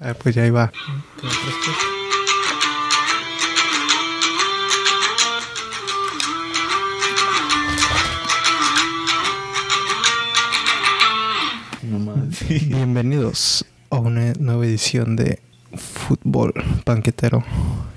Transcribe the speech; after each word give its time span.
Ah, 0.00 0.14
pues 0.14 0.36
ya 0.36 0.46
iba. 0.46 0.70
Bienvenidos 12.48 13.64
a 13.90 13.98
una 13.98 14.32
nueva 14.38 14.64
edición 14.66 15.16
de 15.16 15.40
Fútbol 15.74 16.52
Banquetero, 16.86 17.42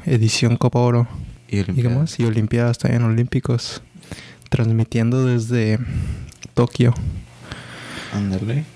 edición 0.06 0.58
Copa 0.58 0.80
Oro. 0.80 1.08
Y 1.48 1.60
¿Y 1.60 1.66
qué 1.66 1.90
más? 1.90 2.20
Y 2.20 2.24
Olimpiadas 2.24 2.80
también 2.80 3.04
Olímpicos. 3.04 3.84
Transmitiendo 4.50 5.28
desde 5.28 5.78
Tokio. 6.56 6.96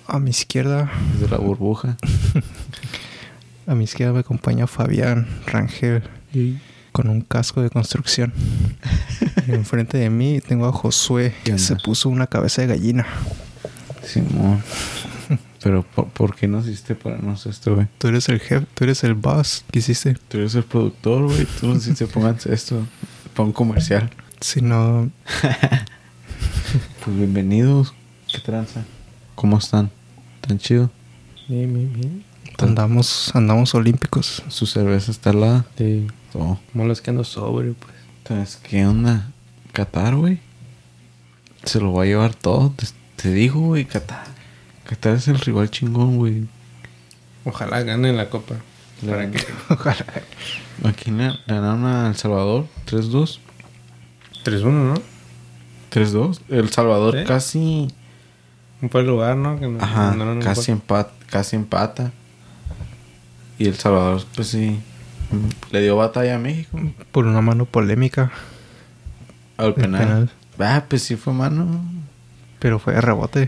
A 0.07 0.19
mi 0.19 0.29
izquierda, 0.29 0.91
Desde 1.13 1.29
la 1.29 1.39
burbuja. 1.39 1.97
a 3.67 3.75
mi 3.75 3.83
izquierda 3.85 4.13
me 4.13 4.19
acompaña 4.19 4.67
Fabián 4.67 5.27
Rangel 5.47 6.03
con 6.91 7.09
un 7.09 7.21
casco 7.21 7.61
de 7.61 7.69
construcción. 7.69 8.33
y 9.47 9.51
enfrente 9.51 9.97
de 9.97 10.09
mí 10.09 10.39
tengo 10.41 10.65
a 10.67 10.71
Josué 10.71 11.33
¿Qué 11.43 11.53
que 11.53 11.59
se 11.59 11.75
puso 11.75 12.09
una 12.09 12.27
cabeza 12.27 12.61
de 12.61 12.67
gallina. 12.69 13.05
Simón. 14.03 14.61
Pero 15.61 15.83
¿por, 15.83 16.07
por 16.09 16.35
qué 16.35 16.47
no 16.47 16.59
hiciste 16.59 16.93
para 16.93 17.17
nosotros 17.17 17.55
esto, 17.55 17.75
güey? 17.75 17.87
Tú 17.97 18.07
eres 18.07 18.29
el 18.29 18.39
jefe, 18.39 18.67
tú 18.75 18.83
eres 18.83 19.03
el 19.03 19.15
boss. 19.15 19.65
¿Qué 19.71 19.79
hiciste? 19.79 20.15
Tú 20.27 20.37
eres 20.37 20.53
el 20.55 20.63
productor, 20.63 21.23
güey. 21.23 21.45
Tú 21.59 21.67
no 21.67 21.75
hiciste 21.75 22.05
pónganse 22.13 22.53
esto. 22.53 22.85
Pon 23.33 23.51
comercial. 23.51 24.09
Si 24.39 24.61
no, 24.61 25.09
Pues 27.03 27.17
bienvenidos. 27.17 27.93
¿Qué 28.31 28.39
tranza? 28.39 28.83
¿Cómo 29.33 29.57
están? 29.57 29.89
¿Tan 30.41 30.57
chido? 30.59 30.91
Bien, 31.47 31.73
bien, 31.73 31.93
bien. 31.93 32.34
Andamos, 32.63 33.31
andamos 33.35 33.73
olímpicos. 33.75 34.43
Su 34.47 34.65
cerveza 34.65 35.11
está 35.11 35.31
al 35.31 35.41
lado. 35.41 35.65
Sí. 35.77 36.07
Todo. 36.31 36.59
Malo 36.73 36.93
es 36.93 37.01
que 37.01 37.09
ando 37.11 37.23
sobrio, 37.23 37.75
pues. 37.79 37.93
Entonces, 38.19 38.57
¿qué 38.63 38.85
onda? 38.85 39.31
Qatar, 39.73 40.15
güey. 40.15 40.39
Se 41.63 41.79
lo 41.79 41.93
va 41.93 42.03
a 42.03 42.05
llevar 42.05 42.33
todo. 42.35 42.71
Te, 42.75 42.85
te 43.15 43.31
digo, 43.31 43.59
güey, 43.61 43.85
Qatar. 43.85 44.25
Qatar 44.87 45.15
es 45.15 45.27
el 45.27 45.39
rival 45.39 45.69
chingón, 45.71 46.17
güey. 46.17 46.45
Ojalá 47.43 47.81
gane 47.83 48.13
la 48.13 48.29
copa. 48.29 48.55
Para 49.05 49.29
que 49.29 49.43
Ojalá. 49.69 50.05
Aquí 50.83 51.11
le 51.11 51.31
ganaron 51.47 51.85
a 51.85 52.07
El 52.07 52.15
Salvador 52.15 52.67
3-2. 52.87 53.39
3-1, 54.43 54.63
¿no? 54.71 54.93
3-2. 55.91 56.39
El 56.49 56.69
Salvador 56.71 57.17
¿Sí? 57.19 57.25
casi. 57.25 57.87
Un 58.81 58.89
buen 58.89 59.07
lugar, 59.07 59.37
¿no? 59.37 59.59
Que 59.59 59.67
no- 59.67 59.81
Ajá, 59.83 60.13
no- 60.15 60.25
no- 60.25 60.35
no- 60.35 60.41
casi, 60.41 60.71
empat, 60.71 61.09
casi 61.29 61.55
empata. 61.55 62.11
Y 63.57 63.67
El 63.67 63.75
Salvador, 63.75 64.23
pues 64.35 64.47
sí. 64.49 64.79
Le 65.71 65.81
dio 65.81 65.95
batalla 65.95 66.35
a 66.35 66.39
México. 66.39 66.79
Por 67.11 67.25
una 67.25 67.41
mano 67.41 67.65
polémica. 67.65 68.31
Al 69.57 69.73
penal. 69.73 70.01
penal. 70.01 70.29
Ah, 70.59 70.83
pues 70.87 71.03
sí 71.03 71.15
fue 71.15 71.33
mano. 71.33 71.83
Pero 72.59 72.79
fue 72.79 72.93
de 72.93 73.01
rebote. 73.01 73.47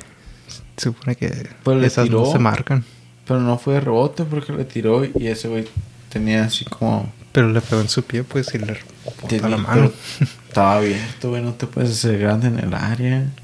Se 0.78 0.84
supone 0.90 1.16
que 1.16 1.50
Pues 1.64 1.78
le 1.78 1.88
esas 1.88 2.06
tiró. 2.06 2.22
no 2.26 2.32
se 2.32 2.40
marcan. 2.40 2.84
Pero 3.26 3.42
no 3.42 3.58
fue 3.58 3.76
de 3.76 3.82
rebote 3.82 4.24
porque 4.24 4.54
le 4.54 4.64
tiró 4.66 5.04
y 5.06 5.28
ese 5.28 5.48
güey 5.48 5.68
tenía 6.10 6.46
así 6.46 6.66
como. 6.66 7.12
Pero 7.32 7.50
le 7.50 7.62
pegó 7.62 7.82
en 7.82 7.90
su 7.90 8.04
pie, 8.04 8.24
pues, 8.24 8.54
y 8.56 8.58
le 8.58 8.74
rebotó 8.74 9.50
la 9.50 9.58
mano. 9.58 9.92
Estaba 10.48 10.78
abierto, 10.78 11.30
güey. 11.30 11.42
No 11.44 11.54
te 11.54 11.68
puedes 11.68 11.92
hacer 11.92 12.18
grande 12.20 12.48
en 12.48 12.60
el 12.60 12.74
área. 12.74 13.26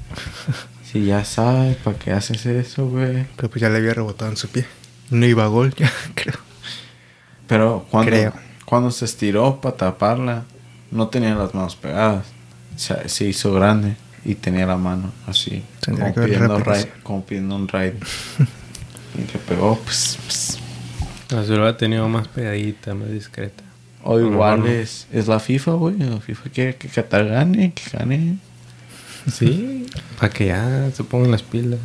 Si 0.94 1.04
ya 1.06 1.24
sabes, 1.24 1.76
¿para 1.78 1.98
qué 1.98 2.12
haces 2.12 2.46
eso, 2.46 2.86
güey? 2.86 3.26
Pero 3.34 3.50
pues 3.50 3.60
ya 3.60 3.68
le 3.68 3.78
había 3.78 3.94
rebotado 3.94 4.30
en 4.30 4.36
su 4.36 4.46
pie. 4.46 4.64
No 5.10 5.26
iba 5.26 5.42
a 5.42 5.48
gol, 5.48 5.74
ya 5.76 5.90
creo. 6.14 6.36
Pero 7.46 7.86
cuando, 7.90 8.10
Creo. 8.10 8.32
cuando 8.64 8.90
se 8.90 9.04
estiró 9.04 9.60
para 9.60 9.76
taparla, 9.76 10.44
no 10.90 11.08
tenía 11.08 11.34
las 11.34 11.54
manos 11.54 11.76
pegadas. 11.76 12.26
O 12.74 12.78
sea, 12.78 13.08
se 13.08 13.26
hizo 13.26 13.52
grande 13.52 13.96
y 14.24 14.34
tenía 14.34 14.66
la 14.66 14.76
mano 14.76 15.12
así. 15.26 15.62
Como, 15.84 16.14
pidiendo 16.14 16.58
repetición. 16.58 16.64
ride, 16.64 17.02
como 17.02 17.24
pidiendo 17.24 17.56
un 17.56 17.68
ride. 17.68 17.94
y 19.14 19.32
le 19.32 19.38
pegó, 19.46 19.78
pues. 19.78 20.18
pues. 20.24 20.58
La 21.30 21.44
ciudad 21.44 21.68
ha 21.68 21.76
tenido 21.76 22.08
más 22.08 22.28
pegadita, 22.28 22.94
más 22.94 23.10
discreta. 23.10 23.62
O 24.02 24.20
igual 24.20 24.60
bueno. 24.60 24.74
es, 24.74 25.06
es 25.12 25.26
la 25.28 25.40
FIFA, 25.40 25.72
güey. 25.72 25.98
La 25.98 26.20
FIFA 26.20 26.50
quiere 26.50 26.76
que 26.76 26.88
Qatar 26.88 27.26
gane, 27.26 27.72
que 27.72 27.96
gane. 27.96 28.36
Sí. 29.32 29.86
Para 30.18 30.32
que 30.32 30.46
ya 30.46 30.90
se 30.94 31.04
pongan 31.04 31.30
las 31.30 31.42
pilas. 31.42 31.80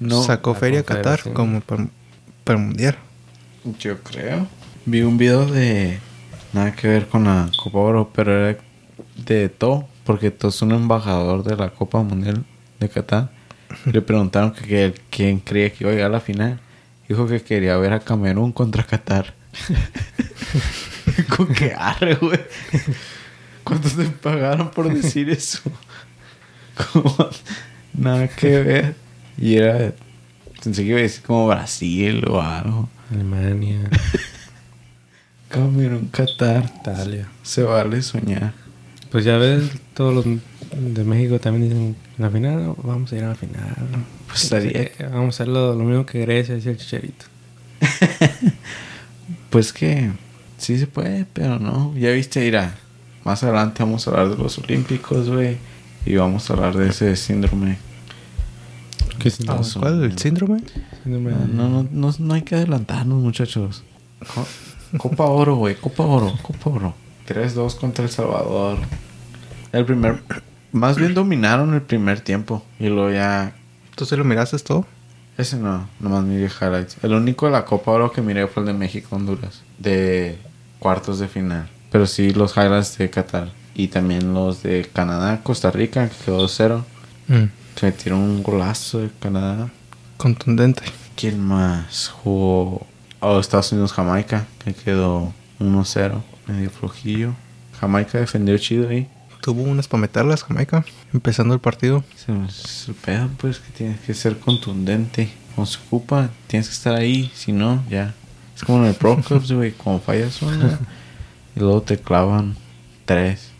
No, 0.00 0.22
Sacó 0.22 0.54
la 0.54 0.58
feria 0.58 0.80
a 0.80 0.82
Qatar 0.84 1.32
como 1.32 1.60
para, 1.60 1.86
para 2.44 2.58
el 2.58 2.64
mundial. 2.66 2.96
yo 3.78 3.98
creo. 4.02 4.48
Vi 4.86 5.02
un 5.02 5.18
video 5.18 5.46
de. 5.46 5.98
Nada 6.52 6.74
que 6.74 6.88
ver 6.88 7.08
con 7.08 7.24
la 7.24 7.50
Copa 7.62 7.78
Oro, 7.78 8.10
pero 8.14 8.32
era 8.48 8.58
de 9.16 9.48
todo, 9.48 9.86
porque 10.04 10.30
todo 10.30 10.48
es 10.50 10.62
un 10.62 10.72
embajador 10.72 11.42
de 11.44 11.56
la 11.56 11.70
Copa 11.70 12.02
Mundial 12.02 12.44
de 12.80 12.88
Qatar. 12.88 13.30
Le 13.84 14.00
preguntaron 14.00 14.52
que, 14.52 14.64
que- 14.66 14.94
quién 15.10 15.40
creía 15.40 15.70
que 15.70 15.84
iba 15.84 15.90
a 15.90 15.94
llegar 15.94 16.10
a 16.10 16.14
la 16.14 16.20
final. 16.20 16.58
Dijo 17.08 17.26
que 17.26 17.42
quería 17.42 17.76
ver 17.76 17.92
a 17.92 18.00
Camerún 18.00 18.52
contra 18.52 18.82
Qatar. 18.84 19.34
Con 21.36 21.48
que 21.52 21.74
arre, 21.76 22.14
güey. 22.14 22.38
¿Cuánto 23.64 23.88
te 23.90 24.04
pagaron 24.04 24.70
por 24.70 24.92
decir 24.92 25.28
eso? 25.30 25.60
Como, 26.92 27.14
nada 27.92 28.28
que 28.28 28.62
ver. 28.62 28.94
Y 29.36 29.56
era. 29.56 29.92
Pensé 30.62 30.82
que 30.82 30.88
iba 30.90 30.98
a 30.98 31.02
decir 31.02 31.22
como 31.22 31.46
Brasil 31.48 32.24
o 32.28 32.40
algo. 32.40 32.88
Alemania, 33.12 33.88
Camerún, 35.48 36.08
Qatar. 36.08 36.70
Italia. 36.80 37.28
Se 37.42 37.62
vale 37.62 38.02
soñar. 38.02 38.52
Pues 39.10 39.24
ya 39.24 39.38
ves, 39.38 39.70
todos 39.94 40.14
los 40.14 40.24
de 40.24 41.04
México 41.04 41.38
también 41.38 41.64
dicen, 41.70 41.96
en 42.18 42.22
la 42.22 42.30
final 42.30 42.62
¿no? 42.66 42.76
vamos 42.82 43.10
a 43.12 43.16
ir 43.16 43.24
a 43.24 43.28
la 43.28 43.34
final. 43.34 43.74
Pues 44.26 44.44
estaría- 44.44 44.90
Vamos 45.10 45.26
a 45.26 45.28
hacer 45.42 45.48
lo, 45.48 45.74
lo 45.74 45.84
mismo 45.84 46.04
que 46.04 46.20
Grecia, 46.20 46.54
decía 46.54 46.72
el 46.72 46.78
chicharito. 46.78 47.24
Pues 49.50 49.72
que 49.72 50.10
sí 50.58 50.78
se 50.78 50.86
puede, 50.86 51.24
pero 51.32 51.58
no. 51.58 51.94
Ya 51.96 52.10
viste, 52.10 52.44
irá. 52.44 52.74
Más 53.24 53.42
adelante 53.42 53.82
vamos 53.82 54.06
a 54.06 54.10
hablar 54.10 54.28
de 54.30 54.36
los 54.36 54.58
Olímpicos, 54.58 55.28
güey. 55.30 55.56
Y 56.04 56.16
vamos 56.16 56.48
a 56.48 56.52
hablar 56.54 56.76
de 56.76 56.88
ese 56.90 57.16
síndrome. 57.16 57.78
¿Qué 59.18 59.28
es 59.28 59.34
Ah, 59.34 59.40
Estados 59.40 59.74
¿Cuál? 59.80 60.04
¿El 60.04 60.18
síndrome? 60.18 60.60
síndrome 61.02 61.32
No, 61.32 61.38
de- 61.38 61.46
no, 61.54 61.68
no, 61.82 61.88
no, 61.90 62.14
no 62.18 62.34
hay 62.34 62.42
que 62.42 62.56
adelantarnos, 62.56 63.22
muchachos. 63.22 63.84
Co- 64.92 65.10
Copa 65.10 65.24
Oro, 65.26 65.56
güey. 65.56 65.74
Copa 65.76 66.04
Oro, 66.04 66.32
Copa 66.42 66.70
Oro. 66.70 66.94
3-2 67.28 67.76
contra 67.78 68.04
El 68.04 68.10
Salvador. 68.10 68.78
El 69.72 69.84
primer... 69.84 70.22
Más 70.72 70.96
bien 70.96 71.14
dominaron 71.14 71.74
el 71.74 71.82
primer 71.82 72.20
tiempo. 72.20 72.62
Y 72.78 72.88
luego 72.88 73.10
ya... 73.10 73.54
¿Tú 73.94 74.04
se 74.06 74.16
lo 74.16 74.24
miraste 74.24 74.58
todo? 74.58 74.86
Ese 75.36 75.56
no, 75.56 75.88
nomás 76.00 76.24
miré 76.24 76.46
highlights. 76.60 76.96
El 77.02 77.12
único 77.14 77.46
de 77.46 77.52
la 77.52 77.64
Copa 77.64 77.90
Oro 77.92 78.10
que 78.12 78.22
miré 78.22 78.46
fue 78.46 78.62
el 78.62 78.66
de 78.68 78.72
México-Honduras. 78.74 79.62
De 79.78 80.38
cuartos 80.78 81.18
de 81.18 81.28
final. 81.28 81.68
Pero 81.92 82.06
sí 82.06 82.32
los 82.32 82.56
highlights 82.56 82.98
de 82.98 83.08
Qatar. 83.10 83.50
Y 83.74 83.88
también 83.88 84.34
los 84.34 84.62
de 84.62 84.88
Canadá-Costa 84.92 85.70
Rica, 85.70 86.08
que 86.08 86.24
quedó 86.26 86.48
0. 86.48 86.84
Mm, 87.28 87.44
Se 87.76 87.86
metieron 87.86 88.20
un 88.20 88.42
golazo 88.42 88.98
de 88.98 89.10
Canadá. 89.20 89.68
Contundente. 90.16 90.82
¿Quién 91.14 91.38
más 91.40 92.08
jugó? 92.08 92.86
Oh, 93.20 93.40
Estados 93.40 93.72
Unidos-Jamaica, 93.72 94.46
que 94.64 94.72
quedó 94.74 95.32
1-0. 95.60 96.22
Medio 96.46 96.70
flojillo. 96.70 97.34
Jamaica 97.80 98.18
defendió 98.18 98.56
chido 98.58 98.88
ahí. 98.88 99.08
Tuvo 99.40 99.62
unas 99.62 99.88
para 99.88 100.00
meterlas, 100.02 100.44
Jamaica. 100.44 100.84
Empezando 101.12 101.54
el 101.54 101.60
partido. 101.60 102.04
Se 102.16 102.32
me- 102.32 103.28
pues, 103.38 103.58
que 103.58 103.72
tienes 103.72 104.00
que 104.00 104.14
ser 104.14 104.38
contundente. 104.38 105.30
Cuando 105.54 105.70
se 105.70 105.78
ocupa, 105.86 106.30
tienes 106.46 106.68
que 106.68 106.74
estar 106.74 106.94
ahí. 106.94 107.30
Si 107.34 107.52
no, 107.52 107.82
ya. 107.88 108.14
Es 108.56 108.62
como 108.64 108.78
en 108.80 108.86
el 108.86 108.94
Pro 108.94 109.16
Clubs, 109.16 109.50
güey. 109.52 109.72
Cuando 109.72 110.02
fallas 110.02 110.40
una 110.42 110.78
y 111.56 111.60
luego 111.60 111.82
te 111.82 111.98
clavan 111.98 112.56
tres. 113.04 113.50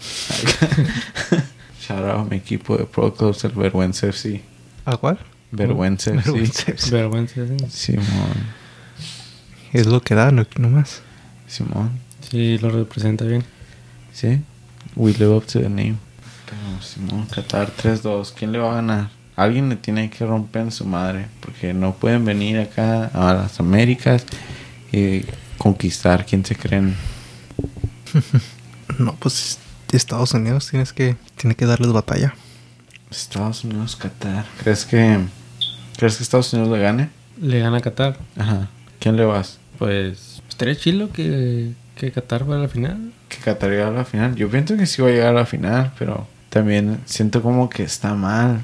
Shout 1.80 2.00
out 2.04 2.20
a 2.20 2.24
mi 2.24 2.36
equipo 2.36 2.76
de 2.76 2.84
Pro 2.84 3.14
Clubs, 3.14 3.44
el 3.44 3.52
Vergüenza 3.52 4.06
FC. 4.08 4.42
¿A 4.84 4.96
cuál? 4.96 5.18
Vergüenza 5.50 6.10
FC. 6.12 6.90
Vergüenza 6.90 7.40
FC. 7.42 7.70
Simón. 7.70 8.57
Es 9.72 9.86
lo 9.86 10.00
que 10.00 10.14
da, 10.14 10.30
no, 10.30 10.46
nomás. 10.58 11.02
Simón. 11.46 11.90
Sí, 12.30 12.58
lo 12.58 12.70
representa 12.70 13.24
bien. 13.24 13.44
Sí. 14.12 14.40
We 14.96 15.12
live 15.12 15.28
up 15.28 15.46
to 15.46 15.60
the 15.60 15.68
name. 15.68 15.96
Pero 16.46 16.82
Simón, 16.82 17.26
Qatar 17.26 17.70
3-2. 17.74 18.32
¿Quién 18.36 18.52
le 18.52 18.58
va 18.58 18.72
a 18.72 18.74
ganar? 18.76 19.10
Alguien 19.36 19.68
le 19.68 19.76
tiene 19.76 20.10
que 20.10 20.24
romper 20.24 20.62
en 20.62 20.72
su 20.72 20.84
madre. 20.84 21.26
Porque 21.40 21.74
no 21.74 21.94
pueden 21.94 22.24
venir 22.24 22.58
acá 22.58 23.06
a 23.06 23.34
las 23.34 23.60
Américas 23.60 24.24
y 24.92 25.22
conquistar. 25.58 26.24
¿Quién 26.24 26.44
se 26.44 26.56
creen? 26.56 26.96
No, 28.98 29.14
pues 29.14 29.58
Estados 29.92 30.32
Unidos 30.32 30.68
tienes 30.70 30.92
que, 30.92 31.16
tiene 31.36 31.54
que 31.54 31.66
darles 31.66 31.92
batalla. 31.92 32.34
Estados 33.10 33.62
Unidos, 33.62 33.96
Qatar. 33.96 34.46
¿Crees 34.62 34.84
que, 34.86 35.20
¿Crees 35.96 36.16
que 36.16 36.22
Estados 36.22 36.52
Unidos 36.52 36.76
le 36.76 36.82
gane? 36.82 37.10
Le 37.40 37.60
gana 37.60 37.76
a 37.76 37.80
Qatar. 37.80 38.18
Ajá. 38.36 38.68
¿Quién 38.98 39.16
le 39.16 39.24
vas? 39.24 39.58
Pues 39.78 40.42
estaría 40.48 40.74
chilo 40.76 41.10
que, 41.12 41.70
que 41.96 42.10
Qatar 42.10 42.44
fuera 42.44 42.60
a 42.60 42.62
la 42.64 42.68
final. 42.68 43.12
Que 43.28 43.38
Qatar 43.38 43.70
llegara 43.70 43.90
a 43.90 43.92
la 43.92 44.04
final. 44.04 44.34
Yo 44.34 44.48
pienso 44.50 44.76
que 44.76 44.86
sí 44.86 45.00
va 45.02 45.08
a 45.08 45.12
llegar 45.12 45.28
a 45.28 45.32
la 45.40 45.46
final, 45.46 45.92
pero 45.98 46.26
también 46.50 46.98
siento 47.04 47.42
como 47.42 47.68
que 47.70 47.84
está 47.84 48.14
mal. 48.14 48.60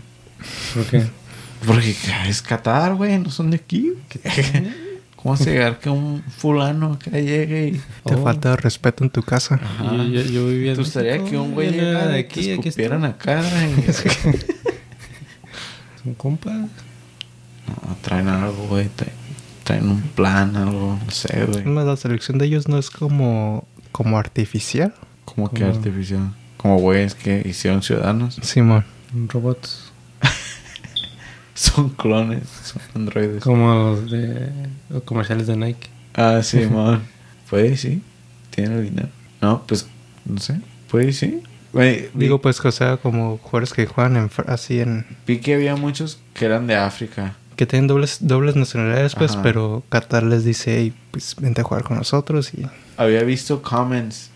¿Por 0.75 0.85
qué? 0.87 1.05
Porque 1.67 1.95
es 2.29 2.43
Qatar, 2.43 2.95
güey, 2.95 3.19
no 3.19 3.31
son 3.31 3.51
de 3.51 3.57
aquí. 3.57 3.93
¿Cómo 5.17 5.37
se 5.39 5.53
llegar 5.53 5.79
que 5.79 5.89
un 5.89 6.23
fulano 6.37 6.99
que 6.99 7.11
llegue 7.23 7.69
y... 7.69 7.73
Te 8.05 8.15
Oh. 8.15 8.23
falta 8.23 8.51
de 8.51 8.57
respeto 8.57 9.05
en 9.05 9.11
tu 9.11 9.23
casa. 9.23 9.55
Ajá. 9.63 9.97
Yo, 9.97 10.05
yo, 10.05 10.21
yo 10.23 10.47
vivía 10.49 10.73
en 10.73 10.77
¿Te 10.77 10.83
gustaría 10.83 11.13
México, 11.13 11.31
que 11.31 11.37
un 11.39 11.55
güey 11.55 11.71
llegara 11.71 12.09
de 12.09 12.19
y 12.19 12.25
aquí, 12.25 12.53
aquí 12.53 12.69
escupieran 12.69 13.05
está. 13.07 13.15
a 13.15 13.19
cara? 13.41 13.67
y- 13.67 13.93
Son 16.03 16.15
compas. 16.15 16.53
No, 16.55 17.97
traen 18.03 18.29
algo, 18.29 18.67
güey. 18.69 18.91
traen- 18.95 19.24
Traen 19.64 19.88
un 19.88 20.02
plan, 20.02 20.56
algo, 20.56 20.99
no 21.05 21.11
sé, 21.11 21.46
güey. 21.46 21.64
La 21.64 21.96
selección 21.96 22.38
de 22.38 22.46
ellos 22.46 22.69
no 22.69 22.78
es 22.78 22.90
como, 22.90 23.66
como 23.93 24.19
artificial. 24.19 24.94
Como 25.25 25.50
que 25.50 25.64
artificial. 25.64 26.34
Como 26.58 26.78
güeyes 26.78 27.14
que 27.14 27.43
hicieron 27.44 27.82
ciudadanos. 27.82 28.38
Simón. 28.43 28.84
Robots. 29.28 29.93
Son 31.55 31.90
clones, 31.90 32.49
son 32.49 32.82
androides. 32.94 33.43
Como 33.44 33.72
los 33.75 34.11
de 34.11 34.50
los 34.90 35.05
comerciales 35.05 35.46
de 35.46 35.56
Nike. 35.56 35.88
Ah, 36.14 36.40
sí, 36.43 36.66
man. 36.66 37.02
Puede 37.49 37.76
sí. 37.76 38.02
Tiene 38.50 38.76
el 38.76 38.84
dinero. 38.84 39.08
No, 39.40 39.62
pues, 39.66 39.87
no 40.25 40.38
sé. 40.38 40.61
Puede 40.90 41.12
sí. 41.12 41.43
Güey, 41.72 42.08
vi, 42.14 42.25
Digo, 42.26 42.40
pues, 42.40 42.61
que 42.61 42.69
o 42.69 42.72
sea, 42.72 42.96
como 42.96 43.38
jugadores 43.38 43.72
que 43.72 43.87
juegan 43.87 44.16
en, 44.16 44.31
así 44.46 44.81
en... 44.81 45.06
vi 45.26 45.38
que 45.38 45.55
había 45.55 45.75
muchos 45.75 46.20
que 46.32 46.44
eran 46.44 46.66
de 46.66 46.76
África. 46.76 47.37
Que 47.56 47.67
tienen 47.67 47.87
dobles, 47.87 48.19
dobles 48.21 48.56
nacionalidades, 48.56 49.15
pues, 49.15 49.33
Ajá. 49.33 49.43
pero 49.43 49.83
Qatar 49.89 50.23
les 50.25 50.45
dice, 50.45 50.77
hey, 50.79 50.93
pues, 51.12 51.37
vente 51.39 51.61
a 51.61 51.65
jugar 51.65 51.85
con 51.85 51.97
nosotros 51.97 52.53
y... 52.55 52.67
Había 52.97 53.23
visto 53.23 53.62
comments, 53.62 54.31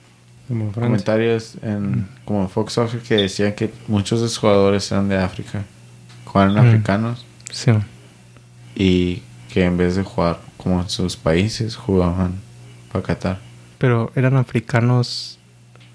Como 0.48 0.72
comentarios 0.72 1.56
en 1.62 2.08
como 2.24 2.42
en 2.42 2.48
Fox 2.48 2.72
Soccer 2.74 3.00
que 3.00 3.16
decían 3.16 3.52
que 3.54 3.72
muchos 3.88 4.20
de 4.22 4.28
sus 4.28 4.38
jugadores 4.38 4.90
eran 4.92 5.08
de 5.08 5.16
África. 5.18 5.64
Jugaban 6.24 6.54
Mm. 6.54 6.58
africanos 6.58 7.24
Sí. 7.52 7.72
y 8.74 9.22
que 9.52 9.64
en 9.64 9.76
vez 9.76 9.96
de 9.96 10.02
jugar 10.04 10.38
como 10.56 10.80
en 10.80 10.88
sus 10.88 11.16
países, 11.16 11.76
jugaban 11.76 12.34
para 12.92 13.04
Qatar. 13.04 13.38
Pero 13.78 14.10
eran 14.14 14.36
africanos, 14.36 15.38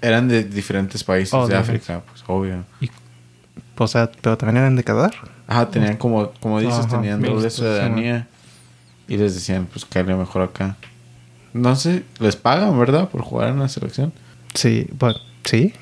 Eran 0.00 0.28
de 0.28 0.44
diferentes 0.44 1.02
países 1.02 1.32
Oh, 1.32 1.46
de 1.46 1.54
de 1.54 1.60
África, 1.60 2.02
pues 2.06 2.22
obvio. 2.26 2.64
y, 2.80 2.90
o 3.78 3.86
sea, 3.86 4.10
pero 4.20 4.36
también 4.36 4.58
eran 4.58 4.76
de 4.76 4.84
Qatar. 4.84 5.14
Ajá, 5.46 5.70
tenían 5.70 5.96
como, 5.96 6.30
como 6.40 6.60
dices, 6.60 6.78
Ajá, 6.78 6.88
tenían 6.88 7.20
doble 7.20 7.50
ciudadanía. 7.50 8.26
Y 9.08 9.16
les 9.18 9.34
decían, 9.34 9.66
pues 9.70 9.84
caerle 9.84 10.14
mejor 10.14 10.42
acá. 10.42 10.76
No 11.52 11.76
sé, 11.76 12.04
les 12.18 12.36
pagan, 12.36 12.78
¿verdad? 12.78 13.08
Por 13.10 13.22
jugar 13.22 13.50
en 13.50 13.58
la 13.60 13.68
selección. 13.68 14.12
Sí, 14.54 14.86
bueno, 14.98 15.18
sí. 15.44 15.72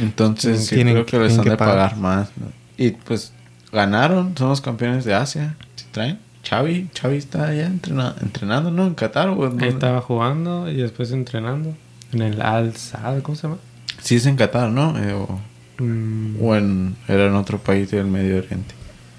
Entonces, 0.00 0.66
sí, 0.66 0.76
Tienen- 0.76 0.94
creo 0.94 1.06
que 1.06 1.18
les 1.18 1.38
han 1.38 1.44
que 1.44 1.50
de 1.50 1.56
pagar, 1.56 1.76
pagar. 1.76 1.96
más. 1.98 2.28
¿no? 2.36 2.46
Y 2.76 2.90
pues 2.92 3.32
ganaron, 3.72 4.36
son 4.36 4.48
los 4.48 4.60
campeones 4.60 5.04
de 5.04 5.14
Asia. 5.14 5.54
¿Se 5.76 5.84
traen? 5.92 6.18
Xavi, 6.48 6.88
Xavi 6.98 7.16
está 7.16 7.46
allá 7.48 7.66
entrena- 7.66 8.14
entrenando, 8.20 8.70
¿no? 8.70 8.86
En 8.86 8.94
Qatar. 8.94 9.28
¿o 9.30 9.46
en 9.46 9.62
estaba 9.62 10.00
jugando 10.00 10.70
y 10.70 10.76
después 10.76 11.10
entrenando. 11.12 11.74
En 12.12 12.22
el 12.22 12.42
Al 12.42 12.76
Sadd, 12.76 13.22
¿cómo 13.22 13.34
se 13.36 13.42
llama? 13.44 13.58
Sí, 14.02 14.16
es 14.16 14.26
en 14.26 14.36
Qatar, 14.36 14.70
¿no? 14.70 14.98
Eh, 14.98 15.12
o, 15.14 15.38
Mm, 15.78 16.36
o 16.40 16.54
en, 16.56 16.96
era 17.08 17.26
en 17.26 17.34
otro 17.34 17.58
país 17.58 17.90
del 17.90 18.06
Medio 18.06 18.38
Oriente. 18.38 18.74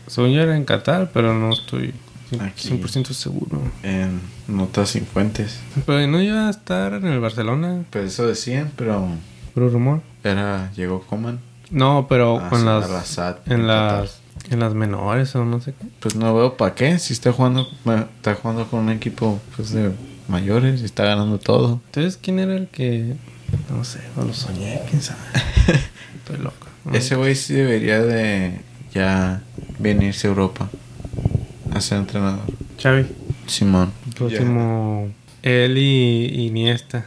según 0.07 0.31
yo 0.31 0.41
era 0.41 0.55
en 0.55 0.63
Qatar, 0.65 1.11
pero 1.13 1.33
no 1.33 1.51
estoy 1.51 1.93
cien- 2.31 2.41
Aquí. 2.41 2.69
100% 2.69 3.13
seguro. 3.13 3.61
En 3.83 4.21
notas 4.47 4.89
50. 4.89 5.43
Pero 5.85 6.07
no 6.07 6.21
iba 6.21 6.47
a 6.47 6.49
estar 6.49 6.93
en 6.93 7.05
el 7.05 7.19
Barcelona, 7.19 7.83
Pues 7.89 8.13
eso 8.13 8.25
decían, 8.27 8.71
pero 8.75 9.07
puro 9.53 9.69
rumor. 9.69 10.01
era 10.23 10.71
llegó 10.75 11.01
Coman. 11.01 11.39
No, 11.71 12.05
pero 12.07 12.39
Ah, 12.39 12.49
con 12.49 12.63
las, 12.65 13.17
en 13.47 13.67
las 13.67 14.21
en 14.51 14.59
las 14.59 14.73
menores 14.75 15.35
o 15.35 15.43
no 15.43 15.59
sé 15.59 15.73
qué. 15.73 15.87
Pues 15.99 16.15
no 16.15 16.33
veo 16.35 16.55
para 16.55 16.75
qué. 16.75 16.99
Si 16.99 17.13
está 17.13 17.31
jugando, 17.31 17.67
está 18.17 18.35
jugando 18.35 18.67
con 18.67 18.81
un 18.81 18.89
equipo 18.91 19.39
pues, 19.55 19.71
de 19.71 19.91
mayores 20.27 20.81
y 20.81 20.85
está 20.85 21.03
ganando 21.05 21.39
todo. 21.39 21.81
Entonces, 21.87 22.17
¿quién 22.21 22.37
era 22.39 22.55
el 22.55 22.67
que 22.67 23.15
no 23.71 23.83
sé, 23.83 23.99
o 24.17 24.23
lo 24.23 24.33
soñé, 24.33 24.81
quién 24.89 25.01
sabe? 25.01 25.19
Estoy 26.25 26.43
loco. 26.43 26.67
¿no? 26.85 26.93
Ese 26.93 27.15
güey 27.15 27.35
sí 27.35 27.53
debería 27.53 28.01
de 28.01 28.59
ya 28.91 29.43
venirse 29.77 30.25
a 30.25 30.31
Europa 30.31 30.69
a 31.71 31.81
ser 31.81 31.99
entrenador. 31.99 32.41
Xavi, 32.81 33.05
Simón. 33.45 33.91
próximo 34.15 35.09
él 35.43 35.77
y 35.77 36.47
Iniesta. 36.47 37.05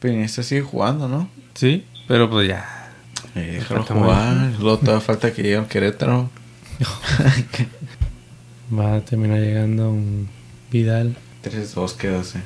Pero 0.00 0.14
Iniesta 0.14 0.42
sigue 0.42 0.62
jugando, 0.62 1.08
¿no? 1.08 1.28
Sí, 1.52 1.84
pero 2.08 2.30
pues 2.30 2.48
ya. 2.48 2.90
Eh, 3.34 3.56
déjalo 3.58 3.82
jugar. 3.84 4.52
Luego 4.58 4.78
todavía 4.78 5.00
falta 5.02 5.30
que 5.32 5.42
llegue 5.42 5.56
al 5.56 5.68
Querétaro. 5.68 6.30
Va 8.76 8.94
a 8.96 9.00
terminar 9.02 9.40
llegando 9.40 9.90
un 9.90 10.28
Vidal. 10.70 11.16
3-2 11.44 11.96
quedase. 11.96 12.40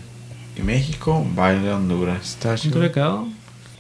Y 0.57 0.63
México, 0.63 1.25
baile 1.37 1.71
a 1.71 1.77
Honduras. 1.77 2.31
Está 2.31 2.49
¿Cuánto 2.49 2.63
chido. 2.63 2.81
le 2.81 2.91
quedó? 2.91 3.29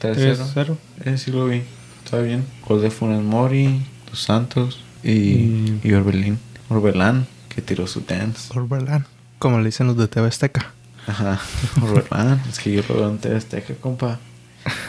3-0. 0.01 0.55
3-0. 0.55 0.77
Eh, 1.05 1.19
sí 1.19 1.33
lo 1.33 1.47
vi. 1.47 1.63
Está 2.09 2.23
bien. 2.23 2.43
De 2.67 2.91
Funes 2.91 3.23
Mori, 3.23 3.83
Dos 4.09 4.23
Santos 4.23 4.81
y, 5.05 5.11
Mm. 5.13 5.81
y 5.85 5.93
Orbelín. 5.93 6.39
Orbelán, 6.71 7.27
que 7.51 7.61
tiró 7.61 7.87
su 7.87 8.01
dance. 8.01 8.51
Orberlán, 8.59 9.05
como 9.39 9.59
le 9.59 9.67
dicen 9.67 9.89
los 9.89 9.99
de 9.99 10.09
TV 10.09 10.27
Azteca. 10.27 10.73
Ajá. 11.07 11.39
Orbelán. 11.83 12.41
es 12.49 12.61
que 12.61 12.73
yo 12.73 12.83
lo 12.89 12.95
veo 12.95 13.11
en 13.11 13.19
TV 13.19 13.37
Azteca, 13.37 13.75
compa. 13.75 14.19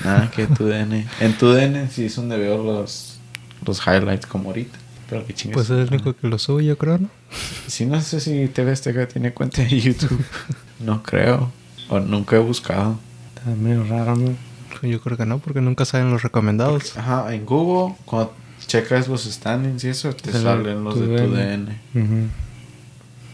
Nada 0.05 0.31
que 0.31 0.47
tu 0.47 0.63
DN. 0.63 1.05
En 1.19 1.37
tu 1.37 1.49
DN 1.51 1.89
sí 1.89 2.05
es 2.05 2.15
donde 2.15 2.37
veo 2.37 2.63
los, 2.63 3.19
los 3.65 3.85
highlights 3.85 4.25
como 4.25 4.51
ahorita. 4.51 4.77
Pero 5.09 5.25
que 5.25 5.33
chingas. 5.33 5.55
Pues 5.55 5.69
es 5.71 5.89
el 5.89 5.93
único 5.93 6.15
que 6.15 6.25
lo 6.25 6.39
sube, 6.39 6.63
yo 6.63 6.77
creo, 6.77 6.99
¿no? 6.99 7.09
Sí, 7.67 7.85
no 7.85 7.99
sé 7.99 8.21
si 8.21 8.47
TV 8.47 8.71
Azteca 8.71 9.05
tiene 9.09 9.33
cuenta 9.33 9.61
de 9.61 9.77
YouTube. 9.77 10.23
no 10.79 11.03
creo. 11.03 11.51
O 11.89 11.99
nunca 11.99 12.37
he 12.37 12.39
buscado. 12.39 12.97
Está 13.35 13.49
medio 13.55 13.83
raro, 13.83 14.15
¿no? 14.15 14.33
Yo 14.83 15.01
creo 15.01 15.17
que 15.17 15.25
no, 15.25 15.39
porque 15.39 15.61
nunca 15.61 15.85
salen 15.85 16.11
los 16.11 16.23
recomendados. 16.23 16.97
Ajá, 16.97 17.33
en 17.33 17.45
Google, 17.45 17.95
cuando 18.05 18.33
checas 18.65 19.07
los 19.07 19.23
standings 19.23 19.83
y 19.83 19.89
eso, 19.89 20.13
te 20.13 20.31
Sale 20.31 20.43
salen 20.43 20.83
los 20.83 20.99
de 20.99 21.07
tu 21.07 21.15
tu 21.25 21.35
DN. 21.35 21.79
Ujú. 21.95 22.27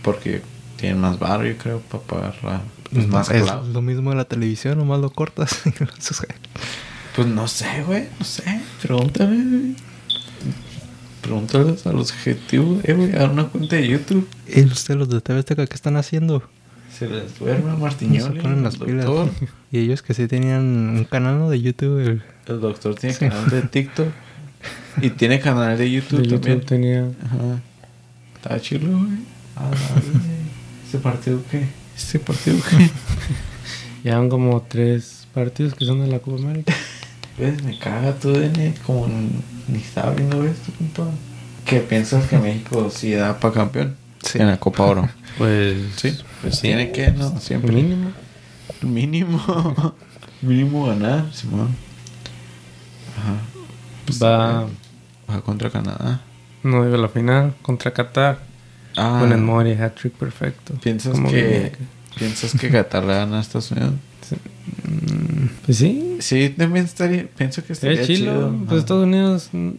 Porque 0.01 0.41
tienen 0.77 1.01
más 1.01 1.19
barrio, 1.19 1.53
yo 1.53 1.57
creo, 1.57 1.79
para 1.81 2.03
pagar 2.03 2.35
la, 2.43 2.61
pues, 2.91 3.07
más 3.07 3.29
es 3.31 3.43
cloud. 3.43 3.67
lo 3.67 3.81
mismo 3.81 4.11
de 4.11 4.15
la 4.17 4.25
televisión, 4.25 4.77
nomás 4.77 4.99
lo 4.99 5.09
cortas. 5.09 5.61
Pues 7.15 7.29
no 7.29 7.47
sé, 7.47 7.81
güey, 7.87 8.09
no 8.19 8.25
sé. 8.25 8.43
Pregúntale, 8.81 9.37
güey. 9.37 9.75
Pregúntales 11.21 11.87
a 11.87 11.93
los 11.93 12.11
ejecutivos, 12.11 12.83
eh, 12.83 12.93
güey, 12.93 13.17
a 13.17 13.23
una 13.29 13.45
cuenta 13.45 13.77
de 13.77 13.87
YouTube. 13.87 14.27
¿Y 14.45 14.65
ustedes 14.65 14.99
los 14.99 15.07
de 15.07 15.21
TV 15.21 15.39
Azteca 15.39 15.65
qué 15.65 15.75
están 15.75 15.95
haciendo? 15.95 16.43
Se 16.97 17.07
les 17.09 17.37
duerme 17.39 17.71
a 17.71 17.75
Se 17.75 17.81
Martiñoli. 17.81 18.39
ponen 18.41 18.63
las 18.63 18.77
pilas. 18.77 19.05
doctor. 19.05 19.29
Y 19.71 19.79
ellos 19.79 20.01
que 20.01 20.13
sí 20.13 20.27
tenían 20.27 20.61
un 20.63 21.03
canal 21.05 21.49
de 21.49 21.61
YouTube. 21.61 21.99
el- 21.99 22.23
El 22.47 22.61
doctor 22.61 22.95
tiene 22.95 23.13
Sí. 23.15 23.27
canal 23.27 23.49
de 23.49 23.61
TikTok. 23.63 24.07
Y 25.01 25.09
tiene 25.09 25.39
canal 25.39 25.77
de 25.77 25.91
YouTube 25.91 26.21
De 26.21 26.29
también. 26.29 26.53
YouTube 26.59 26.65
tenía. 26.65 27.01
Ajá. 27.25 27.61
Está 28.35 28.59
chido, 28.61 28.87
güey. 28.89 29.19
Ah. 29.57 29.69
¿Este 30.85 30.97
partido 30.99 31.41
qué? 31.51 31.65
¿Este 31.95 32.19
partido 32.19 32.57
qué? 32.69 32.89
Ya 34.03 34.19
van 34.19 34.29
como 34.29 34.61
tres 34.61 35.27
partidos 35.33 35.73
que 35.73 35.83
son 35.83 35.99
de 36.01 36.07
la 36.07 36.19
Copa 36.19 36.37
América. 36.43 36.73
¿Ves? 37.39 37.63
Me 37.63 37.77
caga 37.79 38.13
tu 38.13 38.31
DN 38.31 38.73
como 38.85 39.07
ni 39.67 39.79
está 39.79 40.03
abriendo 40.07 40.43
esto, 40.45 40.71
compa. 40.77 41.09
¿Qué 41.65 41.79
piensas 41.79 42.27
que 42.27 42.37
México 42.37 42.89
sí 42.91 43.11
da 43.13 43.39
para 43.39 43.53
campeón? 43.55 43.95
Sí. 44.25 44.39
En 44.39 44.47
la 44.47 44.57
Copa 44.59 44.83
Oro. 44.83 45.09
Pues. 45.37 45.75
Sí, 45.97 46.17
pues 46.41 46.61
tiene 46.61 46.93
que, 46.93 47.11
¿no? 47.11 47.37
Siempre. 47.41 47.73
Mínimo. 47.73 48.11
Mínimo. 48.81 49.95
Mínimo 50.41 50.85
ganar, 50.87 51.25
Simón. 51.33 51.75
Ajá. 53.17 53.35
Pues, 54.05 54.23
Va. 54.23 54.65
Va 55.29 55.41
contra 55.41 55.69
Canadá. 55.69 56.21
No 56.63 56.85
digo 56.85 56.95
la 56.95 57.09
final 57.09 57.53
contra 57.61 57.91
Qatar. 57.91 58.39
Ah, 58.95 59.17
Con 59.19 59.33
el 59.33 59.39
Mori 59.41 59.73
hat-trick 59.73 60.13
perfecto. 60.13 60.73
¿Piensas 60.75 61.19
que. 61.19 61.73
¿Piensas 62.17 62.57
que 62.57 62.69
Qatar 62.69 63.03
le 63.03 63.13
gana 63.13 63.39
a 63.39 63.41
Estados 63.41 63.71
Unidos? 63.71 63.91
Mm, 64.87 65.47
Pues 65.65 65.77
sí. 65.77 66.17
Sí, 66.21 66.49
también 66.57 66.85
estaría. 66.85 67.27
Pienso 67.27 67.61
que 67.65 67.73
estaría 67.73 67.97
Sería 67.97 68.15
chilo. 68.15 68.31
chido. 68.31 68.65
Pues. 68.67 68.79
Estados 68.79 69.03
Unidos 69.03 69.49
mm, 69.51 69.71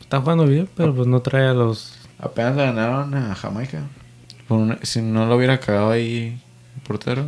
está 0.00 0.20
jugando 0.20 0.46
bien, 0.46 0.66
pero 0.74 0.94
pues 0.94 1.06
no 1.06 1.20
trae 1.20 1.46
a 1.48 1.52
los. 1.52 1.92
Apenas 2.18 2.56
le 2.56 2.64
ganaron 2.64 3.14
a 3.14 3.34
Jamaica. 3.34 3.82
Por 4.48 4.58
una- 4.58 4.78
si 4.82 5.00
no 5.02 5.26
lo 5.26 5.36
hubiera 5.36 5.58
cagado 5.60 5.90
ahí 5.90 6.38
el 6.76 6.82
portero. 6.82 7.26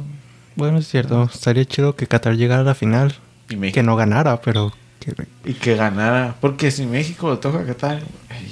Bueno, 0.55 0.79
es 0.79 0.89
cierto. 0.89 1.25
Estaría 1.33 1.65
chido 1.65 1.97
que 1.97 2.07
Qatar 2.07 2.35
llegara 2.37 2.63
a 2.63 2.65
la 2.65 2.75
final. 2.75 3.15
Y 3.49 3.57
México. 3.57 3.75
Que 3.75 3.83
no 3.83 3.97
ganara, 3.97 4.41
pero... 4.41 4.73
Que, 5.01 5.15
Y 5.45 5.55
que 5.55 5.77
ganara. 5.77 6.35
Porque 6.41 6.71
si 6.71 6.87
México 6.87 7.31
le 7.31 7.37
toca 7.37 7.61
a 7.61 7.65
Qatar. 7.67 8.03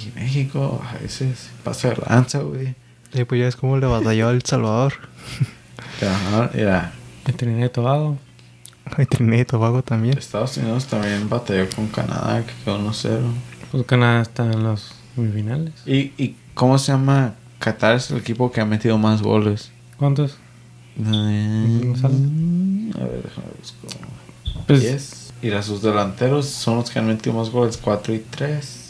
Y 0.03 0.13
México 0.19 0.83
a 0.89 0.99
veces 1.03 1.51
pasa 1.65 1.91
de 1.91 1.97
lanza, 2.09 2.39
güey. 2.41 2.75
eh, 3.15 3.25
pues 3.25 3.41
ya 3.41 3.49
es 3.49 3.57
como 3.57 3.77
le 3.79 3.87
batalló 3.87 4.29
a 4.29 4.33
El 4.33 4.43
Salvador. 4.43 4.93
Mira, 6.55 6.93
Y 7.27 7.33
Trinidad 7.33 7.67
y 7.67 7.71
Tobago. 7.71 8.19
Ay, 8.97 9.07
Trinidad 9.07 9.41
y 9.43 9.45
Tobago 9.47 9.83
también. 9.83 10.19
Estados 10.19 10.57
Unidos 10.59 10.87
también 10.87 11.29
batalló 11.29 11.67
con 11.75 11.89
Canadá, 11.89 12.45
que 12.45 12.53
quedó 12.65 12.79
1-0. 12.79 13.21
Pues 13.73 13.87
Canadá 13.87 14.21
está 14.23 14.45
en 14.45 14.63
los 14.63 14.95
semifinales. 15.15 15.73
¿Y, 15.87 16.13
¿Y 16.23 16.37
cómo 16.55 16.79
se 16.79 16.93
llama? 16.93 17.35
Qatar 17.59 17.97
es 17.97 18.11
el 18.11 18.19
equipo 18.19 18.51
que 18.53 18.61
ha 18.61 18.65
metido 18.65 18.99
más 18.99 19.23
goles. 19.23 19.71
¿Cuántos? 19.99 20.39
Eh? 20.99 21.93
A 22.05 22.09
ver, 22.09 23.23
déjame 23.23 23.47
buscar. 23.59 23.91
Pues 24.67 24.81
10. 24.83 25.33
Y 25.43 25.51
las 25.51 25.67
sus 25.67 25.83
delanteros 25.83 26.47
son 26.47 26.77
los 26.79 26.91
que 26.91 26.99
han 26.99 27.07
metido 27.07 27.35
más 27.37 27.51
goles, 27.51 27.77
4 27.77 28.15
y 28.15 28.19
3. 28.19 28.81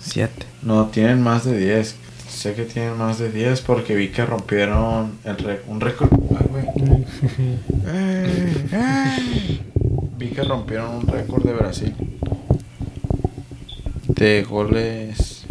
siete. 0.00 0.46
No, 0.62 0.86
tienen 0.86 1.22
más 1.22 1.44
de 1.44 1.56
10. 1.58 1.96
Sé 2.28 2.54
que 2.54 2.64
tienen 2.64 2.96
más 2.98 3.18
de 3.18 3.30
10 3.30 3.60
porque 3.60 3.94
vi 3.94 4.08
que 4.08 4.24
rompieron 4.26 5.12
el 5.24 5.36
rec- 5.36 5.62
un 5.68 5.80
récord. 5.80 6.10
Ay, 6.38 6.46
güey. 6.50 6.66
Ey, 7.86 8.68
ey. 8.72 9.60
Vi 10.18 10.28
que 10.28 10.42
rompieron 10.42 10.94
un 10.96 11.06
récord 11.06 11.44
de 11.44 11.52
Brasil. 11.52 11.94
De 14.08 14.42
goles. 14.44 15.44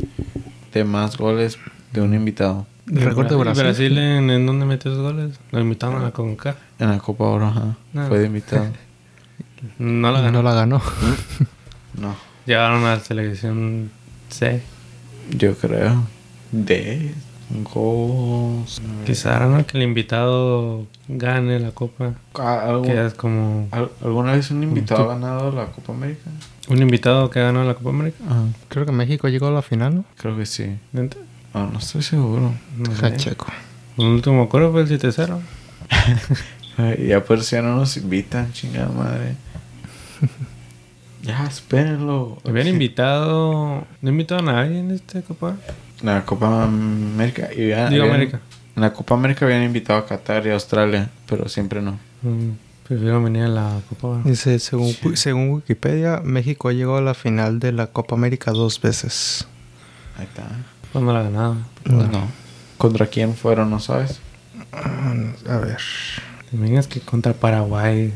De 0.73 0.83
más 0.83 1.17
goles 1.17 1.57
de 1.91 2.01
un 2.01 2.13
invitado. 2.13 2.65
El 2.87 3.01
récord 3.01 3.27
de 3.29 3.35
¿Y 3.35 3.37
Brasil. 3.37 3.63
Brasil 3.63 3.97
en, 3.97 4.29
en 4.29 4.45
dónde 4.45 4.65
metió 4.65 4.91
esos 4.91 5.03
goles? 5.03 5.39
Lo 5.51 5.59
invitaron 5.61 6.01
a 6.01 6.05
la 6.05 6.11
CONCACAF. 6.11 6.57
En 6.79 6.89
la 6.89 6.97
Copa 6.99 7.23
Oro, 7.25 7.47
ajá. 7.47 7.77
Ah. 7.95 8.05
Fue 8.07 8.19
de 8.19 8.27
invitado. 8.27 8.67
No 9.79 10.11
la 10.11 10.19
ganó. 10.19 10.41
No 10.41 10.49
la 10.49 10.53
ganó. 10.55 10.81
No, 11.99 12.15
Llegaron 12.45 12.83
a 12.85 12.95
la 12.95 12.99
selección 12.99 13.91
C. 14.29 14.61
yo 15.29 15.55
creo. 15.55 16.03
De. 16.51 17.13
Gols. 17.49 18.81
Quizá 19.05 19.39
¿no? 19.45 19.65
que 19.65 19.77
el 19.77 19.83
invitado 19.83 20.85
gane 21.07 21.59
la 21.59 21.71
copa. 21.71 22.13
Ah, 22.35 22.63
¿algún- 22.67 22.87
Que 22.87 23.05
es 23.05 23.13
como 23.13 23.67
al- 23.71 23.91
¿Alguna 24.03 24.33
vez 24.33 24.49
un 24.51 24.63
invitado 24.63 25.03
ha 25.09 25.13
ganado 25.15 25.51
la 25.51 25.65
Copa 25.67 25.93
América? 25.93 26.29
un 26.69 26.81
invitado 26.81 27.29
que 27.29 27.41
ganó 27.41 27.63
la 27.63 27.73
Copa 27.75 27.89
América. 27.89 28.17
Ajá. 28.27 28.43
Creo 28.69 28.85
que 28.85 28.91
México 28.91 29.27
llegó 29.27 29.47
a 29.47 29.51
la 29.51 29.61
final, 29.61 29.95
¿no? 29.95 30.05
Creo 30.17 30.37
que 30.37 30.45
sí. 30.45 30.77
¿Neta? 30.93 31.17
No, 31.53 31.69
no 31.69 31.79
estoy 31.79 32.01
seguro. 32.01 32.53
No 32.77 32.89
Deja 32.89 33.09
sé. 33.09 33.17
checo. 33.17 33.47
El 33.97 34.05
último 34.05 34.43
acuerdo 34.43 34.71
fue 34.71 34.81
el 34.81 34.87
7-0. 34.87 35.39
Ay, 36.77 37.05
ya 37.09 37.23
por 37.23 37.41
si 37.43 37.55
ya 37.55 37.61
no 37.61 37.75
nos 37.75 37.95
invitan, 37.97 38.51
chingada 38.53 38.87
madre. 38.89 39.35
ya, 41.21 41.45
espérenlo. 41.45 42.37
Habían 42.47 42.67
invitado. 42.67 43.85
No 44.01 44.09
invitado 44.09 44.41
a 44.41 44.53
nadie 44.53 44.79
en 44.79 44.91
este 44.91 45.21
Copa. 45.21 45.57
La 46.03 46.23
Copa 46.25 46.63
América. 46.63 47.49
y 47.55 47.69
ya- 47.69 47.89
Digo 47.89 48.03
habían- 48.03 48.15
América. 48.15 48.39
En 48.75 48.81
la 48.81 48.91
Copa 48.93 49.13
América 49.15 49.45
habían 49.45 49.63
invitado 49.63 49.99
a 49.99 50.05
Qatar 50.07 50.45
y 50.45 50.49
a 50.49 50.53
Australia, 50.53 51.09
pero 51.27 51.47
siempre 51.47 51.81
no. 51.81 51.99
Mm, 52.23 52.51
prefiero 52.87 53.21
venir 53.23 53.43
a 53.43 53.47
la 53.47 53.79
Copa. 53.89 54.21
Dice, 54.25 54.57
según, 54.59 54.93
según 55.15 55.49
Wikipedia, 55.51 56.21
México 56.23 56.69
ha 56.69 56.73
llegado 56.73 56.97
a 56.97 57.01
la 57.01 57.13
final 57.13 57.59
de 57.59 57.71
la 57.71 57.87
Copa 57.87 58.15
América 58.15 58.51
dos 58.51 58.81
veces. 58.81 59.47
Ahí 60.17 60.25
está. 60.25 60.47
Cuando 60.91 61.13
la 61.13 61.19
ha 61.19 61.23
ganado. 61.23 61.57
Pues 61.83 62.09
no. 62.09 62.27
¿Contra 62.77 63.05
quién 63.07 63.35
fueron, 63.35 63.69
no 63.69 63.79
sabes? 63.79 64.19
Ah, 64.71 65.13
A 65.49 65.57
ver. 65.57 65.77
También 66.51 66.77
es 66.77 66.87
que 66.87 66.99
contra 66.99 67.33
Paraguay. 67.33 68.11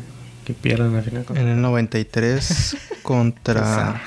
Que 0.45 0.53
pierdan 0.53 0.95
al 0.95 1.03
final. 1.03 1.23
contra- 1.25 1.43
En 1.43 1.49
el 1.49 1.61
93 1.61 2.77
contra... 3.03 4.01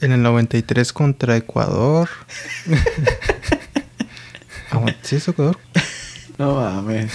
En 0.00 0.12
el 0.12 0.22
93 0.22 0.92
contra 0.92 1.36
Ecuador. 1.36 2.08
Aguanta, 4.70 4.98
¿Sí 5.02 5.16
es 5.16 5.28
Ecuador? 5.28 5.58
No 6.38 6.54
mames. 6.54 7.12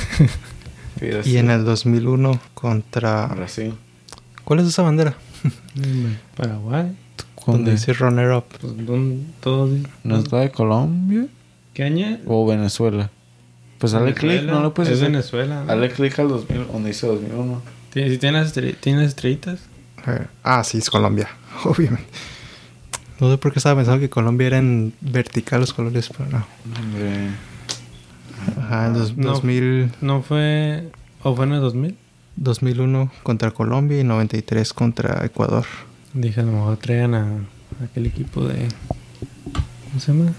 Y 1.26 1.38
en 1.38 1.50
el 1.50 1.66
2001 1.66 2.40
contra... 2.54 3.28
Brasil. 3.28 3.74
¿Cuál 4.44 4.60
es 4.60 4.68
esa 4.68 4.84
bandera? 4.84 5.16
Mm, 5.76 6.14
Paraguay. 6.38 6.96
Donde 7.46 7.72
dice 7.72 7.94
runner 7.94 8.32
up. 8.32 8.46
Pues, 8.60 8.74
¿dónde- 8.86 9.24
dicen- 9.44 9.88
¿No 10.04 10.18
es 10.18 10.32
la 10.32 10.40
de 10.40 10.52
Colombia? 10.52 11.28
¿Qué 11.74 11.84
año? 11.84 12.20
¿O 12.26 12.46
Venezuela? 12.48 13.10
Pues 13.78 13.92
dale 13.92 14.14
clic, 14.14 14.44
no 14.44 14.62
lo 14.62 14.74
puedes 14.74 14.94
Es 14.94 15.00
hacer. 15.00 15.12
Venezuela. 15.12 15.60
¿no? 15.62 15.66
Dale 15.66 15.92
clic 15.92 16.18
al 16.20 16.30
2000, 16.30 16.68
donde 16.72 16.90
dice 16.90 17.06
2001. 17.08 17.62
¿Tiene, 17.92 18.10
si 18.10 18.18
tiene 18.18 18.40
las, 18.40 18.56
estre- 18.56 18.76
tiene 18.80 19.00
las 19.00 19.10
estrellitas? 19.10 19.60
Ver. 20.06 20.28
Ah, 20.44 20.64
sí, 20.64 20.78
es 20.80 20.90
Colombia. 20.90 21.28
Obviamente. 21.66 22.08
No 23.20 23.32
sé 23.32 23.38
por 23.38 23.54
qué 23.54 23.60
estaba 23.60 23.76
pensando 23.78 24.00
que 24.02 24.10
Colombia 24.10 24.48
era 24.48 24.58
en 24.58 24.94
vertical 25.02 25.62
los 25.62 25.74
colores, 25.74 26.10
pero 26.16 26.30
no. 26.30 26.46
Hombre. 26.80 27.30
Ajá, 28.60 28.88
en 28.88 28.94
dos- 28.94 29.16
No. 29.18 29.32
2000, 29.32 29.92
¿No 30.02 30.22
fue... 30.22 30.90
o 31.24 31.36
fue 31.36 31.46
en 31.46 31.54
el 31.54 31.62
2000? 31.62 31.96
2001 32.38 33.12
contra 33.24 33.52
Colombia 33.52 34.00
y 34.00 34.04
93 34.04 34.74
contra 34.74 35.26
Ecuador. 35.26 35.66
Dije, 36.14 36.42
a 36.42 36.44
lo 36.44 36.52
mejor 36.52 36.78
traían 36.78 37.16
a, 37.16 37.24
a 37.82 37.84
aquel 37.86 38.06
equipo 38.08 38.46
de... 38.46 38.68
¿Cómo 39.54 40.00
se 40.00 40.12
llama? 40.12 40.32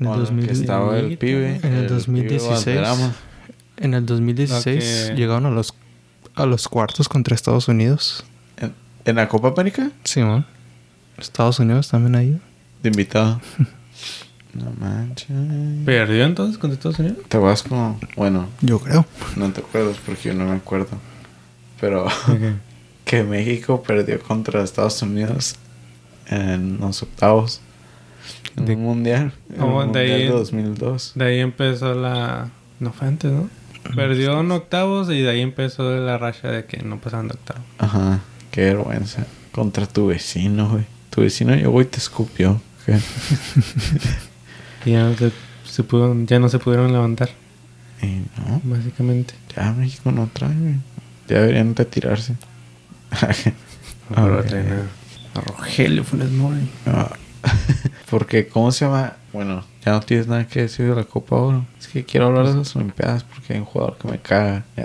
En 0.00 0.06
el, 0.06 0.12
Con 0.12 0.14
el 0.14 0.20
2000 0.26 0.46
que 0.46 0.52
estaba 0.52 0.96
el 0.96 1.02
Miguelito, 1.02 1.20
pibe. 1.20 1.48
En 1.62 1.74
el 1.74 1.86
pibe 1.86 1.88
2016. 1.88 2.64
Valderrama. 2.66 3.12
en 3.76 3.94
el 3.94 4.06
2016 4.06 4.56
Ah, 5.04 5.08
que- 5.10 5.14
llegaron 5.20 5.44
a 5.46 5.50
los, 5.50 5.74
a 6.34 6.46
los 6.46 6.66
cuartos 6.68 7.08
contra 7.08 7.34
Estados 7.34 7.68
Unidos. 7.68 8.24
¿En, 8.56 8.72
en 9.04 9.16
la 9.16 9.28
Copa 9.28 9.48
América? 9.48 9.90
Sí, 10.04 10.20
man. 10.22 10.46
Estados 11.18 11.58
Unidos 11.58 11.88
también 11.88 12.14
ahí. 12.16 12.40
De 12.82 12.88
invitado. 12.90 13.40
no 14.54 14.72
manches. 14.78 15.28
¿Perdió 15.84 16.24
entonces 16.24 16.58
contra 16.58 16.74
Estados 16.76 16.98
Unidos? 16.98 17.18
Te 17.28 17.38
vas 17.38 17.62
como. 17.62 17.98
Bueno, 18.16 18.46
Yo 18.60 18.78
creo. 18.78 19.04
no 19.36 19.50
te 19.52 19.60
acuerdas 19.60 19.96
porque 20.04 20.28
yo 20.28 20.34
no 20.34 20.44
me 20.46 20.56
acuerdo. 20.56 20.88
Pero 21.80 22.06
que 23.04 23.22
México 23.24 23.82
perdió 23.82 24.20
contra 24.20 24.62
Estados 24.62 25.00
Unidos 25.02 25.56
en 26.26 26.78
los 26.80 27.02
octavos. 27.02 27.60
En 28.56 28.66
De- 28.66 28.74
un 28.76 28.82
mundial. 28.82 29.32
En 29.54 29.62
Oh, 29.62 29.82
el 29.82 29.92
de 29.92 30.00
ahí 30.00 30.08
mundial 30.08 30.18
de 30.20 30.26
en- 30.26 30.32
2002. 30.32 31.12
De 31.14 31.24
ahí 31.24 31.38
empezó 31.40 31.94
la... 31.94 32.48
No 32.80 32.92
fue 32.92 33.08
antes, 33.08 33.30
¿no? 33.32 33.48
Perdió 33.94 34.40
en 34.40 34.50
octavos 34.50 35.08
y 35.10 35.20
de 35.22 35.30
ahí 35.30 35.40
empezó 35.40 35.96
la 35.98 36.18
racha 36.18 36.48
de 36.50 36.64
que 36.66 36.78
no 36.82 36.98
pasaban 37.00 37.28
de 37.28 37.34
octavos. 37.34 37.62
Ajá. 37.78 38.20
Qué 38.50 38.62
vergüenza. 38.64 39.26
Contra 39.52 39.86
tu 39.86 40.08
vecino, 40.08 40.68
güey. 40.68 40.84
Tu 41.18 41.22
vecino 41.24 41.52
llegó 41.52 41.82
y 41.82 41.84
te 41.84 41.98
escupió. 41.98 42.60
Ya 44.86 45.02
no 45.02 45.16
se, 45.16 45.32
se 45.68 45.82
pudo- 45.82 46.14
ya 46.26 46.38
no 46.38 46.48
se 46.48 46.60
pudieron 46.60 46.92
levantar, 46.92 47.28
no. 48.00 48.60
básicamente. 48.62 49.34
Ya 49.56 49.72
México 49.72 50.12
no 50.12 50.28
trae. 50.32 50.52
Ya 51.28 51.40
deberían 51.40 51.74
retirarse. 51.74 52.36
Ahora 54.14 54.44
traen 54.44 54.68
a, 54.72 55.38
a 55.40 55.42
Rogelio 55.42 56.04
Funes 56.04 56.30
Mori. 56.30 56.68
Porque, 58.08 58.46
¿cómo 58.46 58.70
se 58.70 58.84
llama? 58.84 59.14
Bueno, 59.32 59.64
ya 59.84 59.90
no 59.90 60.00
tienes 60.00 60.28
nada 60.28 60.46
que 60.46 60.60
decir 60.60 60.88
de 60.88 60.94
la 60.94 61.02
Copa 61.02 61.34
Oro. 61.34 61.66
Es 61.80 61.88
que 61.88 62.04
quiero 62.04 62.26
hablar 62.26 62.46
de 62.46 62.54
las 62.54 62.76
Olimpiadas 62.76 63.24
porque 63.24 63.54
hay 63.54 63.58
un 63.58 63.64
jugador 63.64 63.98
que 63.98 64.06
me 64.08 64.20
caga. 64.20 64.64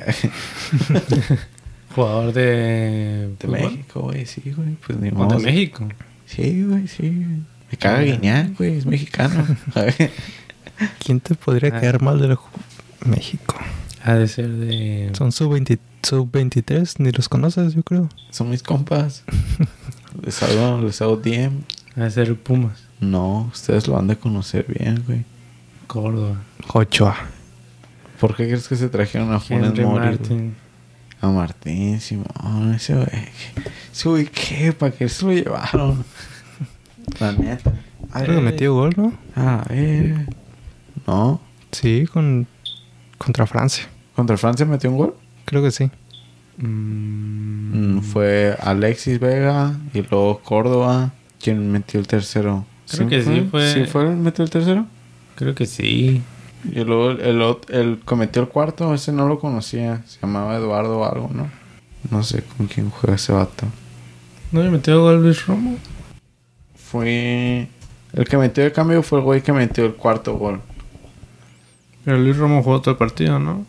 Jugador 1.95 2.33
de... 2.33 3.29
De 3.39 3.39
fútbol. 3.39 3.61
México, 3.61 4.01
güey, 4.01 4.25
sí, 4.25 4.41
güey. 4.55 4.69
Pues 4.85 4.97
ni 4.97 5.09
¿O 5.09 5.13
modo. 5.13 5.37
de 5.37 5.43
México. 5.43 5.87
Sí, 6.35 6.63
güey, 6.63 6.87
sí. 6.87 7.25
Me 7.71 7.77
caga 7.77 8.01
Guiñac, 8.01 8.57
güey, 8.57 8.77
es 8.77 8.85
mexicano. 8.85 9.45
¿Quién 11.03 11.19
te 11.19 11.35
podría 11.35 11.69
Ah. 11.75 11.79
caer 11.79 12.01
mal 12.01 12.19
del 12.19 12.35
ju- 12.37 12.49
México? 13.05 13.55
Ha 14.03 14.15
de 14.15 14.27
ser 14.27 14.49
de... 14.49 15.11
Son 15.17 15.31
sub-20 15.31 15.79
sub-23, 16.03 16.95
ni 16.99 17.11
los 17.11 17.29
conoces, 17.29 17.73
yo 17.73 17.83
creo. 17.83 18.09
Son 18.31 18.49
mis 18.49 18.61
compas. 18.63 19.23
Les 20.23 20.43
hago, 20.43 20.79
les 20.81 21.01
hago 21.01 21.17
DM. 21.17 21.61
Ha 21.95 22.01
de 22.03 22.11
ser 22.11 22.35
Pumas. 22.35 22.83
No, 22.99 23.49
ustedes 23.51 23.87
lo 23.87 23.97
han 23.97 24.07
de 24.07 24.15
conocer 24.15 24.65
bien, 24.67 25.03
güey. 25.07 25.23
Córdoba. 25.87 26.37
Ochoa. 26.73 27.15
¿Por 28.19 28.35
qué 28.35 28.45
crees 28.47 28.67
que 28.67 28.75
se 28.75 28.89
trajeron 28.89 29.33
a 29.33 29.39
Funes 29.39 29.69
Henry 29.69 29.83
Mori? 29.85 30.05
güey? 30.05 30.17
Martin. 30.19 30.55
A 31.23 31.29
Martín, 31.29 32.01
Simón, 32.01 32.73
ese 32.75 32.93
güey. 32.95 33.07
Ese 33.93 34.09
güey, 34.09 34.25
¿qué? 34.25 34.73
¿Para 34.73 34.91
qué 34.91 35.07
se 35.07 35.25
lo 35.25 35.31
llevaron? 35.31 36.03
La 37.19 37.31
neta. 37.31 37.71
Creo 38.13 38.35
que 38.35 38.41
metió 38.41 38.73
gol, 38.73 38.93
¿no? 38.97 39.13
A 39.35 39.63
ver. 39.69 40.27
No. 41.07 41.39
Sí, 41.71 42.05
con 42.11 42.45
contra 43.17 43.47
Francia. 43.47 43.85
¿Contra 44.15 44.35
Francia 44.37 44.65
metió 44.65 44.91
un 44.91 44.97
gol? 44.97 45.15
Creo 45.45 45.63
que 45.63 45.71
sí. 45.71 45.89
Mm, 46.57 47.63
Mm, 47.97 48.01
fue 48.01 48.55
Alexis 48.61 49.19
Vega 49.19 49.75
y 49.93 50.01
luego 50.01 50.39
Córdoba. 50.39 51.13
¿Quién 51.41 51.71
metió 51.71 51.99
el 51.99 52.07
tercero? 52.07 52.65
Creo 52.91 53.07
que 53.07 53.23
sí 53.23 53.47
fue- 53.49 53.73
¿Sí 53.73 53.85
fue 53.85 54.03
el 54.09 54.15
metió 54.17 54.43
el 54.43 54.49
tercero? 54.51 54.85
Creo 55.35 55.55
que 55.55 55.65
sí. 55.65 56.21
Y 56.65 56.83
luego 56.83 57.11
el, 57.11 57.21
el, 57.21 57.57
el 57.69 58.01
que 58.07 58.15
metió 58.15 58.41
el 58.41 58.47
cuarto, 58.47 58.93
ese 58.93 59.11
no 59.11 59.27
lo 59.27 59.39
conocía. 59.39 60.01
Se 60.05 60.19
llamaba 60.21 60.55
Eduardo 60.55 60.99
o 60.99 61.05
algo, 61.05 61.29
¿no? 61.33 61.49
No 62.09 62.23
sé 62.23 62.43
con 62.43 62.67
quién 62.67 62.89
juega 62.89 63.15
ese 63.15 63.33
vato. 63.33 63.65
¿No 64.51 64.61
le 64.61 64.69
metió 64.69 65.01
gol 65.01 65.21
Luis 65.21 65.45
Romo? 65.45 65.77
Fue... 66.75 67.67
El 68.13 68.25
que 68.25 68.37
metió 68.37 68.63
el 68.63 68.71
cambio 68.71 69.01
fue 69.01 69.19
el 69.19 69.25
güey 69.25 69.41
que 69.41 69.51
metió 69.51 69.85
el 69.85 69.95
cuarto 69.95 70.35
gol. 70.35 70.61
Pero 72.05 72.17
Luis 72.17 72.37
Romo 72.37 72.61
jugó 72.61 72.81
todo 72.81 72.91
el 72.91 72.97
partido, 72.97 73.39
¿no? 73.39 73.65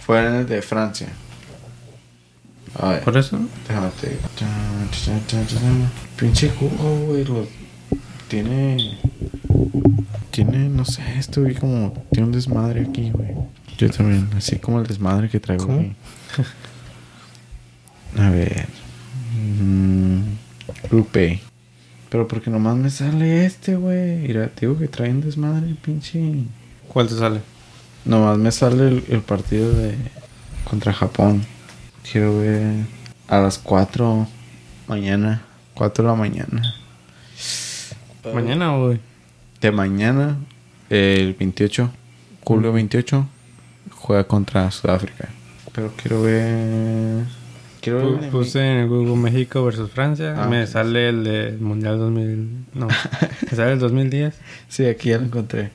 Fue 0.00 0.24
en 0.24 0.34
el 0.34 0.46
de 0.46 0.62
Francia. 0.62 1.08
A 2.78 2.90
ver. 2.90 3.02
Por 3.02 3.16
eso. 3.16 3.38
Déjame 3.66 3.88
te 4.00 4.10
digo. 4.10 4.20
Pinche 6.16 6.50
jugo, 6.50 7.06
güey. 7.06 7.24
Lo... 7.24 7.46
Tiene. 8.32 8.98
Tiene, 10.30 10.70
no 10.70 10.86
sé, 10.86 11.02
esto, 11.18 11.42
güey, 11.42 11.54
como. 11.54 11.92
Tiene 12.10 12.28
un 12.28 12.32
desmadre 12.32 12.86
aquí, 12.88 13.10
güey. 13.10 13.32
Yo 13.76 13.90
también, 13.90 14.30
así 14.34 14.56
como 14.56 14.80
el 14.80 14.86
desmadre 14.86 15.28
que 15.28 15.38
traigo 15.38 15.66
¿Cómo? 15.66 15.80
aquí. 15.80 15.94
A 18.16 18.30
ver. 18.30 18.68
Mm, 19.36 20.22
Grupé. 20.90 21.42
Pero 22.08 22.26
porque 22.26 22.48
nomás 22.48 22.74
me 22.78 22.88
sale 22.88 23.44
este, 23.44 23.76
güey. 23.76 24.20
Mira, 24.20 24.50
digo 24.58 24.78
que 24.78 24.88
trae 24.88 25.10
un 25.10 25.20
desmadre, 25.20 25.76
pinche. 25.84 26.44
¿Cuál 26.88 27.08
te 27.08 27.16
sale? 27.16 27.42
Nomás 28.06 28.38
me 28.38 28.50
sale 28.50 28.88
el, 28.88 29.04
el 29.10 29.20
partido 29.20 29.70
de 29.74 29.94
contra 30.64 30.94
Japón. 30.94 31.44
Quiero 32.10 32.38
ver 32.38 32.86
a 33.28 33.40
las 33.40 33.58
4 33.58 34.26
mañana. 34.88 35.42
4 35.74 36.02
de 36.02 36.08
la 36.10 36.16
mañana. 36.16 36.81
Mañana 38.30 38.76
o 38.76 38.84
hoy. 38.84 39.00
De 39.60 39.72
mañana, 39.72 40.36
el 40.90 41.34
28, 41.34 41.90
julio 42.44 42.72
28, 42.72 43.26
juega 43.90 44.24
contra 44.24 44.70
Sudáfrica. 44.70 45.28
Pero 45.72 45.92
quiero 45.96 46.22
ver. 46.22 47.24
Quiero 47.80 48.18
ver. 48.18 48.30
Puse 48.30 48.60
en 48.60 48.78
el 48.78 48.88
Google 48.88 49.16
México 49.16 49.64
versus 49.64 49.90
Francia. 49.90 50.34
Ah, 50.36 50.46
me 50.46 50.66
sale 50.66 51.08
el 51.08 51.24
del 51.24 51.58
Mundial 51.58 51.98
2000. 51.98 52.66
No, 52.74 52.88
me 53.50 53.56
sale 53.56 53.72
el 53.72 53.78
2010. 53.78 54.34
Sí, 54.68 54.86
aquí 54.86 55.10
ya 55.10 55.18
lo 55.18 55.24
encontré. 55.24 55.70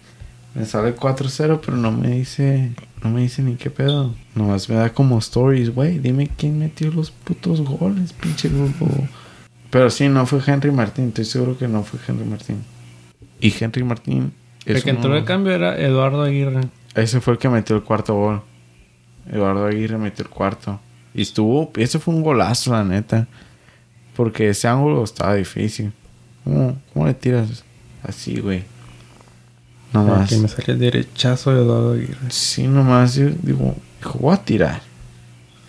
Me 0.56 0.66
sale 0.66 0.96
4-0, 0.96 1.60
pero 1.64 1.78
no 1.78 1.92
me 1.92 2.10
dice. 2.12 2.72
No 3.04 3.10
me 3.10 3.22
dice 3.22 3.42
ni 3.42 3.56
qué 3.56 3.70
pedo. 3.70 4.16
Nomás 4.36 4.70
me 4.70 4.76
da 4.76 4.92
como 4.92 5.20
stories, 5.20 5.74
güey. 5.74 6.00
Dime 6.00 6.30
quién 6.36 6.60
metió 6.60 6.92
los 6.92 7.12
putos 7.12 7.62
goles, 7.62 8.14
pinche 8.14 8.50
grupo. 8.50 8.88
Pero 9.70 9.90
sí, 9.90 10.08
no 10.10 10.26
fue 10.26 10.40
Henry 10.46 10.72
Martín. 10.72 11.10
Estoy 11.10 11.26
seguro 11.26 11.58
que 11.58 11.68
no 11.68 11.84
fue 11.84 12.00
Henry 12.08 12.26
Martín. 12.26 12.64
Y 13.40 13.54
Henry 13.60 13.84
Martín. 13.84 14.34
El 14.66 14.84
que 14.84 14.90
entró 14.90 15.14
de 15.14 15.24
cambio 15.24 15.54
era 15.54 15.78
Eduardo 15.78 16.24
Aguirre. 16.24 16.62
Ese 16.96 17.22
fue 17.22 17.34
el 17.34 17.40
que 17.40 17.50
metió 17.50 17.76
el 17.76 17.84
cuarto 17.84 18.16
gol. 18.16 18.42
Eduardo 19.32 19.66
Aguirre 19.66 19.98
metió 19.98 20.24
el 20.24 20.30
cuarto. 20.30 20.80
Y 21.14 21.22
estuvo. 21.22 21.72
Ese 21.76 22.00
fue 22.00 22.14
un 22.14 22.24
golazo, 22.24 22.72
la 22.72 22.84
neta. 22.84 23.28
Porque 24.16 24.50
ese 24.50 24.68
ángulo 24.68 25.04
estaba 25.04 25.36
difícil. 25.36 25.94
¿Cómo, 26.44 26.78
cómo 26.94 27.08
le 27.08 27.14
tiras 27.14 27.64
así, 28.04 28.40
güey? 28.40 28.64
Nomás. 29.94 30.26
Aquí 30.26 30.38
me 30.38 30.48
sale 30.48 30.74
el 30.74 30.80
derechazo 30.80 31.54
de 31.54 31.62
Eduardo 31.62 31.94
Aguirre. 31.94 32.30
Sí, 32.30 32.68
nomás 32.68 33.16
yo 33.16 33.30
digo, 33.42 33.76
dijo, 34.00 34.20
voy 34.20 34.34
a 34.34 34.44
tirar. 34.44 34.82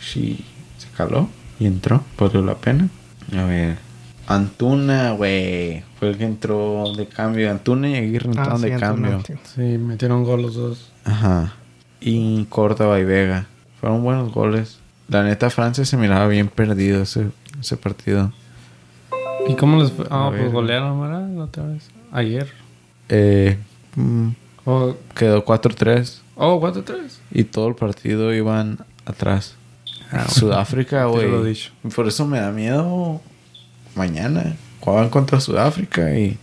Sí, 0.00 0.44
se 0.78 0.88
caló 0.96 1.28
y 1.58 1.66
entró, 1.66 2.02
valió 2.18 2.42
la 2.42 2.54
pena. 2.54 2.88
A 3.36 3.44
ver, 3.44 3.78
Antuna, 4.28 5.12
güey, 5.12 5.82
fue 5.98 6.10
el 6.10 6.18
que 6.18 6.24
entró 6.24 6.92
de 6.94 7.06
cambio. 7.06 7.50
Antuna 7.50 7.88
y 7.88 7.94
Aguirre 7.96 8.26
entraron 8.28 8.52
Ah, 8.52 8.58
sí, 8.58 8.64
de 8.66 8.74
Antuna, 8.74 9.08
cambio. 9.10 9.22
sí. 9.26 9.34
Sí, 9.54 9.78
metieron 9.78 10.22
gol 10.24 10.42
los 10.42 10.54
dos. 10.54 10.92
Ajá. 11.04 11.54
Y 12.00 12.44
Córdoba 12.44 13.00
y 13.00 13.04
Vega. 13.04 13.46
Fueron 13.80 14.02
buenos 14.02 14.32
goles. 14.32 14.78
La 15.08 15.22
neta, 15.22 15.48
Francia 15.48 15.84
se 15.86 15.96
miraba 15.96 16.28
bien 16.28 16.48
perdido 16.48 17.02
ese, 17.02 17.28
ese 17.58 17.76
partido. 17.78 18.30
¿Y 19.48 19.54
cómo 19.54 19.80
les 19.82 19.92
fue? 19.92 20.04
Ah, 20.10 20.28
pues 20.30 20.52
golearon, 20.52 21.00
¿verdad? 21.00 21.26
La 21.30 21.44
otra 21.44 21.64
vez. 21.64 21.88
Ayer. 22.12 22.48
Eh, 23.08 23.56
mm, 23.96 24.28
Oh, 24.70 24.94
quedó 25.14 25.46
4-3 25.46 26.20
oh 26.36 26.60
4-3. 26.60 27.20
y 27.30 27.44
todo 27.44 27.68
el 27.68 27.74
partido 27.74 28.34
iban 28.34 28.76
atrás. 29.06 29.54
Ah, 30.12 30.28
Sudáfrica, 30.28 31.06
güey. 31.06 31.26
dicho. 31.46 31.70
Por 31.96 32.06
eso 32.06 32.26
me 32.26 32.38
da 32.38 32.50
miedo 32.50 33.22
mañana. 33.98 34.56
Juegan 34.80 35.10
contra 35.10 35.40
Sudáfrica 35.40 36.16
y 36.18 36.38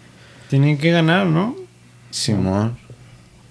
Tienen 0.50 0.78
que 0.78 0.92
ganar, 0.92 1.26
¿no? 1.26 1.56
Simón. 2.12 2.78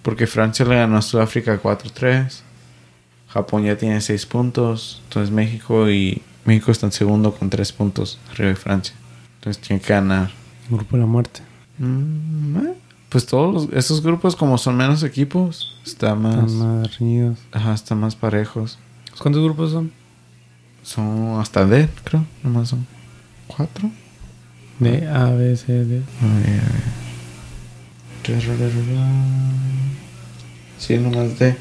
Porque 0.02 0.26
Francia 0.26 0.64
le 0.64 0.76
ganó 0.76 0.96
a 0.98 1.02
Sudáfrica 1.02 1.60
4-3. 1.60 2.42
Japón 3.28 3.64
ya 3.64 3.76
tiene 3.76 4.00
6 4.00 4.26
puntos. 4.26 5.02
Entonces 5.08 5.32
México 5.34 5.90
y 5.90 6.22
México 6.44 6.70
están 6.70 6.92
segundo 6.92 7.34
con 7.34 7.50
3 7.50 7.72
puntos 7.72 8.18
arriba 8.30 8.50
de 8.50 8.56
Francia. 8.56 8.94
Entonces 9.36 9.60
tienen 9.66 9.84
que 9.84 9.92
ganar. 9.92 10.30
Grupo 10.70 10.96
de 10.96 11.00
la 11.02 11.06
muerte. 11.06 11.40
Mm, 11.78 12.56
eh, 12.58 12.74
Pues 13.08 13.26
todos 13.26 13.52
los- 13.54 13.72
esos 13.76 14.02
grupos 14.02 14.34
como 14.36 14.58
son 14.58 14.76
menos 14.76 15.02
equipos, 15.04 15.76
está 15.86 16.14
más, 16.14 16.52
Están 16.52 16.80
más 16.80 16.98
reñidos. 16.98 17.38
ajá, 17.52 17.72
están 17.74 18.00
más 18.00 18.14
parejos. 18.16 18.78
¿Cuántos 19.18 19.42
grupos 19.42 19.70
son? 19.72 19.92
Son 20.82 21.40
hasta 21.40 21.64
D, 21.64 21.88
creo. 22.04 22.24
Nomás 22.42 22.68
son 22.70 22.86
4. 23.48 23.90
De 24.78 25.08
A, 25.08 25.30
B, 25.30 25.56
C, 25.56 25.72
D. 25.72 26.02
A 26.20 26.26
ver, 26.26 26.60
a 26.60 26.72
ver. 26.72 27.04
Sí, 30.78 30.96
nomás 30.96 31.38
D. 31.38 31.56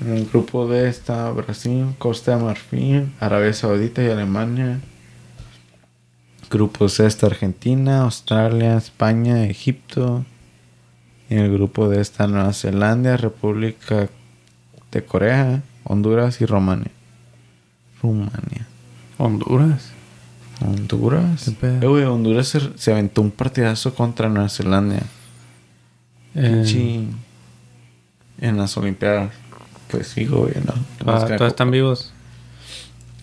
En 0.00 0.12
el 0.12 0.26
grupo 0.26 0.66
D 0.66 0.88
está 0.88 1.30
Brasil, 1.30 1.94
Costa 1.98 2.36
de 2.36 2.44
Marfil, 2.44 3.12
Arabia 3.20 3.52
Saudita 3.52 4.02
y 4.02 4.10
Alemania. 4.10 4.80
Grupo 6.50 6.88
C 6.88 7.06
está 7.06 7.26
Argentina, 7.26 8.02
Australia, 8.02 8.76
España, 8.76 9.44
Egipto. 9.44 10.24
En 11.30 11.38
el 11.38 11.52
grupo 11.52 11.88
D 11.88 12.00
está 12.00 12.26
Nueva 12.26 12.52
Zelanda, 12.52 13.16
República 13.16 14.08
de 14.92 15.04
Corea, 15.04 15.62
Honduras 15.84 16.40
y 16.40 16.46
Rumania. 16.46 16.90
Rumania. 18.02 18.66
Honduras. 19.16 19.93
Honduras. 20.64 21.48
Eh, 21.62 21.80
güey, 21.86 22.04
Honduras 22.04 22.48
se, 22.48 22.60
se 22.76 22.92
aventó 22.92 23.22
un 23.22 23.30
partidazo 23.30 23.94
contra 23.94 24.28
Nueva 24.28 24.48
Zelanda. 24.48 25.00
Eh, 26.34 27.06
En 28.40 28.56
las 28.56 28.76
Olimpiadas. 28.76 29.30
Pues 29.90 30.08
sí, 30.08 30.24
güey, 30.26 30.54
¿no? 30.64 30.72
ah, 31.12 31.24
todos 31.36 31.48
están 31.52 31.70
vivos. 31.70 32.12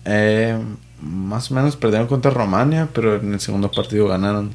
Eh, 0.04 0.58
más 1.00 1.50
o 1.50 1.54
menos 1.54 1.76
perdieron 1.76 2.08
contra 2.08 2.30
Romania, 2.30 2.88
pero 2.92 3.16
en 3.16 3.34
el 3.34 3.40
segundo 3.40 3.70
partido 3.70 4.08
ganaron. 4.08 4.50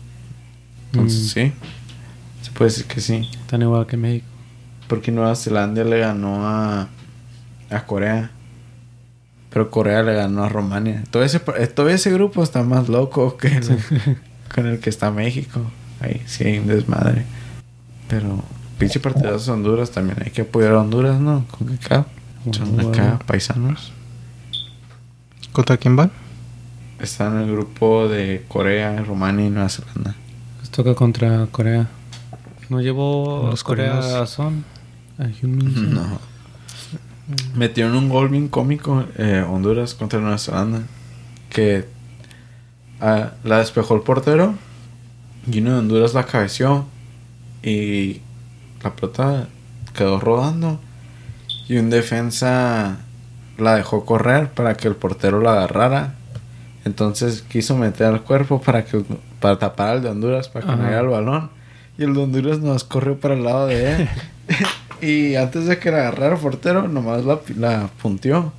Entonces 0.91 1.23
Mm. 1.25 1.27
sí. 1.27 1.53
Se 2.41 2.51
puede 2.51 2.71
decir 2.71 2.85
que 2.85 3.01
sí. 3.01 3.27
Están 3.41 3.61
igual 3.61 3.85
que 3.85 3.97
México. 3.97 4.25
Porque 4.87 5.11
Nueva 5.11 5.35
Zelanda 5.35 5.83
le 5.83 5.99
ganó 5.99 6.47
a, 6.47 6.87
a 7.69 7.85
Corea. 7.85 8.31
Pero 9.49 9.71
Corea 9.71 10.03
le 10.03 10.13
ganó 10.13 10.43
a 10.43 10.49
Romania. 10.49 11.03
Todo 11.09 11.23
ese, 11.23 11.41
eh, 11.57 11.67
todo 11.67 11.89
ese 11.89 12.11
grupo 12.11 12.43
está 12.43 12.63
más 12.63 12.89
loco 12.89 13.37
que 13.37 13.47
el, 13.47 13.79
con 14.53 14.67
el 14.67 14.79
que 14.79 14.89
está 14.89 15.11
México. 15.11 15.61
Ahí 15.99 16.21
sí 16.25 16.43
hay 16.43 16.59
un 16.59 16.67
desmadre. 16.67 17.25
Pero 18.07 18.43
pinche 18.77 18.99
partidazo 18.99 19.51
de 19.51 19.57
Honduras 19.57 19.91
también. 19.91 20.17
Hay 20.23 20.31
que 20.31 20.41
apoyar 20.41 20.73
a 20.73 20.81
Honduras, 20.81 21.19
¿no? 21.19 21.45
Con 21.57 21.73
acá. 21.73 22.05
Son 22.51 22.79
acá 22.79 23.19
paisanos. 23.25 23.91
¿Contra 25.51 25.77
quién 25.77 25.95
van? 25.95 26.11
Están 26.99 27.37
en 27.37 27.49
el 27.49 27.51
grupo 27.51 28.07
de 28.07 28.45
Corea, 28.47 29.01
Rumania 29.03 29.47
y 29.47 29.49
Nueva 29.49 29.69
Zelanda. 29.69 30.15
Les 30.59 30.69
toca 30.69 30.93
contra 30.93 31.47
Corea. 31.51 31.87
¿No 32.69 32.81
llevó 32.81 33.47
Los 33.49 33.63
Corea 33.63 33.99
coreanos. 33.99 34.29
Son. 34.29 34.65
No. 35.41 36.19
Metieron 37.55 37.95
un 37.95 38.09
gol 38.09 38.29
bien 38.29 38.47
cómico 38.47 39.05
eh, 39.17 39.43
Honduras 39.47 39.93
contra 39.93 40.19
Nueva 40.19 40.37
Zelanda. 40.37 40.83
Que 41.49 41.85
ah, 43.01 43.31
la 43.43 43.59
despejó 43.59 43.95
el 43.95 44.01
portero. 44.01 44.55
Y 45.51 45.59
uno 45.59 45.71
de 45.71 45.77
Honduras 45.79 46.13
la 46.13 46.25
cabeció. 46.25 46.85
Y 47.63 48.21
la 48.83 48.95
pelota 48.95 49.47
quedó 49.93 50.19
rodando. 50.19 50.79
Y 51.67 51.77
un 51.77 51.89
defensa 51.89 52.99
la 53.57 53.75
dejó 53.75 54.05
correr 54.05 54.49
para 54.51 54.75
que 54.75 54.87
el 54.87 54.95
portero 54.95 55.41
la 55.41 55.53
agarrara. 55.53 56.15
Entonces 56.85 57.41
quiso 57.41 57.75
meter 57.75 58.07
al 58.07 58.21
cuerpo 58.21 58.61
para 58.61 58.85
que 58.85 59.03
para 59.41 59.59
tapar 59.59 59.89
al 59.89 60.01
de 60.01 60.09
Honduras 60.09 60.47
para 60.47 60.65
que 60.65 60.71
no 60.71 60.83
llegara 60.83 61.01
el 61.01 61.07
balón. 61.07 61.49
Y 61.97 62.03
el 62.03 62.13
de 62.13 62.21
Honduras 62.21 62.59
nos 62.59 62.83
corrió 62.85 63.19
para 63.19 63.33
el 63.33 63.43
lado 63.43 63.67
de 63.67 63.93
él. 63.93 64.09
y 65.01 65.35
antes 65.35 65.65
de 65.65 65.79
que 65.79 65.91
la 65.91 65.99
agarrara 65.99 66.35
el 66.35 66.41
portero, 66.41 66.87
nomás 66.87 67.25
la, 67.25 67.39
la 67.57 67.89
punteó. 68.01 68.53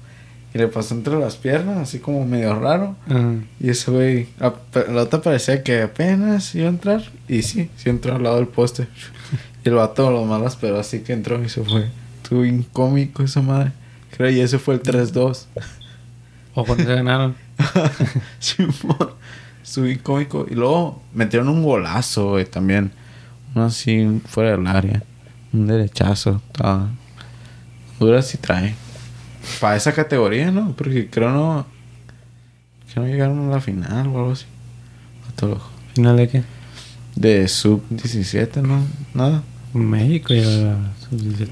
Y 0.55 0.59
le 0.59 0.69
pasó 0.69 0.95
entre 0.95 1.19
las 1.19 1.37
piernas, 1.37 1.77
así 1.77 1.99
como 1.99 2.25
medio 2.25 2.59
raro. 2.59 2.97
Ajá. 3.07 3.35
Y 3.61 3.69
ese 3.69 3.91
güey, 3.91 4.29
la 4.39 5.03
otra 5.03 5.21
parecía 5.21 5.63
que 5.63 5.83
apenas 5.83 6.55
iba 6.55 6.67
a 6.67 6.71
entrar. 6.71 7.03
Y 7.29 7.43
sí, 7.43 7.71
sí 7.77 7.91
entró 7.91 8.15
al 8.15 8.23
lado 8.23 8.37
del 8.37 8.49
poste. 8.49 8.89
Y 9.65 9.69
el 9.71 9.75
vato 9.75 10.09
lo 10.13 10.25
malas, 10.25 10.55
pero 10.55 10.79
así 10.79 11.01
que 11.01 11.13
entró 11.13 11.43
y 11.43 11.49
se 11.49 11.65
fue. 11.65 11.89
Estuvo 12.23 12.43
bien 12.43 12.63
cómico 12.63 13.25
esa 13.25 13.43
madre. 13.43 13.73
Creo 14.17 14.31
y 14.31 14.39
ese 14.39 14.59
fue 14.61 14.75
el 14.75 14.83
3-2. 14.83 15.47
¿O 16.55 16.65
cuando 16.65 16.85
se 16.85 16.95
ganaron? 16.95 17.35
Simón. 18.39 19.11
Estuvo 19.63 19.87
bien 19.87 19.99
cómico. 19.99 20.47
Y 20.49 20.55
luego 20.55 21.03
metieron 21.13 21.49
un 21.49 21.65
golazo, 21.65 22.31
güey, 22.31 22.45
también. 22.45 22.93
Uno 23.55 23.65
así 23.65 24.21
fuera 24.27 24.53
del 24.53 24.67
área. 24.67 25.03
Un 25.53 25.67
derechazo. 25.67 26.43
Estaba... 26.53 26.89
Honduras 27.99 28.27
sí 28.27 28.39
trae. 28.39 28.75
Para 29.61 29.77
esa 29.77 29.93
categoría, 29.93 30.51
¿no? 30.51 30.73
Porque 30.77 31.09
creo 31.09 31.31
no. 31.31 31.67
Que 32.93 33.01
no 33.01 33.07
llegaron 33.07 33.49
a 33.49 33.53
la 33.55 33.61
final 33.61 34.07
o 34.09 34.19
algo 34.19 34.33
así. 34.33 34.47
A 35.29 35.33
todo 35.37 35.53
ojo. 35.55 35.71
¿Final 35.95 36.17
de 36.17 36.29
qué? 36.29 36.43
De 37.17 37.49
sub 37.49 37.83
17, 37.91 38.63
¿no? 38.63 38.85
Nada. 39.15 39.43
México 39.75 40.33
y 40.33 40.41
la 40.41 40.77
sub-17. 41.09 41.49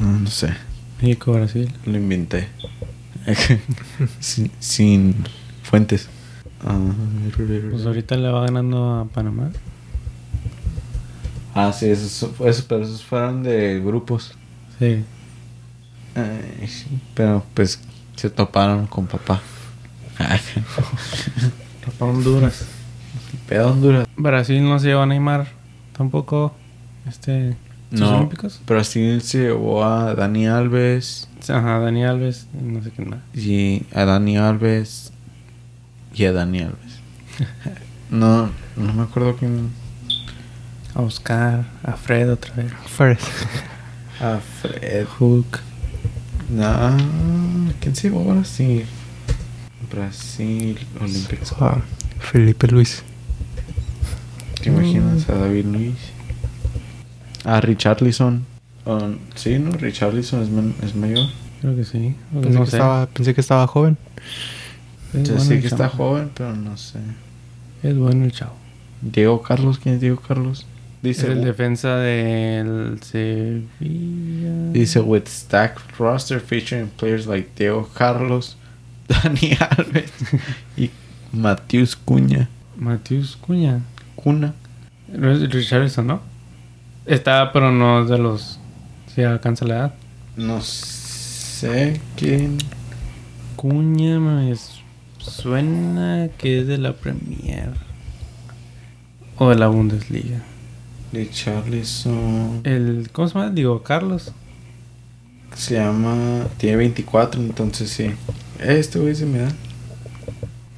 No, 0.00 0.20
no 0.20 0.30
sé. 0.30 0.54
México, 1.00 1.32
Brasil. 1.32 1.72
Lo 1.84 1.96
inventé. 1.96 2.48
sin, 4.20 4.50
sin 4.60 5.14
fuentes. 5.62 6.08
Ah, 6.64 6.78
Pues 7.70 7.86
ahorita 7.86 8.16
le 8.16 8.28
va 8.28 8.42
ganando 8.42 9.00
a 9.00 9.04
Panamá. 9.06 9.50
Ah, 11.58 11.72
sí, 11.72 11.86
esos, 11.86 12.30
esos, 12.40 12.64
pero 12.66 12.82
esos 12.84 13.02
fueron 13.02 13.42
de 13.42 13.80
grupos. 13.80 14.34
Sí. 14.78 15.04
Ay, 16.14 16.66
sí, 16.68 16.86
pero 17.14 17.42
pues 17.54 17.80
se 18.14 18.28
toparon 18.30 18.86
con 18.86 19.06
papá. 19.06 19.40
Para 21.98 22.10
Honduras. 22.12 22.66
Pedo 23.48 23.70
Honduras. 23.70 24.06
Brasil 24.16 24.62
no 24.62 24.78
se 24.78 24.88
llevó 24.88 25.02
a 25.02 25.06
Neymar 25.06 25.46
tampoco. 25.96 26.54
Este. 27.08 27.56
¿sus 27.90 28.00
No, 28.00 28.16
Olímpicos? 28.16 28.60
Brasil 28.66 29.22
se 29.22 29.38
llevó 29.42 29.84
a 29.84 30.14
Dani 30.14 30.46
Alves 30.48 31.28
Ajá, 31.48 31.78
Dani 31.78 32.04
Alves, 32.04 32.48
no 32.60 32.82
sé 32.82 32.90
qué 32.90 33.04
más. 33.04 33.20
y 33.34 33.84
a 33.94 34.04
Dani 34.04 34.36
Alves 34.36 35.12
y 36.12 36.24
a 36.24 36.32
Dani 36.32 36.60
Alves. 36.60 37.00
No, 38.10 38.50
no 38.76 38.92
me 38.92 39.02
acuerdo 39.02 39.34
quién. 39.36 39.70
A 40.96 41.02
Oscar, 41.02 41.66
a 41.82 41.92
Fred 41.92 42.30
otra 42.32 42.54
vez. 42.54 42.72
First. 42.86 43.26
A 44.20 44.38
Fred. 44.62 45.06
Hook. 45.18 45.58
No, 46.48 46.96
¿quién 47.80 47.94
se 47.94 48.08
llevó 48.08 48.30
a 48.30 48.34
Brasil? 48.34 48.86
Brasil 49.90 50.78
Olímpicos. 51.00 51.52
Ah, 51.60 51.78
Felipe 52.20 52.66
Luis. 52.68 53.02
¿Te 54.62 54.70
imaginas 54.70 55.28
a 55.28 55.34
David 55.34 55.66
Luis? 55.66 55.94
A 57.44 57.60
Richarlison. 57.60 58.46
Um, 58.86 59.18
sí, 59.34 59.58
¿no? 59.58 59.72
Richarlison 59.72 60.42
es, 60.80 60.84
es 60.88 60.94
mayor. 60.94 61.26
Creo 61.60 61.76
que 61.76 61.84
sí. 61.84 62.14
Pensé, 62.32 62.50
no 62.50 62.64
que 62.64 62.70
sé. 62.70 62.76
estaba, 62.76 63.06
pensé 63.06 63.34
que 63.34 63.40
estaba 63.40 63.66
joven. 63.66 63.98
Es 65.12 65.28
Yo 65.28 65.34
bueno 65.34 65.50
que 65.50 65.62
chavo. 65.68 65.74
está 65.84 65.88
joven, 65.88 66.30
pero 66.34 66.56
no 66.56 66.76
sé. 66.76 67.00
Es 67.82 67.96
bueno 67.98 68.24
el 68.24 68.32
chavo. 68.32 68.54
Diego 69.02 69.42
Carlos, 69.42 69.78
¿quién 69.78 69.96
es 69.96 70.00
Diego 70.00 70.20
Carlos? 70.20 70.64
Dice, 71.06 71.30
el 71.30 71.44
defensa 71.44 71.98
del 71.98 72.98
Sevilla. 73.00 74.72
dice, 74.72 74.98
with 74.98 75.28
stacked 75.28 76.00
roster 76.00 76.40
featuring 76.40 76.88
players 76.88 77.28
like 77.28 77.50
Diego 77.54 77.88
Carlos, 77.94 78.56
Dani 79.08 79.56
Alves 79.60 80.10
y 80.76 80.90
Matius 81.32 81.94
Cuña. 81.94 82.48
Matius 82.76 83.36
Cuña. 83.36 83.82
Cuna. 84.16 84.54
No 85.06 85.30
es 85.30 85.48
Richarlison, 85.48 86.08
¿no? 86.08 86.20
Está, 87.06 87.52
pero 87.52 87.70
no 87.70 88.02
es 88.02 88.08
de 88.08 88.18
los. 88.18 88.58
Si 89.14 89.22
alcanza 89.22 89.64
la 89.64 89.76
edad. 89.76 89.94
No 90.34 90.60
sé 90.60 92.00
quién. 92.16 92.58
Cuña 93.54 94.18
me 94.18 94.52
suena 95.18 96.30
que 96.36 96.62
es 96.62 96.66
de 96.66 96.78
la 96.78 96.94
Premier. 96.94 97.74
O 99.38 99.50
de 99.50 99.54
la 99.54 99.68
Bundesliga. 99.68 100.42
Richarlison. 101.12 102.60
El, 102.64 103.08
¿Cómo 103.12 103.28
se 103.28 103.34
llama? 103.34 103.50
Digo, 103.50 103.82
Carlos. 103.82 104.32
Se 105.54 105.74
llama. 105.74 106.46
Tiene 106.58 106.76
24, 106.76 107.40
entonces 107.40 107.90
sí. 107.90 108.10
Este 108.58 108.98
güey 108.98 109.14
se 109.14 109.26
me 109.26 109.38
da. 109.38 109.48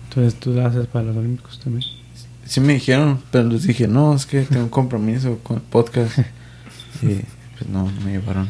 Entonces 0.09 0.38
tú 0.38 0.53
la 0.53 0.67
haces 0.67 0.87
para 0.87 1.07
los 1.07 1.17
Olímpicos 1.17 1.61
también. 1.61 1.85
Sí 2.45 2.61
me 2.61 2.75
dijeron, 2.75 3.23
pero 3.31 3.49
les 3.49 3.64
dije, 3.64 3.87
no, 3.88 4.14
es 4.14 4.25
que 4.25 4.43
tengo 4.43 4.64
un 4.64 4.71
compromiso 4.71 5.38
con 5.43 5.57
el 5.57 5.62
podcast. 5.62 6.19
y 7.03 7.07
pues 7.59 7.71
no, 7.71 7.91
no 7.91 8.01
me 8.01 8.12
llevaron. 8.12 8.49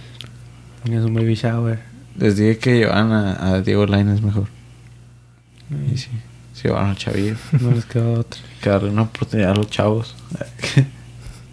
Tenías 0.85 1.05
un 1.05 1.15
baby 1.15 1.35
shower. 1.35 1.81
Les 2.17 2.37
dije 2.37 2.59
que 2.59 2.79
llevaran 2.79 3.13
a, 3.13 3.55
a 3.55 3.61
Diego 3.63 3.87
Lainez 3.87 4.23
mejor. 4.23 4.49
Y 5.93 5.97
sí, 5.99 6.09
se 6.55 6.69
llevaron 6.69 6.91
a 6.91 6.95
Chavillo. 6.95 7.37
No 7.61 7.71
les 7.73 7.85
quedó 7.85 8.21
otra. 8.21 8.41
Que 8.63 8.71
darle 8.71 8.91
una 8.91 9.03
oportunidad 9.03 9.53
a 9.53 9.55
los 9.55 9.69
chavos. 9.69 10.15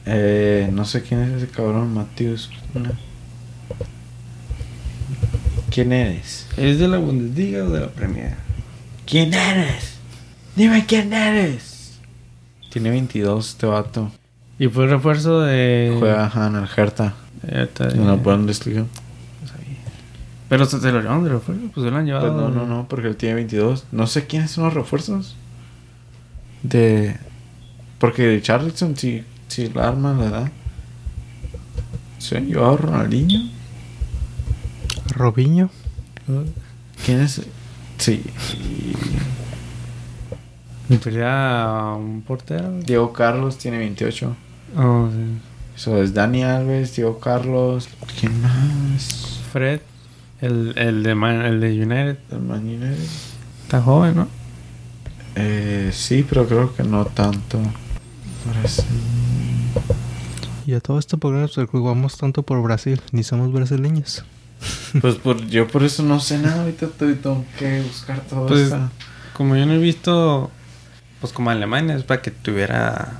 eh, 0.05 0.69
no 0.71 0.85
sé 0.85 1.01
quién 1.03 1.21
es 1.21 1.41
ese 1.41 1.47
cabrón, 1.51 1.93
Matius. 1.93 2.49
No. 2.73 2.91
¿Quién 5.69 5.91
eres? 5.91 6.47
¿Es 6.57 6.79
de 6.79 6.87
la 6.87 6.97
Bundesliga 6.97 7.63
o 7.65 7.69
de 7.69 7.81
la 7.81 7.87
Premier? 7.87 8.35
¿Quién 9.05 9.33
eres? 9.33 9.95
Dime 10.55 10.85
quién 10.87 11.11
eres. 11.11 11.99
Tiene 12.71 12.89
22 12.91 13.49
este 13.49 13.65
vato. 13.65 14.11
Y 14.57 14.67
fue 14.67 14.87
refuerzo 14.87 15.41
de. 15.41 15.95
Juega 15.99 16.25
ajá, 16.25 16.47
en 16.47 16.55
el 16.55 16.67
Hertha. 16.75 17.13
Eh, 17.47 17.57
ahorita 17.59 17.87
de- 17.87 17.95
En 17.95 18.07
la 18.07 18.13
Bundesliga. 18.13 18.81
no 18.81 19.47
sabía. 19.47 19.77
Pero 20.47 20.65
se 20.65 20.79
se 20.79 20.91
lo 20.91 21.01
llevaron 21.01 21.23
de 21.25 21.29
refuerzo. 21.31 21.63
Pues 21.73 21.83
se 21.85 21.91
lo 21.91 21.97
han 21.97 22.05
llevado. 22.05 22.31
Pues 22.33 22.41
no, 22.41 22.49
no, 22.49 22.65
no, 22.65 22.87
porque 22.87 23.07
él 23.07 23.17
tiene 23.17 23.35
22. 23.35 23.85
No 23.91 24.07
sé 24.07 24.27
quiénes 24.27 24.51
son 24.51 24.63
los 24.65 24.73
refuerzos. 24.73 25.35
De. 26.63 27.17
Porque 27.99 28.39
Charlton, 28.41 28.95
si, 28.95 29.23
si 29.47 29.69
la 29.69 29.88
arma 29.88 30.13
la 30.13 30.29
da. 30.29 30.51
¿Se 32.19 32.38
han 32.38 32.47
llevado 32.47 32.73
a 32.73 32.77
Ronaldinho? 32.77 33.49
Robinho. 35.12 35.69
¿Quién 37.05 37.21
es? 37.21 37.41
Sí. 37.97 38.23
Realidad, 40.89 41.95
un 41.97 42.21
portero. 42.21 42.79
Diego 42.79 43.12
Carlos 43.13 43.58
tiene 43.58 43.77
28. 43.79 44.36
Oh, 44.77 45.10
sí. 45.12 45.39
Eso 45.75 46.01
es 46.01 46.13
Dani 46.13 46.43
Alves, 46.43 46.95
Diego 46.95 47.19
Carlos. 47.19 47.89
¿Quién 48.19 48.41
más? 48.41 49.39
Fred, 49.51 49.81
el, 50.41 50.73
el, 50.77 51.03
de 51.03 51.15
Man- 51.15 51.41
el 51.45 51.60
de 51.60 51.69
United. 51.73 52.17
¿El 52.31 52.39
Man 52.41 52.62
United? 52.65 52.97
Está 53.63 53.81
joven, 53.81 54.15
¿no? 54.15 54.27
Eh, 55.36 55.89
sí, 55.93 56.25
pero 56.27 56.47
creo 56.47 56.73
que 56.75 56.84
no 56.84 57.05
tanto. 57.05 57.60
Brasil. 58.53 58.86
Y 60.65 60.73
a 60.73 60.80
todo 60.80 60.97
este 60.99 61.17
programa 61.17 61.47
pues, 61.54 61.69
jugamos 61.69 62.17
tanto 62.17 62.43
por 62.43 62.62
Brasil. 62.62 63.01
Ni 63.12 63.23
somos 63.23 63.51
brasileños. 63.51 64.23
Pues 65.01 65.15
por, 65.15 65.45
yo 65.47 65.67
por 65.67 65.84
eso 65.84 66.01
no 66.04 66.19
sé 66.21 66.38
nada. 66.39 66.62
Ahorita 66.62 66.88
te- 66.88 67.13
tengo 67.15 67.43
que 67.60 67.82
buscar 67.82 68.21
todo 68.21 68.47
Pues- 68.47 68.62
eso. 68.67 68.89
Como 69.34 69.56
yo 69.58 69.65
no 69.65 69.73
he 69.73 69.78
visto, 69.78 70.49
pues 71.19 71.34
como 71.34 71.49
Alemania, 71.49 71.95
es 71.97 72.04
para 72.04 72.21
que 72.21 72.32
tuviera 72.32 73.19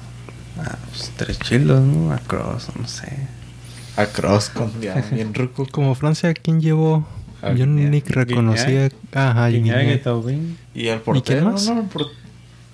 ah, 0.58 0.78
pues, 0.90 1.12
tres 1.18 1.38
chilos, 1.40 1.82
¿no? 1.82 2.14
A 2.14 2.20
Cross, 2.20 2.70
no 2.80 2.88
sé. 2.88 3.28
A 3.98 4.06
Cross 4.06 4.50
con 4.50 4.72
ya, 4.82 4.96
bien 5.12 5.34
ruco. 5.34 5.68
Como 5.72 5.94
Francia, 5.96 6.34
¿quién 6.34 6.62
llevó? 6.62 7.06
A 7.42 7.52
Yo 7.52 7.66
ni 7.66 8.00
reconocía. 8.00 8.90
Ajá, 9.14 9.48
Guiñac. 9.50 10.02
Y 10.74 10.88
el 10.88 11.02
portero. 11.02 11.52
más? 11.52 11.68
No, 11.68 11.82
el 11.82 11.88
por- 11.88 12.08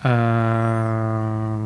Ah, 0.03 1.57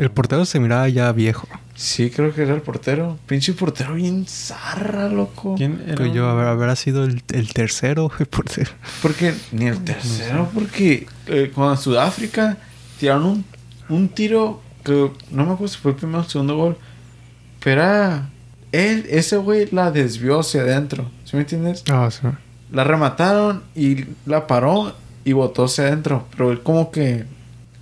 El 0.00 0.10
portero 0.10 0.44
se 0.46 0.58
miraba 0.60 0.88
ya 0.88 1.12
viejo. 1.12 1.46
Sí, 1.74 2.10
creo 2.10 2.32
que 2.34 2.42
era 2.42 2.54
el 2.54 2.62
portero. 2.62 3.18
Pinche 3.26 3.52
portero 3.52 3.94
bien 3.94 4.24
zarra, 4.26 5.08
loco. 5.08 5.54
¿Quién 5.56 5.82
era? 5.86 5.94
Que 5.96 6.10
yo 6.12 6.28
haber, 6.28 6.46
habrá 6.46 6.74
sido 6.76 7.04
el, 7.04 7.22
el 7.32 7.52
tercero 7.52 8.10
el 8.18 8.26
portero. 8.26 8.70
Porque 9.02 9.34
ni 9.52 9.66
el 9.66 9.82
tercero, 9.84 10.48
porque 10.54 11.06
eh, 11.26 11.50
con 11.54 11.76
Sudáfrica 11.76 12.56
tiraron 12.98 13.24
un, 13.26 13.44
un 13.90 14.08
tiro 14.08 14.62
que 14.84 15.10
no 15.30 15.44
me 15.44 15.52
acuerdo 15.52 15.68
si 15.68 15.78
fue 15.78 15.90
el 15.90 15.96
primero 15.98 16.20
o 16.20 16.22
el 16.22 16.28
segundo 16.30 16.56
gol. 16.56 16.78
Pero 17.62 17.82
era- 17.82 18.30
él, 18.72 19.04
ese 19.10 19.36
güey 19.36 19.68
la 19.72 19.90
desvió 19.90 20.40
hacia 20.40 20.62
adentro. 20.62 21.10
¿Sí 21.24 21.36
me 21.36 21.42
entiendes? 21.42 21.82
Ah, 21.90 22.08
sí. 22.10 22.26
La 22.72 22.84
remataron 22.84 23.64
y 23.74 24.04
la 24.26 24.46
paró 24.46 24.94
y 25.24 25.32
botó 25.34 25.64
hacia 25.64 25.84
adentro. 25.88 26.26
Pero 26.30 26.52
él 26.52 26.60
como 26.62 26.90
que... 26.90 27.24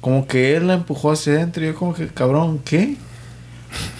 Como 0.00 0.26
que 0.26 0.56
él 0.56 0.68
la 0.68 0.74
empujó 0.74 1.12
hacia 1.12 1.34
adentro 1.34 1.62
y 1.62 1.68
yo 1.68 1.74
como 1.74 1.94
que, 1.94 2.08
cabrón, 2.08 2.60
¿qué? 2.64 2.96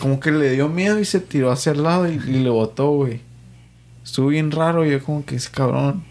Como 0.00 0.20
que 0.20 0.30
le 0.30 0.50
dio 0.52 0.68
miedo 0.68 0.98
y 0.98 1.04
se 1.04 1.20
tiró 1.20 1.50
hacia 1.50 1.72
el 1.72 1.82
lado 1.82 2.08
y, 2.08 2.14
y 2.14 2.38
le 2.40 2.50
botó, 2.50 2.90
güey. 2.90 3.20
Estuvo 4.04 4.28
bien 4.28 4.50
raro 4.50 4.86
y 4.86 4.90
yo 4.90 5.02
como 5.02 5.24
que 5.24 5.36
ese 5.36 5.50
cabrón, 5.50 6.04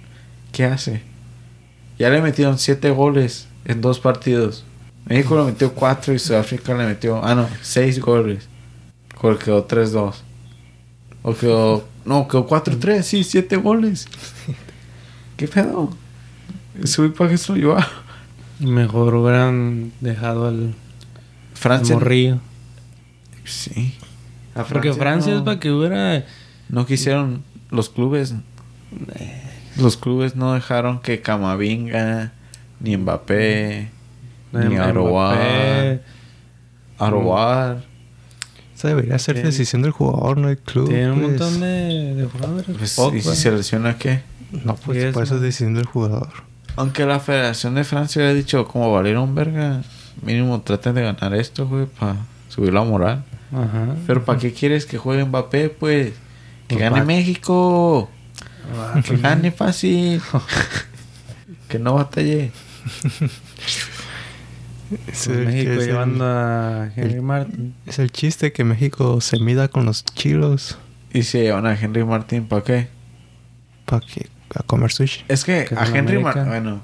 ¿qué 0.52 0.66
hace? 0.66 1.02
Ya 1.98 2.10
le 2.10 2.22
metieron 2.22 2.60
siete 2.60 2.92
goles 2.92 3.48
en 3.66 3.82
dos 3.82 4.00
partidos. 4.00 4.66
México 5.06 5.38
le 5.38 5.46
metió 5.46 5.74
cuatro 5.74 6.14
y 6.14 6.20
Sudáfrica 6.20 6.74
le 6.74 6.86
metió, 6.86 7.24
ah 7.24 7.34
no, 7.34 7.48
seis 7.62 8.00
goles. 8.00 8.48
Porque 9.20 9.46
quedó 9.46 9.68
3-2. 9.68 10.16
O 11.24 11.34
quedó, 11.34 11.88
no, 12.06 12.28
quedó 12.28 12.48
4-3, 12.48 13.02
sí, 13.02 13.24
siete 13.24 13.56
goles. 13.56 14.08
¿Qué 15.38 15.48
pedo? 15.48 15.90
Güey 16.98 17.10
para 17.10 17.30
qué 17.32 17.38
se 17.38 17.52
lo 17.52 17.58
llevaba. 17.58 17.88
Mejor 18.60 19.14
hubieran 19.16 19.92
dejado 20.02 20.48
al, 20.48 20.56
al 20.64 20.74
Francia. 21.54 21.96
morrillo. 21.96 22.40
Sí. 23.46 23.96
A 24.56 24.64
Porque 24.64 24.94
Francia 24.94 25.32
no, 25.34 25.40
es 25.40 25.44
para 25.46 25.60
que 25.60 25.72
hubiera. 25.72 26.26
No 26.70 26.86
quisieron 26.86 27.44
los 27.70 27.90
clubes. 27.90 28.34
los 29.78 29.98
clubes 29.98 30.36
no 30.36 30.54
dejaron 30.54 31.00
que 31.02 31.22
Camavinga, 31.22 32.32
ni 32.80 32.98
Mbappé, 32.98 33.90
ni 34.52 34.60
Mbappé. 34.66 34.78
Arobar, 34.82 36.02
Arobar, 36.98 37.84
Esa 38.76 38.88
debería 38.90 39.20
ser 39.20 39.38
Sí. 39.38 39.44
decisión 39.44 39.82
del 39.84 39.92
jugador, 39.92 40.38
no 40.40 40.48
del 40.48 40.58
club. 40.58 40.88
Tiene 40.90 41.12
un 41.12 41.20
pues. 41.20 41.30
montón 41.30 41.60
de, 41.60 42.16
de 42.16 42.26
jugadores. 42.26 42.66
pues. 42.78 42.98
¿y 43.16 43.22
si 43.22 43.36
se 43.36 43.52
lesiona 43.52 43.98
qué? 43.98 44.22
No, 44.66 44.76
pues 44.76 45.14
por 45.14 45.24
eso 45.24 45.36
es 45.36 45.42
decisión 45.42 45.74
del 45.76 45.86
jugador. 45.86 46.30
Aunque 46.78 47.06
la 47.06 47.20
Federación 47.20 47.76
de 47.76 47.84
Francia 47.84 48.24
ha 48.28 48.34
dicho, 48.34 48.66
como 48.68 48.92
valieron 48.94 49.36
verga, 49.36 49.82
mínimo 50.22 50.62
traten 50.62 50.96
de 50.96 51.02
ganar 51.04 51.34
esto, 51.36 51.68
güey, 51.68 51.86
para 51.88 52.16
subir 52.48 52.72
la 52.74 52.84
moral. 52.84 53.26
Ajá. 53.52 53.96
Pero 54.08 54.24
¿para 54.24 54.40
qué 54.40 54.54
quieres 54.54 54.86
que 54.86 54.98
juegue 54.98 55.26
Mbappé, 55.26 55.70
pues? 55.70 56.14
Que 56.68 56.76
Pues, 56.76 56.80
gane 56.90 57.04
México. 57.06 58.10
Ah, 58.76 59.02
Que 59.06 59.18
gane 59.18 59.52
fácil. 59.52 60.22
que 61.70 61.80
no 61.80 61.96
batalle. 61.96 62.52
Es 64.92 64.98
Pues 65.06 65.28
el- 65.28 65.46
México 65.46 65.72
es 65.74 65.80
el- 65.80 65.86
llevando 65.88 66.26
a 66.26 66.90
Henry 66.96 67.14
el- 67.16 67.22
Martin. 67.22 67.76
Es 67.86 68.00
el 68.00 68.12
chiste 68.12 68.52
que 68.54 68.64
México 68.64 69.20
se 69.22 69.40
mida 69.40 69.68
con 69.68 69.86
los 69.86 70.06
chilos 70.06 70.78
Y 71.14 71.24
se 71.24 71.42
llevan 71.44 71.66
a 71.66 71.74
Henry 71.80 72.04
Martín, 72.06 72.48
¿para 72.48 72.64
qué? 72.64 72.88
para 73.86 74.06
que 74.06 74.28
a 74.56 74.64
comer 74.64 74.92
sushi. 74.92 75.24
Es 75.28 75.44
que 75.44 75.68
a 75.78 75.86
en 75.88 75.96
Henry. 75.96 76.20
Martín, 76.22 76.46
bueno, 76.48 76.82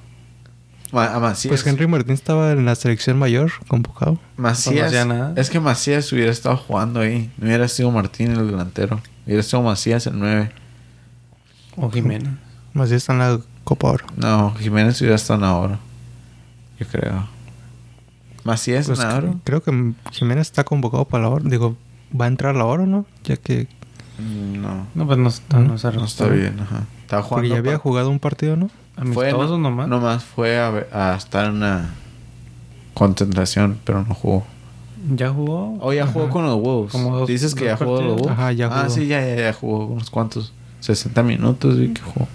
a 0.93 1.19
Macías. 1.19 1.49
Pues 1.49 1.65
Henry 1.65 1.87
Martín 1.87 2.13
estaba 2.13 2.51
en 2.51 2.65
la 2.65 2.75
selección 2.75 3.17
mayor 3.17 3.51
convocado. 3.67 4.19
Macías, 4.37 4.91
No 5.07 5.33
es 5.35 5.49
que 5.49 5.59
Macías 5.59 6.11
hubiera 6.11 6.31
estado 6.31 6.57
jugando 6.57 6.99
ahí. 6.99 7.31
No 7.37 7.47
hubiera 7.47 7.67
sido 7.67 7.89
Martín 7.91 8.31
el 8.31 8.47
delantero. 8.47 9.01
Hubiera 9.25 9.41
sido 9.43 9.61
Macías 9.63 10.05
el 10.07 10.19
9. 10.19 10.51
O 11.77 11.89
Jiménez. 11.89 12.29
Bien 12.73 12.93
está 12.93 13.13
en 13.13 13.19
la 13.19 13.39
Copa 13.63 13.87
Oro. 13.91 14.05
No, 14.17 14.53
Jiménez 14.55 14.99
hubiera 15.01 15.15
estado 15.15 15.39
en 15.39 15.45
ahora. 15.45 15.79
Yo 16.79 16.87
creo. 16.87 17.27
Macías 18.43 18.87
Pues 18.87 18.99
en 18.99 19.05
cre- 19.05 19.11
ahora. 19.13 19.33
creo 19.43 19.63
que 19.63 19.93
Jiménez 20.11 20.47
está 20.47 20.63
convocado 20.63 21.05
para 21.05 21.23
la 21.23 21.29
Oro. 21.29 21.43
Digo, 21.49 21.77
va 22.19 22.25
a 22.25 22.27
entrar 22.27 22.55
a 22.55 22.57
la 22.57 22.65
Oro, 22.65 22.85
¿no? 22.85 23.05
Ya 23.23 23.37
que 23.37 23.67
No, 24.19 24.87
No, 24.93 25.05
pues 25.07 25.17
no 25.17 25.29
está, 25.29 25.59
no, 25.59 25.77
se 25.77 25.91
no 25.91 26.05
está 26.05 26.27
bien. 26.27 26.59
Ajá. 26.59 26.83
Estaba 27.01 27.21
porque 27.27 27.47
jugando. 27.47 27.53
ya 27.55 27.59
había 27.59 27.77
jugado 27.79 28.09
un 28.09 28.19
partido, 28.19 28.55
¿no? 28.55 28.69
fue, 29.13 29.29
Amistosos 29.29 29.51
no- 29.59 29.69
nomás. 29.69 29.87
Nomás 29.87 30.23
fue 30.23 30.59
a, 30.59 30.69
ver- 30.69 30.89
a 30.93 31.15
estar 31.17 31.45
en 31.47 31.53
una 31.55 31.89
concentración, 32.93 33.79
pero 33.83 34.03
no 34.03 34.13
jugó. 34.13 34.45
Ya 35.15 35.29
jugó. 35.31 35.77
Oh, 35.81 35.91
ya 35.93 36.05
jugó 36.07 36.29
con 36.29 36.45
los 36.45 36.55
Wolves. 36.61 36.91
Como 36.91 37.17
dos- 37.17 37.27
Dices 37.27 37.55
que 37.55 37.65
ya 37.65 37.75
jugó 37.77 37.97
con 37.97 38.05
los. 38.07 38.15
Wolves. 38.17 38.31
Ajá, 38.37 38.51
ya 38.53 38.67
Ah, 38.67 38.83
jugó. 38.83 38.89
sí, 38.95 39.07
ya, 39.07 39.19
ya, 39.25 39.35
ya 39.35 39.53
jugó 39.53 39.85
unos 39.87 40.09
cuantos. 40.09 40.53
60 40.79 41.23
minutos 41.23 41.77
y 41.79 41.89
que 41.93 42.01
jugó. 42.01 42.27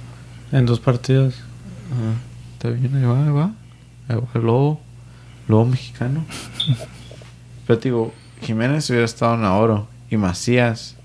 En 0.52 0.66
dos 0.66 0.80
partidos. 0.80 1.34
Ajá. 1.34 2.14
Está 2.54 2.70
bien, 2.70 2.94
ahí 2.96 3.04
va, 3.04 3.24
ahí 3.24 3.30
va. 3.30 3.50
Ahí 4.08 4.16
va 4.16 4.26
el 4.34 4.42
lobo. 4.42 4.80
Lobo 5.46 5.64
mexicano. 5.66 6.24
Pero 7.66 7.78
te 7.78 7.88
digo, 7.88 8.12
Jiménez 8.42 8.88
hubiera 8.90 9.04
estado 9.04 9.34
en 9.34 9.42
la 9.42 9.54
oro. 9.54 9.86
Y 10.10 10.16
Macías 10.16 10.96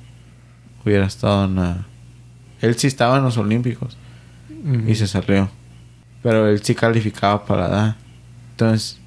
hubiera 0.86 1.06
estado 1.06 1.46
en 1.46 1.56
la... 1.56 1.86
Él 2.62 2.76
sí 2.78 2.88
estaba 2.88 3.18
en 3.18 3.24
los 3.24 3.38
Olímpicos. 3.38 3.98
Y 4.88 4.96
se 4.96 5.08
salió. 5.08 5.50
Pero 6.22 6.48
él 6.48 6.62
sí 6.64 6.74
calificaba 6.76 7.46
para 7.46 7.68
edad. 7.68 7.96
Entonces, 8.52 8.98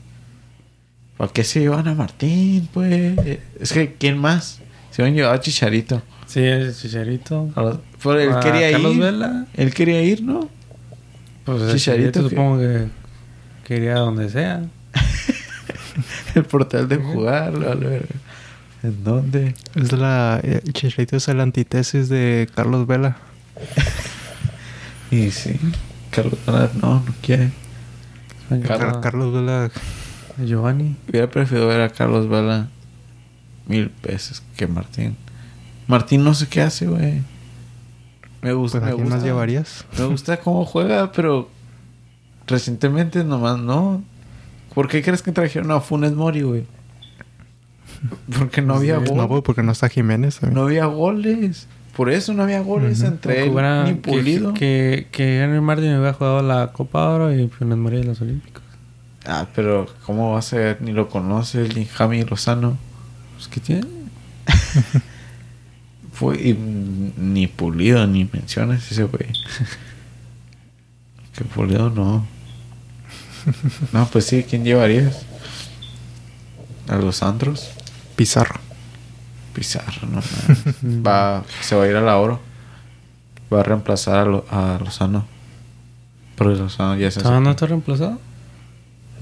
¿para 1.17 1.33
qué 1.33 1.45
se 1.45 1.61
llevan 1.61 1.89
a 1.89 1.95
Martín, 1.95 2.69
pues? 2.75 3.17
Es 3.59 3.73
que, 3.73 3.95
¿quién 3.95 4.19
más? 4.19 4.61
Se 4.91 5.01
van 5.03 5.13
a 5.13 5.15
llevar 5.15 5.35
a 5.35 5.41
Chicharito. 5.41 6.03
Sí, 6.27 6.41
el 6.41 6.75
Chicharito. 6.77 7.49
Pero 8.03 8.21
él 8.21 8.33
A 8.33 8.41
quería 8.41 8.71
Carlos 8.73 8.95
ir. 8.97 9.01
Vela. 9.01 9.47
Él 9.55 9.73
quería 9.73 10.03
ir, 10.03 10.23
¿no? 10.23 10.49
Pues 11.45 11.73
Chicharito 11.73 12.23
que- 12.25 12.29
supongo 12.31 12.59
que 12.59 12.89
quería 13.65 13.95
donde 13.95 14.29
sea. 14.29 14.63
El 16.35 16.45
portal 16.45 16.89
de 16.89 16.97
jugar, 16.97 17.55
la 17.55 17.75
verga. 17.75 18.07
¿En 18.87 19.03
dónde? 19.03 19.55
Es 19.75 19.91
la... 19.93 20.39
El 20.43 20.73
Chicharito 20.73 21.17
es 21.17 21.27
la 21.29 21.43
antítesis 21.43 22.09
de 22.09 22.49
Carlos 22.55 22.87
Vela. 22.87 23.17
Y 25.11 25.31
sí. 25.33 25.59
Carlos 26.11 26.39
Vela, 26.47 26.71
no, 26.81 26.95
no 27.07 27.15
quiere. 27.21 27.51
Car- 28.49 28.63
Carlos, 28.63 28.99
Carlos 29.03 29.33
Vela... 29.35 29.71
Giovanni. 30.45 30.95
Hubiera 31.09 31.29
preferido 31.31 31.67
ver 31.67 31.81
a 31.81 31.89
Carlos 31.89 32.29
Vela 32.29 32.69
mil 33.67 33.91
veces 34.03 34.43
que 34.57 34.67
Martín. 34.67 35.17
Martín 35.89 36.23
no 36.23 36.35
sé 36.35 36.47
qué 36.47 36.61
hace, 36.61 36.87
güey. 36.87 37.23
Me 38.43 38.53
gusta. 38.53 38.79
Pues 38.81 38.91
me 38.91 38.93
¿a 38.93 38.95
quién 38.97 39.09
más 39.09 39.17
gusta. 39.19 39.27
llevarías? 39.29 39.85
Me 39.99 40.05
gusta 40.05 40.37
cómo 40.37 40.65
juega, 40.65 41.11
pero 41.11 41.49
recientemente 42.47 43.25
nomás 43.25 43.59
no. 43.59 44.05
¿Por 44.75 44.89
qué 44.89 45.03
crees 45.03 45.23
que 45.23 45.33
trajeron 45.33 45.71
a 45.73 45.81
Funes 45.81 46.13
Mori, 46.13 46.43
güey? 46.43 46.67
Porque 48.39 48.63
no 48.63 48.75
había 48.75 48.97
Pues 48.99 49.11
gol. 49.11 49.19
No, 49.29 49.43
porque 49.43 49.63
no 49.63 49.73
está 49.73 49.89
Jiménez. 49.89 50.39
también. 50.41 50.55
No 50.59 50.67
había 50.67 50.87
goles. 50.87 51.67
Por 51.97 52.11
eso 52.11 52.35
no 52.35 52.43
había 52.43 52.61
goles 52.61 53.01
entre 53.03 53.35
Que 53.37 53.43
él 53.45 53.51
hubiera- 53.51 53.85
ni 53.85 53.95
que- 53.95 54.11
Pulido. 54.11 54.53
Que, 54.55 55.09
que 55.11 55.43
Henry 55.43 55.61
Martin 55.61 55.95
hubiera 55.95 56.13
jugado 56.13 56.43
la 56.43 56.73
Copa 56.73 57.09
Oro 57.09 57.33
y 57.35 57.49
Funes 57.49 57.79
Mori 57.79 58.01
en 58.01 58.07
los 58.09 58.21
Olímpicos. 58.21 58.63
Ah, 59.25 59.47
pero 59.55 59.87
¿cómo 60.05 60.33
va 60.33 60.39
a 60.39 60.43
ser? 60.43 60.81
Ni 60.83 60.93
lo 60.93 61.09
conoce, 61.09 61.69
ni 61.75 61.85
Javi 61.87 62.23
Lozano. 62.25 62.77
Pues, 63.35 63.49
¿qué 63.49 63.61
tiene? 63.61 63.87
Fue 66.13 66.37
y 66.37 66.53
ni 67.19 67.47
Pulido, 67.47 68.07
ni 68.07 68.29
menciones 68.33 68.91
ese 68.91 69.05
güey. 69.05 69.27
que 71.37 71.45
Pulido 71.45 71.91
no. 71.91 72.27
No, 73.93 74.07
pues 74.13 74.27
sí, 74.27 74.45
¿quién 74.49 74.65
llevarías? 74.65 75.25
A 76.89 76.97
los 76.97 77.23
Andros. 77.23 77.71
Pizarro. 78.17 78.61
Pizarro, 79.55 80.07
no 80.09 80.21
va, 81.03 81.43
se 81.63 81.75
va 81.77 81.85
a 81.85 81.89
ir 81.89 81.97
a 81.97 82.01
la 82.01 82.19
oro. 82.19 82.41
Va 83.53 83.61
a 83.61 83.63
reemplazar 83.63 84.19
a, 84.19 84.25
Lo- 84.25 84.45
a 84.51 84.79
Lozano. 84.83 85.25
Pero 86.37 86.55
Lozano 86.55 86.97
ya 86.97 87.11
se 87.11 87.21
¿Todavía 87.21 87.41
no 87.41 87.51
está 87.51 87.67
reemplazado? 87.67 88.19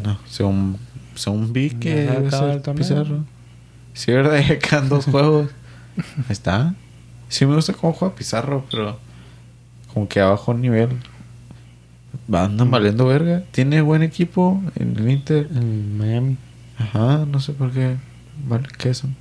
No, 0.03 0.19
según, 0.29 0.79
según 1.15 1.53
vi 1.53 1.71
que 1.71 2.07
torneo. 2.31 2.75
Pizarro. 2.75 3.25
Sí, 3.93 4.11
verdad, 4.13 4.39
ya 4.49 4.59
quedan 4.59 4.89
dos 4.89 5.05
juegos. 5.05 5.51
Ahí 5.97 6.25
está. 6.31 6.75
Sí 7.29 7.47
me 7.47 7.55
gusta 7.55 7.73
cómo 7.73 7.93
juega 7.93 8.15
Pizarro, 8.17 8.65
pero 8.71 8.99
como 9.93 10.09
que 10.09 10.21
a 10.21 10.27
bajo 10.27 10.53
nivel. 10.55 10.89
Va, 12.33 12.45
Andan 12.45 12.71
valiendo 12.71 13.07
verga. 13.07 13.45
Tiene 13.53 13.81
buen 13.83 14.03
equipo 14.03 14.61
en 14.77 14.97
el 14.97 15.09
Inter. 15.11 15.49
En 15.55 15.97
Miami. 15.97 16.37
Ajá, 16.79 17.25
no 17.27 17.39
sé 17.39 17.53
por 17.53 17.71
qué. 17.71 17.97
Vale, 18.49 18.69
¿qué 18.79 18.93
son? 18.95 19.17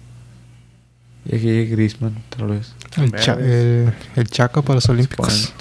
Y 1.26 1.36
aquí 1.36 1.47
hay 1.49 1.67
Griezmann, 1.67 2.15
tal 2.30 2.47
vez. 2.47 2.73
El, 2.97 3.12
cha- 3.13 3.34
el, 3.39 3.93
el 4.15 4.28
Chaco 4.28 4.62
para 4.62 4.76
los 4.76 4.89
Olímpicos. 4.89 5.54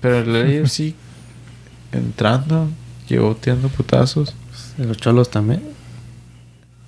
Pero 0.00 0.18
el 0.20 0.62
AFC 0.62 0.94
entrando, 1.92 2.68
llegó 3.08 3.34
tirando 3.36 3.68
putazos. 3.68 4.34
Los 4.78 4.96
Cholos 4.98 5.30
también. 5.30 5.62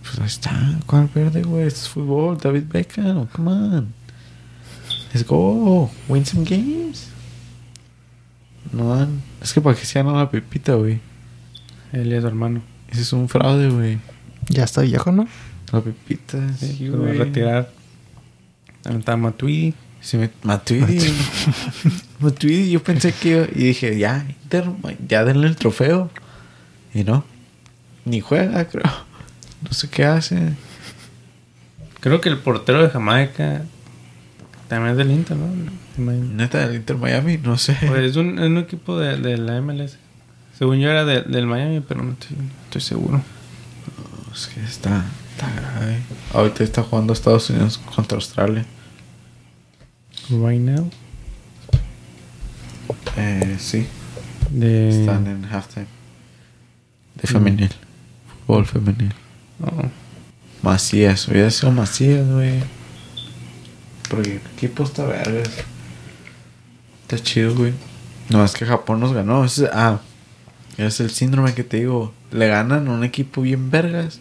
Pues 0.02 0.18
ahí 0.20 0.26
está. 0.26 0.78
¿Cuál 0.86 1.08
verde, 1.14 1.42
güey? 1.42 1.66
Esto 1.66 1.80
es 1.80 1.88
fútbol. 1.88 2.38
David 2.38 2.64
Beckham. 2.70 3.26
Come 3.26 3.50
on. 3.50 3.94
Let's 5.12 5.26
go. 5.26 5.90
Win 6.08 6.24
some 6.24 6.44
games. 6.44 7.08
No 8.72 8.94
dan. 8.94 9.22
Es 9.42 9.52
que 9.52 9.60
para 9.60 9.76
que 9.76 9.84
se 9.84 9.98
la 10.16 10.30
pepita, 10.30 10.74
güey. 10.74 11.00
Él 11.92 12.12
y 12.12 12.14
su 12.20 12.26
hermano. 12.26 12.62
Ese 12.88 13.02
es 13.02 13.12
un 13.12 13.28
fraude, 13.28 13.68
güey. 13.70 13.98
Ya 14.48 14.64
está 14.64 14.82
viejo, 14.82 15.12
¿no? 15.12 15.26
La 15.72 15.80
pepita. 15.80 16.38
Sí, 16.58 16.76
se 16.78 16.90
va 16.90 16.96
a 16.96 17.00
güey. 17.00 17.18
retirar. 17.18 17.70
También 18.82 19.00
está 19.00 19.16
Matuidi. 19.16 19.74
Sí, 20.00 20.16
me... 20.16 20.30
Matuidi. 20.42 20.98
Matuidi, 22.20 22.70
yo 22.70 22.82
pensé 22.82 23.12
que... 23.12 23.50
Y 23.54 23.64
dije, 23.64 23.98
ya, 23.98 24.24
Inter, 24.44 24.64
ya 25.08 25.24
denle 25.24 25.46
el 25.48 25.56
trofeo. 25.56 26.10
Y 26.94 27.04
no. 27.04 27.24
Ni 28.04 28.20
juega, 28.20 28.64
creo. 28.68 28.84
No 29.62 29.72
sé 29.72 29.88
qué 29.88 30.04
hace. 30.04 30.54
Creo 32.00 32.20
que 32.20 32.28
el 32.28 32.38
portero 32.38 32.80
de 32.82 32.90
Jamaica 32.90 33.62
también 34.68 34.92
es 34.92 34.96
del 34.98 35.10
Inter, 35.10 35.36
¿no? 35.36 35.48
Neta, 35.98 36.66
del 36.68 36.76
Inter 36.76 36.96
Miami, 36.96 37.38
no 37.38 37.58
sé. 37.58 37.76
Pues 37.86 38.10
es 38.10 38.16
un, 38.16 38.38
es 38.38 38.46
un 38.46 38.58
equipo 38.58 38.98
de, 38.98 39.16
de 39.16 39.36
la 39.36 39.60
MLS. 39.60 39.98
Según 40.56 40.78
yo 40.78 40.88
era 40.90 41.04
de- 41.04 41.22
del 41.22 41.46
Miami, 41.46 41.80
pero 41.80 42.02
no 42.04 42.12
estoy, 42.12 42.36
no 42.36 42.44
estoy 42.64 42.80
seguro. 42.80 43.20
Es 44.32 44.46
que 44.46 44.60
está, 44.62 45.04
Ahorita 46.32 46.64
está 46.64 46.82
jugando 46.82 47.12
Estados 47.12 47.48
Unidos 47.50 47.78
contra 47.78 48.16
Australia. 48.16 48.64
Right 50.30 50.60
now. 50.60 50.90
Eh, 53.16 53.56
sí, 53.58 53.86
De... 54.50 55.00
están 55.00 55.26
en 55.26 55.44
halftime. 55.44 55.86
De 57.14 57.26
femenil. 57.26 57.70
Fútbol 58.46 58.66
femenil. 58.66 59.12
Oh, 59.60 59.88
Macías, 60.62 61.26
hubiera 61.28 61.50
sido 61.50 61.72
Macías, 61.72 62.26
güey. 62.28 62.62
Porque 64.08 64.32
el 64.32 64.40
equipo 64.54 64.84
está 64.84 65.04
verga. 65.04 65.42
Está 67.02 67.18
chido, 67.22 67.54
güey. 67.54 67.72
No, 68.28 68.44
es 68.44 68.52
que 68.52 68.66
Japón 68.66 69.00
nos 69.00 69.12
ganó. 69.12 69.44
Es, 69.44 69.62
ah, 69.72 70.00
es 70.76 71.00
el 71.00 71.10
síndrome 71.10 71.54
que 71.54 71.64
te 71.64 71.78
digo. 71.78 72.12
Le 72.30 72.48
ganan 72.48 72.88
a 72.88 72.92
un 72.92 73.04
equipo 73.04 73.42
bien 73.42 73.70
vergas. 73.70 74.20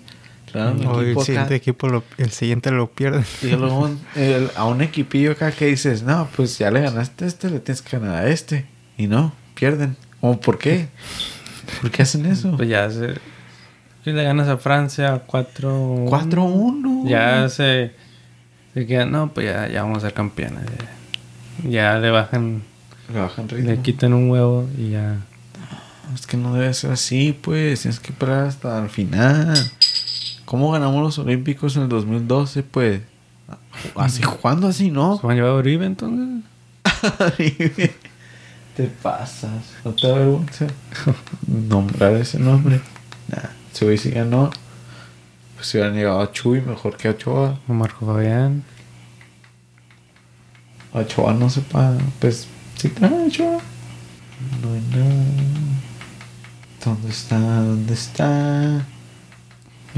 O 0.66 1.02
el 1.02 1.18
siguiente 1.20 1.54
acá. 1.54 1.56
equipo, 1.56 1.88
lo- 1.88 2.04
el 2.18 2.32
siguiente 2.32 2.72
lo 2.72 2.90
pierde. 2.92 3.24
Y 3.42 3.48
luego 3.48 3.90
el- 4.16 4.50
a 4.56 4.66
un 4.66 4.82
equipillo 4.82 5.32
acá 5.34 5.52
que 5.52 5.66
dices, 5.68 6.04
no, 6.04 6.28
pues 6.36 6.58
ya 6.58 6.72
le 6.72 6.82
ganaste 6.82 7.26
a 7.26 7.28
este, 7.28 7.50
le 7.50 7.60
tienes 7.60 7.82
que 7.82 7.98
ganar 8.00 8.24
a 8.26 8.30
este. 8.30 8.66
Y 8.98 9.08
no, 9.08 9.34
pierden. 9.56 9.96
¿Cómo 10.22 10.40
por 10.40 10.58
qué? 10.58 10.88
¿Por 11.82 11.92
qué 11.92 12.04
hacen 12.04 12.26
eso? 12.26 12.56
Pues 12.58 12.70
ya 12.70 12.90
se... 12.90 13.16
Si 14.04 14.12
le 14.14 14.24
ganas 14.24 14.48
a 14.48 14.58
Francia 14.58 15.22
4... 15.28 16.06
4-1. 16.08 17.08
Ya 17.10 17.48
se... 17.50 17.92
Se 18.74 18.86
quedan... 18.88 19.12
No, 19.12 19.34
pues 19.34 19.48
ya, 19.48 19.68
ya 19.68 19.84
vamos 19.84 20.00
a 20.00 20.02
ser 20.08 20.14
campeones. 20.14 20.64
Ya, 21.64 21.70
Ya 21.70 22.00
le 22.00 22.10
bajan... 22.10 22.64
Le 23.14 23.20
bajan 23.20 23.48
ritmo. 23.50 23.70
Le 23.70 23.80
quitan 23.82 24.14
un 24.14 24.30
huevo 24.30 24.68
y 24.78 24.92
ya... 24.92 25.18
Es 26.16 26.26
que 26.26 26.38
no 26.38 26.54
debe 26.54 26.74
ser 26.74 26.92
así, 26.92 27.38
pues. 27.40 27.82
Tienes 27.82 28.00
que 28.00 28.12
esperar 28.14 28.46
hasta 28.46 28.82
el 28.82 28.90
final. 28.90 29.58
¿Cómo 30.48 30.72
ganamos 30.72 31.04
los 31.04 31.20
Olímpicos 31.20 31.76
en 31.76 31.84
el 31.84 31.90
2012, 31.90 32.64
pues? 32.64 33.02
Así, 33.96 34.24
jugando 34.24 34.70
así, 34.70 34.92
¿no? 34.92 35.18
¿Se 35.18 35.28
van 35.28 35.34
a 35.34 35.36
llevar 35.36 35.52
a 35.52 35.56
Uribe 35.56 35.86
entonces? 35.86 36.46
te 38.78 38.84
pasas. 39.04 39.74
¿No 39.84 39.92
te 39.92 40.08
da 40.08 40.14
vergüenza 40.14 40.68
nombrar 41.48 42.14
ese 42.14 42.40
nombre? 42.40 42.80
Nah. 43.28 43.50
Si 43.74 43.84
hoy 43.84 43.98
sí 43.98 44.10
ganó, 44.12 44.50
pues 45.56 45.68
si 45.68 45.80
hubieran 45.80 45.98
llegado 45.98 46.22
a 46.22 46.32
Chuy 46.32 46.62
mejor 46.62 46.96
que 46.96 47.10
a 47.10 47.12
Ochoa. 47.12 47.60
Marco 47.68 48.06
Fabián. 48.06 48.64
A 50.94 51.00
Ochoa 51.00 51.34
no 51.34 51.50
sepa, 51.50 51.98
pues 52.22 52.48
sí 52.78 52.88
trae 52.88 53.12
a 53.12 53.28
Ochoa. 53.28 53.60
No 54.62 54.74
hay 54.74 54.82
nada. 54.92 55.26
¿Dónde 56.86 57.10
está? 57.10 57.38
¿Dónde 57.38 57.94
está? 57.94 58.86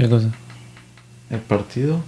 ¿Qué 0.00 0.08
cosa? 0.08 0.30
¿El 1.28 1.40
partido? 1.40 2.00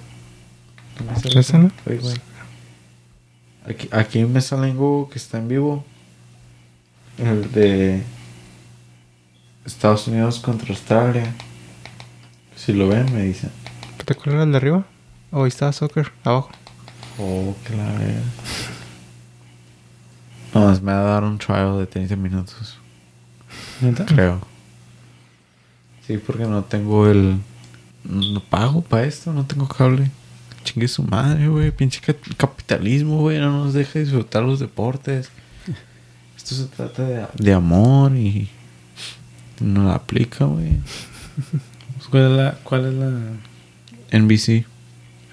Aquí, 3.69 3.89
aquí 3.93 4.25
me 4.25 4.41
sale 4.41 4.69
en 4.69 4.79
Google 4.79 5.13
que 5.13 5.19
está 5.19 5.37
en 5.37 5.49
vivo. 5.49 5.85
El 7.19 7.53
de 7.53 8.03
Estados 9.67 10.09
Unidos 10.09 10.41
contra 10.41 10.71
Australia. 10.71 11.35
Si 12.57 12.73
lo 12.73 12.89
ven, 12.89 13.13
me 13.13 13.25
dicen. 13.25 13.51
¿Te 14.03 14.15
acuerdas 14.15 14.47
el 14.47 14.53
de 14.53 14.57
arriba? 14.57 14.87
O 15.31 15.43
ahí 15.45 15.49
está 15.49 15.71
soccer, 15.71 16.13
abajo. 16.25 16.51
Oh, 17.19 17.55
claro. 17.63 18.05
No, 20.55 20.61
más 20.65 20.81
me 20.81 20.93
va 20.93 21.01
a 21.01 21.03
dar 21.03 21.25
un 21.25 21.37
trial 21.37 21.79
de 21.79 21.87
30 21.87 22.17
minutos. 22.17 22.79
¿Neta? 23.83 24.07
Creo. 24.07 24.41
Sí, 26.07 26.17
porque 26.17 26.47
no 26.47 26.65
tengo 26.65 27.07
el. 27.07 27.39
No 28.05 28.41
pago 28.41 28.83
para 28.83 29.05
esto, 29.05 29.33
no 29.33 29.45
tengo 29.47 29.69
cable. 29.69 30.11
Chingue 30.65 30.89
su 30.89 31.03
madre, 31.03 31.49
güey. 31.49 31.71
Pinche 31.71 32.01
ca- 32.01 32.15
capitalismo, 32.37 33.19
güey. 33.19 33.39
No 33.39 33.65
nos 33.65 33.75
deja 33.75 33.99
disfrutar 33.99 34.43
los 34.43 34.61
deportes. 34.61 35.31
Esto 36.37 36.55
se 36.55 36.65
trata 36.67 37.03
de, 37.05 37.27
de 37.35 37.53
amor 37.53 38.17
y. 38.17 38.49
No 39.61 39.85
la 39.89 39.95
aplica, 39.95 40.45
güey. 40.45 40.73
¿Cuál 42.11 42.23
es 42.25 42.31
la... 42.37 42.59
¿Cuál 42.65 42.87
es 42.87 42.95
la... 42.95 44.19
NBC. 44.19 44.67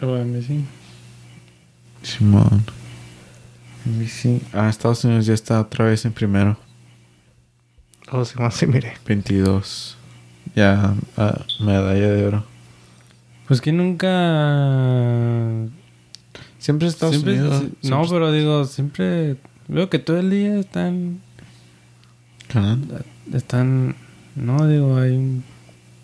o 0.02 0.16
NBC? 0.18 0.64
Simón. 2.04 2.64
NBC. 3.86 4.42
Ah, 4.54 4.70
Estados 4.70 5.04
Unidos 5.04 5.26
ya 5.26 5.34
está 5.34 5.60
otra 5.60 5.86
vez 5.86 6.06
en 6.06 6.14
primero. 6.14 6.58
O 8.12 8.24
si 8.24 8.38
más, 8.40 8.56
sí, 8.56 8.66
mire. 8.68 8.94
22. 9.06 9.98
Ya, 10.56 10.94
ah, 11.18 11.42
medalla 11.60 12.10
de 12.12 12.26
oro. 12.26 12.46
Pues 13.50 13.60
que 13.62 13.72
nunca... 13.74 14.10
Siempre 16.60 16.88
Estados 16.88 17.16
siempre- 17.16 17.40
Unidos. 17.42 17.64
sí, 17.82 17.90
no, 17.90 18.04
pero 18.10 18.32
digo, 18.32 18.64
siempre... 18.66 19.36
Veo 19.68 19.90
que 19.90 20.00
todo 20.00 20.18
el 20.20 20.30
día 20.30 20.58
están... 20.60 21.20
ganando. 22.54 23.00
Están... 23.34 23.96
No, 24.36 24.68
digo, 24.68 24.98
hay 24.98 25.12
un... 25.18 25.44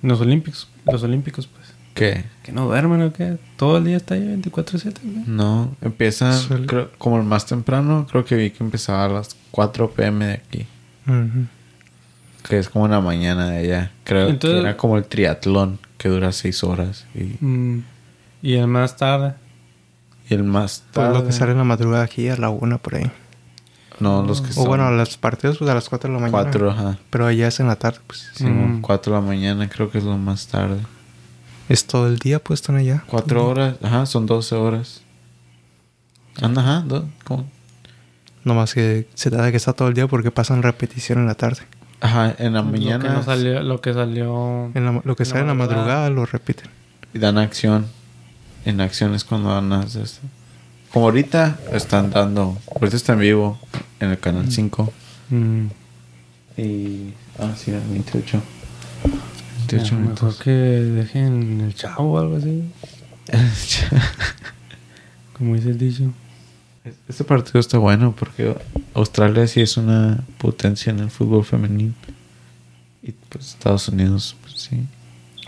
Los 0.01 0.19
olímpicos. 0.21 0.67
Los 0.91 1.03
olímpicos, 1.03 1.47
pues. 1.47 1.73
¿Qué? 1.93 2.25
Que 2.43 2.51
no 2.51 2.65
duermen 2.65 3.01
o 3.03 3.13
qué. 3.13 3.37
Todo 3.57 3.77
el 3.77 3.85
día 3.85 3.97
está 3.97 4.15
ahí 4.15 4.21
24-7, 4.21 4.93
güey. 5.03 5.23
No, 5.27 5.75
empieza 5.81 6.33
Suele- 6.37 6.65
creo, 6.65 6.91
como 6.97 7.17
el 7.17 7.23
más 7.23 7.45
temprano. 7.45 8.05
Creo 8.09 8.25
que 8.25 8.35
vi 8.35 8.51
que 8.51 8.63
empezaba 8.63 9.05
a 9.05 9.09
las 9.09 9.35
4 9.51 9.91
pm 9.91 10.25
de 10.25 10.33
aquí. 10.33 10.65
Ujú. 11.07 11.45
Que 12.47 12.59
es 12.59 12.69
como 12.69 12.87
la 12.87 13.01
mañana 13.01 13.49
de 13.49 13.57
allá. 13.59 13.91
Creo 14.03 14.29
Entonces- 14.29 14.61
que 14.61 14.67
era 14.67 14.77
como 14.77 14.97
el 14.97 15.05
triatlón 15.05 15.79
que 16.05 16.09
dura 16.09 16.31
6 16.31 16.63
horas. 16.63 17.07
Y, 17.15 17.43
Mm, 17.43 17.83
Y 18.43 18.53
el 18.53 18.67
más 18.67 18.95
tarde. 18.95 19.33
y 20.29 20.35
el 20.35 20.43
más 20.43 20.83
Pues 20.93 21.07
tarde. 21.07 21.17
lo 21.17 21.25
que 21.25 21.31
sale 21.31 21.53
en 21.53 21.57
la 21.57 21.63
madrugada 21.63 22.03
aquí 22.03 22.29
a 22.29 22.37
la 22.37 22.49
una 22.51 22.77
por 22.77 22.93
ahí. 22.93 23.11
No, 23.99 24.21
los 24.21 24.41
que 24.41 24.51
O 24.51 24.53
son 24.53 24.65
bueno, 24.67 24.91
los 24.91 25.17
partidos 25.17 25.57
pues 25.57 25.67
a 25.71 25.73
las 25.73 25.89
4 25.89 26.07
de 26.09 26.13
la 26.13 26.19
mañana. 26.19 26.43
4, 26.43 26.69
ajá. 26.69 26.99
Pero 27.09 27.25
allá 27.25 27.47
es 27.47 27.59
en 27.59 27.65
la 27.67 27.77
tarde, 27.77 28.01
pues. 28.05 28.29
Sí, 28.35 28.43
Mm. 28.45 28.81
4 28.81 29.15
de 29.15 29.19
la 29.19 29.25
mañana 29.25 29.67
creo 29.67 29.89
que 29.89 29.97
es 29.97 30.03
lo 30.03 30.15
más 30.19 30.45
tarde. 30.45 30.77
Es 31.69 31.85
todo 31.87 32.05
el 32.07 32.19
día, 32.19 32.37
pues 32.37 32.59
están 32.61 32.75
allá. 32.75 33.03
4 33.07 33.47
horas, 33.47 33.77
ajá, 33.81 34.05
son 34.05 34.27
12 34.27 34.53
horas. 34.53 35.01
Anda, 36.39 36.61
ajá, 36.61 36.85
¿cómo? 37.23 37.49
Nomás 38.43 38.75
que 38.75 39.07
se 39.15 39.31
trata 39.31 39.45
de 39.45 39.51
que 39.51 39.57
está 39.57 39.73
todo 39.73 39.87
el 39.87 39.95
día 39.95 40.05
porque 40.07 40.29
pasan 40.29 40.61
repetición 40.61 41.17
en 41.17 41.25
la 41.25 41.33
tarde. 41.33 41.61
Ajá, 42.01 42.35
en 42.37 42.53
la 42.53 42.61
Lo 42.61 42.71
que, 42.71 42.79
mañana 42.79 43.13
no 43.13 43.23
salió, 43.23 43.63
lo 43.63 43.81
que 43.81 43.93
salió... 43.93 44.71
En 44.75 44.85
la- 44.85 45.01
lo 45.03 45.15
que 45.15 45.23
En 45.23 45.29
la 45.29 45.33
sale 45.33 45.41
en 45.41 45.47
la 45.47 45.53
madrugada. 45.53 46.09
lo 46.09 46.25
repiten. 46.25 46.69
y 47.13 47.19
dan 47.19 47.37
acción. 47.37 47.87
En 48.65 48.81
acción 48.81 49.13
es 49.15 49.23
cuando 49.23 49.49
dan 49.49 49.71
esto. 49.83 50.19
Como 50.91 51.05
ahorita 51.05 51.57
están 51.71 52.09
dando, 52.11 52.57
ahorita 52.73 52.95
está 52.95 53.13
en 53.13 53.19
vivo 53.19 53.59
en 53.99 54.11
el 54.11 54.19
canal 54.19 54.51
5. 54.51 54.93
Mm, 55.29 55.65
Y. 56.57 57.13
Ah, 57.39 57.51
sí, 57.57 57.71
el 57.71 57.81
28. 57.81 58.41
ya, 59.03 59.09
28 59.59 59.83
mejor 59.83 59.99
minutos. 60.01 60.37
que 60.41 60.51
dejen 60.51 61.61
el 61.61 61.75
chavo 61.75 62.13
o 62.13 62.19
algo 62.19 62.37
así. 62.37 62.63
Como 65.37 65.55
dice 65.55 65.69
el 65.69 65.77
dicho. 65.77 66.11
Este 67.07 67.23
partido 67.23 67.59
está 67.59 67.79
bueno 67.79 68.13
porque 68.17 68.55
Australia 68.93 69.47
sí 69.47 69.61
es 69.61 69.77
una 69.77 70.23
potencia 70.37 70.91
en 70.91 70.99
el 70.99 71.09
fútbol 71.09 71.43
femenino. 71.43 71.93
Y 73.01 73.11
pues 73.11 73.49
Estados 73.49 73.87
Unidos, 73.89 74.35
pues 74.41 74.53
sí. 74.53 74.85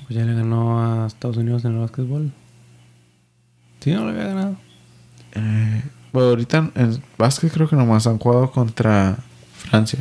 Pues 0.05 0.17
ya 0.17 0.25
le 0.25 0.33
ganó 0.33 1.03
a 1.03 1.07
Estados 1.07 1.37
Unidos 1.37 1.63
en 1.65 1.73
el 1.73 1.79
básquetbol. 1.79 2.31
Sí, 3.79 3.91
no 3.91 4.05
le 4.05 4.11
había 4.11 4.33
ganado. 4.33 4.57
Eh, 5.33 5.83
bueno, 6.11 6.29
ahorita 6.29 6.71
en 6.73 7.01
básquet 7.17 7.51
creo 7.51 7.69
que 7.69 7.75
nomás 7.75 8.07
han 8.07 8.17
jugado 8.17 8.51
contra 8.51 9.17
Francia. 9.53 9.99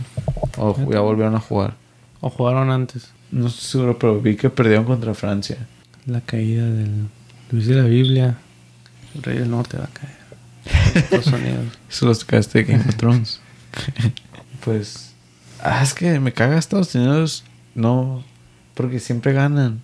O 0.57 0.75
ya 0.90 1.01
volvieron 1.01 1.35
a 1.35 1.40
jugar. 1.40 1.75
O 2.20 2.31
jugaron 2.31 2.70
antes. 2.70 3.11
No 3.31 3.49
estoy 3.49 3.64
seguro, 3.64 3.99
pero 3.99 4.20
vi 4.20 4.37
que 4.37 4.49
perdieron 4.49 4.85
contra 4.85 5.12
Francia. 5.14 5.59
La 6.07 6.20
caída 6.20 6.64
del... 6.64 7.09
Lo 7.51 7.59
dice 7.59 7.75
la 7.75 7.85
Biblia. 7.85 8.38
El 9.14 9.22
rey 9.22 9.38
del 9.38 9.51
norte 9.51 9.77
va 9.77 9.85
a 9.85 9.88
caer. 9.88 10.15
Estados 10.94 11.26
Unidos. 11.29 11.79
Eso 11.90 12.07
los 12.07 12.18
tocaste 12.20 12.59
de 12.62 12.64
Game 12.64 12.85
of 12.88 12.96
Thrones. 12.96 13.40
pues. 14.64 15.12
Ah, 15.62 15.83
es 15.83 15.94
que 15.94 16.20
me 16.20 16.33
caga 16.33 16.59
Estados 16.59 16.94
Unidos. 16.94 17.44
No. 17.74 18.24
Porque 18.74 19.00
siempre 19.00 19.33
ganan. 19.33 19.81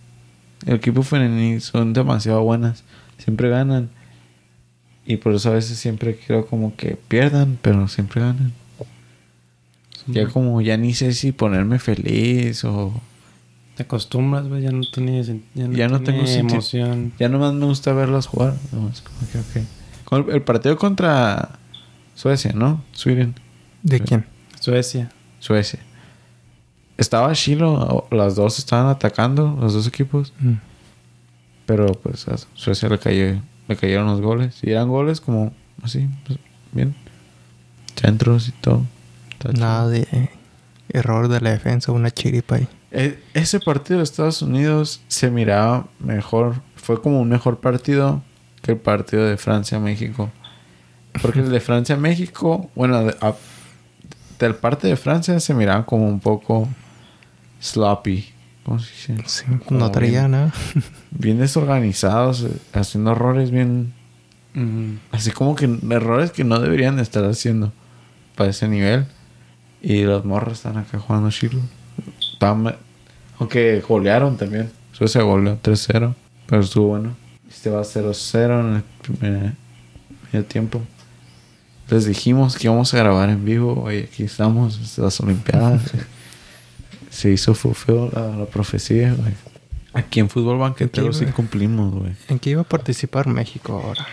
El 0.67 0.75
equipo 0.77 1.03
femenil 1.03 1.61
son 1.61 1.93
demasiado 1.93 2.43
buenas. 2.43 2.85
Siempre 3.19 3.49
ganan. 3.49 3.91
Y 5.05 5.17
por 5.17 5.35
eso 5.35 5.51
a 5.51 5.55
veces 5.55 5.79
siempre 5.79 6.17
quiero 6.17 6.47
como 6.47 6.77
que 6.77 6.97
pierdan, 7.09 7.59
pero 7.61 7.89
siempre 7.89 8.21
ganan. 8.21 8.53
Ya 10.07 10.27
como 10.29 10.61
ya 10.61 10.77
ni 10.77 10.95
sé 10.95 11.13
si 11.13 11.33
ponerme 11.33 11.79
feliz 11.79 12.65
o... 12.65 12.93
Te 13.77 13.85
acostumbras, 13.85 14.47
güey. 14.49 14.63
Ya 14.63 14.71
no 14.71 14.83
tienes... 14.83 15.29
Ya 15.55 15.69
no, 15.69 15.73
Ya 15.73 15.89
no 15.89 16.03
tengo 16.03 16.25
emoción. 16.27 17.13
Ya 17.19 17.29
nomás 17.29 17.55
me 17.55 17.67
gusta 17.67 17.93
verlas 17.93 18.27
jugar. 18.27 18.55
Nomás 18.71 19.01
como 19.01 19.19
que. 19.53 19.82
Con 20.13 20.29
el, 20.29 20.35
el 20.35 20.43
partido 20.43 20.77
contra 20.77 21.59
Suecia, 22.15 22.53
¿no? 22.55 22.85
Sweden. 22.93 23.35
¿De 23.83 23.99
quién? 23.99 24.27
Suecia. 24.61 25.11
Suecia. 25.39 25.79
Estaba 26.99 27.33
Chilo, 27.33 28.07
las 28.11 28.35
dos 28.35 28.59
estaban 28.59 28.89
atacando, 28.89 29.57
los 29.59 29.73
dos 29.73 29.87
equipos. 29.87 30.35
Mm. 30.39 30.57
Pero 31.65 31.87
pues 31.95 32.29
a 32.29 32.37
Suecia 32.53 32.91
le, 32.91 32.99
cayó, 32.99 33.41
le 33.69 33.77
cayeron 33.77 34.07
los 34.07 34.21
goles. 34.21 34.59
Y 34.63 34.73
eran 34.73 34.91
goles 34.91 35.19
como 35.19 35.55
así, 35.83 36.07
pues, 36.27 36.39
bien. 36.73 36.95
Centros 37.97 38.49
y 38.49 38.53
todo. 38.53 38.85
Está 39.31 39.49
chido. 39.49 39.65
Nada 39.65 39.89
de 39.89 40.29
error 40.91 41.29
de 41.29 41.41
la 41.41 41.53
defensa, 41.53 41.91
una 41.91 42.11
chiripa 42.11 42.57
ahí. 42.57 42.69
E- 42.91 43.19
ese 43.33 43.61
partido 43.61 43.97
de 43.97 44.05
Estados 44.05 44.43
Unidos 44.43 45.01
se 45.09 45.31
miraba 45.31 45.87
mejor. 46.01 46.57
Fue 46.77 47.01
como 47.01 47.19
un 47.19 47.31
mejor 47.31 47.61
partido 47.61 48.23
que 48.63 48.73
el 48.73 48.79
partido 48.79 49.25
de 49.27 49.37
Francia-México. 49.37 50.31
Porque 51.21 51.41
el 51.41 51.51
de 51.51 51.61
Francia-México, 51.61 52.71
bueno, 52.75 53.05
de- 53.05 53.17
a- 53.21 53.35
del 54.39 54.55
parte 54.55 54.89
de 54.89 54.97
Francia 54.97 55.39
se 55.41 55.53
miraban 55.55 55.83
como 55.85 56.09
un 56.09 56.21
poco 56.21 56.69
sloppy. 57.61 58.29
¿Cómo 58.65 58.79
se 58.79 59.13
dice? 59.15 59.25
Sí, 59.27 59.45
Como 59.67 59.81
no 59.81 59.91
traía 59.91 60.21
bien- 60.21 60.31
nada. 60.31 60.53
Bien 61.11 61.39
desorganizados, 61.39 62.43
eh, 62.45 62.51
haciendo 62.73 63.13
errores 63.13 63.51
bien... 63.51 63.93
Mm. 64.55 64.95
Así 65.11 65.31
como 65.31 65.55
que 65.55 65.69
errores 65.91 66.31
que 66.31 66.45
no 66.45 66.59
deberían 66.61 66.97
de 66.97 67.03
estar 67.03 67.25
haciendo 67.25 67.73
para 68.37 68.51
ese 68.51 68.69
nivel. 68.69 69.07
Y 69.83 70.03
los 70.05 70.25
morros 70.25 70.55
están 70.59 70.77
acá 70.79 70.99
jugando 70.99 71.31
chilo. 71.31 71.61
Aunque 73.39 73.81
golearon 73.87 74.37
también. 74.37 74.71
Suecia 74.93 75.23
goleó 75.23 75.59
3-0. 75.61 76.15
Pero 76.47 76.61
estuvo 76.63 76.89
bueno. 76.89 77.17
Este 77.53 77.71
va 77.71 77.83
0-0 77.83 78.61
en 78.61 78.77
el 78.77 78.83
primer 78.83 79.53
medio 80.33 80.45
tiempo. 80.47 80.81
Les 81.89 82.07
dijimos 82.07 82.57
que 82.57 82.67
íbamos 82.67 82.93
a 82.95 82.97
grabar 82.99 83.29
en 83.29 83.45
vivo. 83.45 83.91
Y 83.93 83.99
aquí 83.99 84.25
estamos, 84.25 84.79
es 84.81 84.99
las 84.99 85.21
Olimpiadas. 85.21 85.83
Se 87.11 87.31
hizo 87.31 87.55
fulfill 87.55 88.11
la, 88.13 88.29
la 88.37 88.47
profecía, 88.47 89.13
güey. 89.13 89.35
Aquí 89.93 90.21
en 90.21 90.31
fútbol 90.31 90.59
banquetero 90.59 91.13
sí 91.13 91.25
güey. 91.25 91.35
cumplimos, 91.35 91.93
güey. 91.93 92.15
¿En 92.29 92.39
qué 92.39 92.51
iba 92.51 92.63
a 92.63 92.65
participar 92.65 93.27
México 93.27 93.75
ahora? 93.85 94.07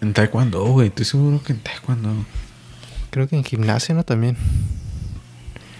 En 0.00 0.14
taekwondo, 0.14 0.64
güey. 0.64 0.88
Estoy 0.88 1.04
seguro 1.04 1.42
que 1.42 1.52
en 1.52 1.58
taekwondo. 1.58 2.10
Creo 3.10 3.28
que 3.28 3.36
en 3.36 3.44
gimnasia, 3.44 3.94
¿no? 3.94 4.04
También. 4.04 4.38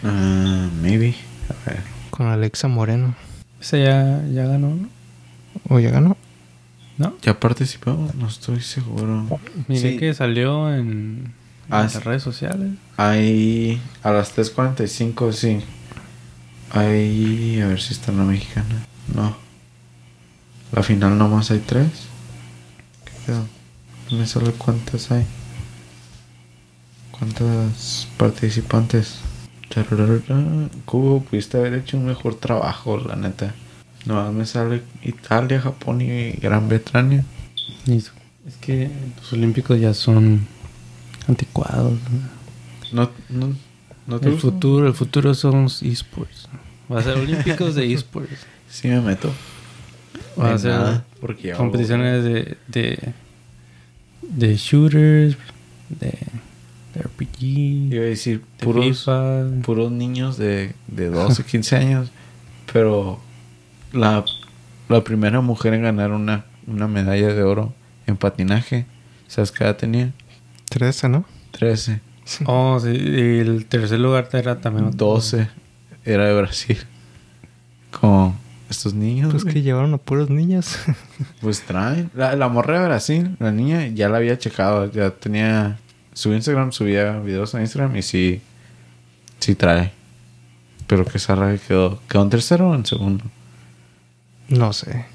Ah, 0.05 0.69
maybe. 0.83 1.15
A 1.49 1.71
ver. 1.71 1.83
Con 2.11 2.27
Alexa 2.27 2.69
Moreno. 2.69 3.15
Ese 3.61 3.83
ya, 3.83 4.23
ya 4.31 4.47
ganó, 4.47 4.75
¿no? 4.75 4.89
¿O 5.71 5.79
ya 5.81 5.91
ganó? 5.91 6.17
¿No? 6.99 7.15
¿Ya 7.23 7.39
participó? 7.39 7.93
No 8.15 8.27
estoy 8.29 8.61
seguro. 8.61 9.39
Miré 9.69 9.93
Sí. 9.93 9.97
que 9.99 10.13
salió 10.15 10.73
en, 10.75 10.81
en 10.89 11.35
Ah, 11.71 11.83
las 11.85 12.05
redes 12.05 12.23
sociales. 12.23 12.73
Hay 12.97 13.81
a 14.03 14.11
las 14.11 14.37
3.45, 14.37 15.33
sí. 15.33 15.61
Hay... 16.73 17.61
A 17.63 17.69
ver 17.69 17.81
si 17.81 17.95
está 17.95 18.13
la 18.13 18.25
mexicana. 18.25 18.85
No. 19.15 19.37
La 20.73 20.83
final 20.83 21.17
nomás 21.17 21.51
hay 21.51 21.61
tres. 21.61 21.89
¿Qué 23.05 23.13
pedo? 23.27 23.47
No 24.11 24.19
me 24.19 24.27
sale 24.27 24.51
cuántas 24.53 25.11
hay. 25.13 25.25
¿Cuántas 27.13 28.09
participantes? 28.17 29.21
Cubo, 30.85 31.23
pudiste 31.23 31.57
haber 31.59 31.75
hecho 31.75 31.97
un 31.97 32.07
mejor 32.07 32.35
trabajo, 32.37 32.97
la 32.99 33.17
neta. 33.17 33.55
No, 34.09 34.33
me 34.33 34.47
sale 34.47 34.83
Italia, 35.03 35.61
Japón 35.61 36.01
y 36.01 36.31
Gran 36.33 36.69
Bretaña. 36.69 37.25
Es 37.87 38.11
que 38.61 38.91
los 39.17 39.33
olímpicos 39.33 39.79
ya 39.79 39.93
son 39.95 40.47
anticuados. 41.29 41.93
¿no? 42.93 43.11
No, 43.29 43.55
no, 44.07 44.19
te 44.21 44.27
El 44.27 44.33
gusta? 44.33 44.51
futuro, 44.51 44.87
el 44.89 44.95
futuro 44.95 45.35
son 45.35 45.65
los 45.65 45.83
esports. 45.83 46.49
Va 46.91 47.01
a 47.01 47.03
ser 47.03 47.19
olímpicos 47.19 47.75
de 47.75 47.93
esports. 47.93 48.31
Sí 48.71 48.87
me 48.89 49.01
meto. 49.01 49.31
Va 50.39 50.53
a 50.53 50.59
ser 50.59 50.73
nada, 50.73 51.05
porque 51.23 51.53
hago- 51.53 51.59
competiciones 51.59 52.23
de, 52.23 52.59
de, 52.69 52.99
de 54.23 54.57
shooters, 54.57 55.37
de, 55.89 56.19
de 56.95 57.01
RPG, 57.03 57.43
Iba 57.95 58.03
a 58.05 58.07
decir 58.09 58.43
de 58.59 58.65
puros, 58.65 58.85
FIFA. 58.85 59.45
puros 59.65 59.91
niños 59.91 60.37
de, 60.37 60.75
de 60.87 61.09
12, 61.09 61.45
15 61.45 61.77
años. 61.77 62.11
Pero 62.73 63.21
la, 63.93 64.25
la 64.89 65.05
primera 65.05 65.41
mujer 65.41 65.75
en 65.75 65.83
ganar 65.83 66.13
una, 66.13 66.45
una 66.67 66.89
medalla 66.89 67.33
de 67.33 67.43
oro 67.43 67.73
en 68.07 68.17
patinaje, 68.17 68.87
¿sabes 69.27 69.53
qué 69.53 69.65
edad 69.65 69.77
tenía? 69.77 70.13
13, 70.71 71.09
¿no? 71.09 71.25
13. 71.53 72.01
Oh, 72.45 72.79
sí, 72.79 72.91
y 72.91 73.39
el 73.39 73.67
tercer 73.67 74.01
lugar 74.01 74.29
era 74.33 74.61
también 74.61 74.87
otro. 74.87 75.07
12 75.07 75.49
era 76.05 76.27
de 76.27 76.39
Brasil. 76.39 76.79
Con 77.91 78.35
estos 78.69 78.95
niños. 78.95 79.31
Pues 79.31 79.45
güey. 79.45 79.55
que 79.55 79.63
llevaron 79.63 79.95
a 79.95 79.99
puros 79.99 80.31
niños. 80.31 80.77
Pues 81.41 81.63
traen. 81.63 82.11
La, 82.15 82.37
la 82.37 82.49
morra 82.49 82.81
de 82.81 82.87
Brasil, 82.87 83.37
la 83.39 83.51
niña, 83.51 83.87
ya 83.89 84.09
la 84.09 84.19
había 84.19 84.39
checado. 84.39 84.91
Ya 84.91 85.11
tenía. 85.11 85.79
Su 86.13 86.33
Instagram, 86.33 86.73
subía 86.73 87.19
videos 87.21 87.55
a 87.55 87.61
Instagram 87.61 87.97
y 87.97 88.03
sí. 88.03 88.41
Sí 89.39 89.55
trae. 89.55 89.93
Pero 90.87 91.05
que 91.05 91.19
Sara 91.19 91.57
quedó. 91.57 92.01
¿Quedó 92.09 92.23
en 92.23 92.31
tercero 92.31 92.71
o 92.71 92.75
en 92.75 92.85
segundo? 92.85 93.25
No 94.49 94.73
sé. 94.73 95.07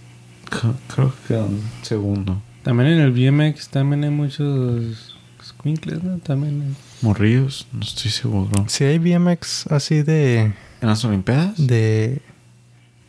Creo- 0.50 1.12
que 1.28 1.28
quedó 1.30 1.46
en 1.48 1.62
segundo. 1.82 2.42
También 2.64 2.92
en 2.92 3.00
el 3.00 3.12
BMX 3.12 3.70
también 3.70 4.04
hay 4.04 4.10
muchos 4.10 5.16
squinkles, 5.44 6.04
¿no? 6.04 6.18
También 6.20 6.62
hay- 6.62 6.76
Morrillos, 7.02 7.68
no 7.74 7.82
estoy 7.82 8.12
seguro. 8.12 8.66
Si 8.68 8.84
hay 8.86 8.98
BMX 9.00 9.68
así 9.68 10.02
de... 10.04 10.54
¿En 10.82 10.88
las 10.90 11.04
Olimpiadas? 11.06 11.56
de 11.58 12.22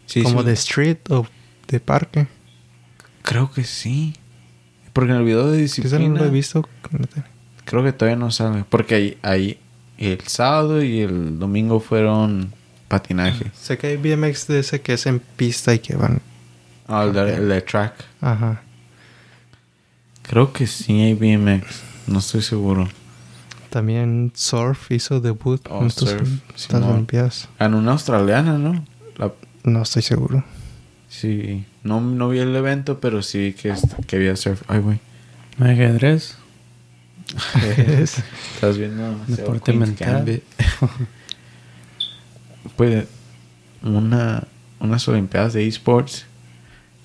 Sí, 0.07 0.23
como 0.23 0.41
sí. 0.41 0.47
de 0.47 0.53
street 0.53 0.99
o 1.11 1.27
de 1.69 1.81
parque. 1.81 2.27
Creo 3.23 3.51
que 3.51 3.65
sí. 3.65 4.15
Porque 4.93 5.13
en 5.13 5.19
el 5.19 5.25
video 5.25 5.51
de 5.51 5.59
disciplina. 5.59 6.09
no 6.09 6.17
lo 6.17 6.25
he 6.27 6.31
visto. 6.31 6.69
Creo 7.65 7.83
que 7.83 7.93
todavía 7.93 8.17
no 8.19 8.31
sale. 8.31 8.65
Porque 8.69 8.95
ahí, 8.95 9.19
ahí 9.23 9.59
el 9.99 10.21
sábado 10.27 10.83
y 10.83 11.01
el 11.01 11.39
domingo 11.39 11.81
fueron 11.81 12.53
patinaje. 12.99 13.51
Sé 13.61 13.77
que 13.79 13.89
hay 13.89 13.97
BMX 13.97 14.47
de 14.47 14.61
ese 14.61 14.81
que 14.81 14.93
es 14.95 15.07
en 15.07 15.19
pista 15.21 15.75
y 15.75 15.79
que 15.81 15.97
van... 15.97 16.21
Ah, 16.87 17.05
el 17.05 17.13
de, 17.13 17.35
el 17.35 17.49
de 17.49 17.61
track. 17.63 17.95
Ajá. 18.21 18.63
Creo 20.23 20.53
que 20.53 20.67
sí 20.67 21.01
hay 21.01 21.15
BMX. 21.15 21.83
No 22.07 22.19
estoy 22.21 22.43
seguro. 22.43 22.89
También 23.71 24.31
Surf 24.35 24.91
hizo 24.93 25.21
debut 25.21 25.61
Oh, 25.69 25.81
en 25.81 25.87
estas. 25.89 26.15
Olimpiadas. 26.73 27.49
En 27.59 27.75
una 27.75 27.93
australiana, 27.93 28.57
¿no? 28.59 28.85
La- 29.17 29.33
No 29.65 29.83
estoy 29.83 30.03
seguro. 30.03 30.45
sí. 31.09 31.65
No, 31.83 32.01
no 32.01 32.31
vi 32.31 32.39
el 32.39 32.57
evento, 32.57 32.99
pero 32.99 33.21
sí 33.23 33.55
que, 33.61 33.75
que 34.07 34.17
había 34.17 34.37
surf. 34.37 34.63
Ay, 34.69 34.79
güey. 34.81 35.01
ajedrez. 35.61 36.37
Estás 38.55 38.79
viendo 38.79 39.19
Deporte 39.27 39.73
mental. 39.75 40.43
Pues 42.77 43.07
una, 43.83 44.45
unas 44.81 45.09
olimpiadas 45.09 45.53
de 45.53 45.67
esports 45.67 46.27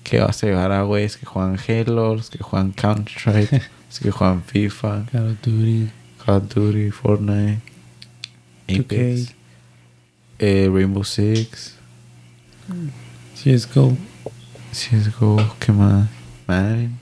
que 0.02 0.20
vas 0.20 0.42
a 0.42 0.46
llevar 0.46 0.72
a 0.72 0.82
güeyes 0.82 1.16
que 1.16 1.26
juegan 1.26 1.58
Halo, 1.58 2.14
los 2.14 2.30
que 2.30 2.38
juegan 2.42 2.72
Counter-Strike, 2.72 3.52
los 3.86 3.98
que 4.00 4.10
juegan 4.10 4.42
FIFA, 4.42 5.06
Call 5.12 5.30
of 5.30 5.40
Duty. 5.42 5.90
Call 6.24 6.36
of 6.36 6.54
Duty, 6.54 6.90
Fortnite, 6.90 7.60
2K. 8.68 8.80
Apex, 8.80 9.34
eh, 10.38 10.68
Rainbow 10.72 11.04
Six, 11.04 11.76
CSGO. 13.34 13.96
CSGO, 14.72 15.56
¿qué 15.58 15.72
más? 15.72 16.08
Madden, 16.46 16.98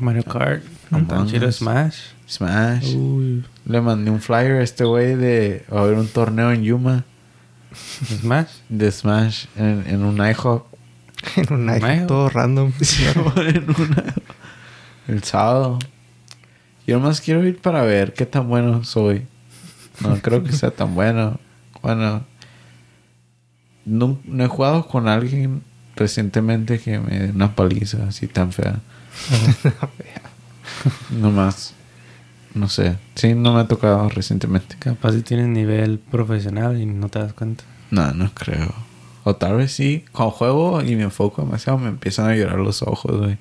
Mario 0.00 0.24
Kart. 0.24 0.73
Among 0.94 1.06
Tan 1.08 1.26
chido 1.26 1.48
Us. 1.48 1.56
Smash. 1.56 1.96
Smash. 2.28 2.94
Uy. 2.94 3.44
Le 3.66 3.80
mandé 3.80 4.10
un 4.10 4.20
flyer 4.20 4.52
a 4.60 4.62
este 4.62 4.84
güey 4.84 5.14
de 5.14 5.64
va 5.72 5.80
a 5.80 5.82
haber 5.84 5.98
un 5.98 6.08
torneo 6.08 6.52
en 6.52 6.62
Yuma 6.62 7.04
Smash. 8.20 8.48
de 8.68 8.90
Smash 8.90 9.46
en, 9.56 9.84
en 9.86 10.04
un 10.04 10.16
IHOP. 10.18 10.66
en 11.36 11.52
un 11.52 11.64
Mayo. 11.66 12.06
todo 12.06 12.28
random. 12.28 12.72
en 13.36 13.64
una- 13.70 14.14
el 15.08 15.22
sábado. 15.24 15.78
Yo 16.86 17.00
más 17.00 17.20
quiero 17.20 17.46
ir 17.46 17.58
para 17.60 17.82
ver 17.82 18.12
qué 18.14 18.26
tan 18.26 18.48
bueno 18.48 18.84
soy. 18.84 19.26
No 20.00 20.16
creo 20.20 20.42
que 20.44 20.52
sea 20.52 20.70
tan 20.70 20.94
bueno. 20.94 21.38
Bueno, 21.82 22.24
no, 23.84 24.18
no 24.24 24.44
he 24.44 24.48
jugado 24.48 24.86
con 24.86 25.08
alguien 25.08 25.62
recientemente 25.96 26.78
que 26.80 26.98
me 26.98 27.18
dé 27.20 27.30
una 27.30 27.54
paliza 27.54 28.06
así 28.08 28.26
tan 28.26 28.52
fea. 28.52 28.80
Nomás, 31.10 31.74
no 32.54 32.68
sé. 32.68 32.96
Sí, 33.14 33.34
no 33.34 33.54
me 33.54 33.60
ha 33.60 33.68
tocado 33.68 34.08
recientemente. 34.08 34.76
Capaz 34.78 35.12
si 35.12 35.22
tienes 35.22 35.48
nivel 35.48 35.98
profesional 35.98 36.80
y 36.80 36.86
no 36.86 37.08
te 37.08 37.18
das 37.18 37.32
cuenta. 37.32 37.64
No, 37.90 38.12
no 38.12 38.32
creo. 38.32 38.72
O 39.24 39.36
tal 39.36 39.56
vez 39.56 39.72
sí. 39.72 40.04
Cuando 40.12 40.30
juego 40.32 40.82
y 40.82 40.96
me 40.96 41.02
enfoco 41.02 41.42
demasiado, 41.42 41.78
me 41.78 41.88
empiezan 41.88 42.28
a 42.28 42.36
llorar 42.36 42.58
los 42.58 42.82
ojos, 42.82 43.18
güey. 43.18 43.38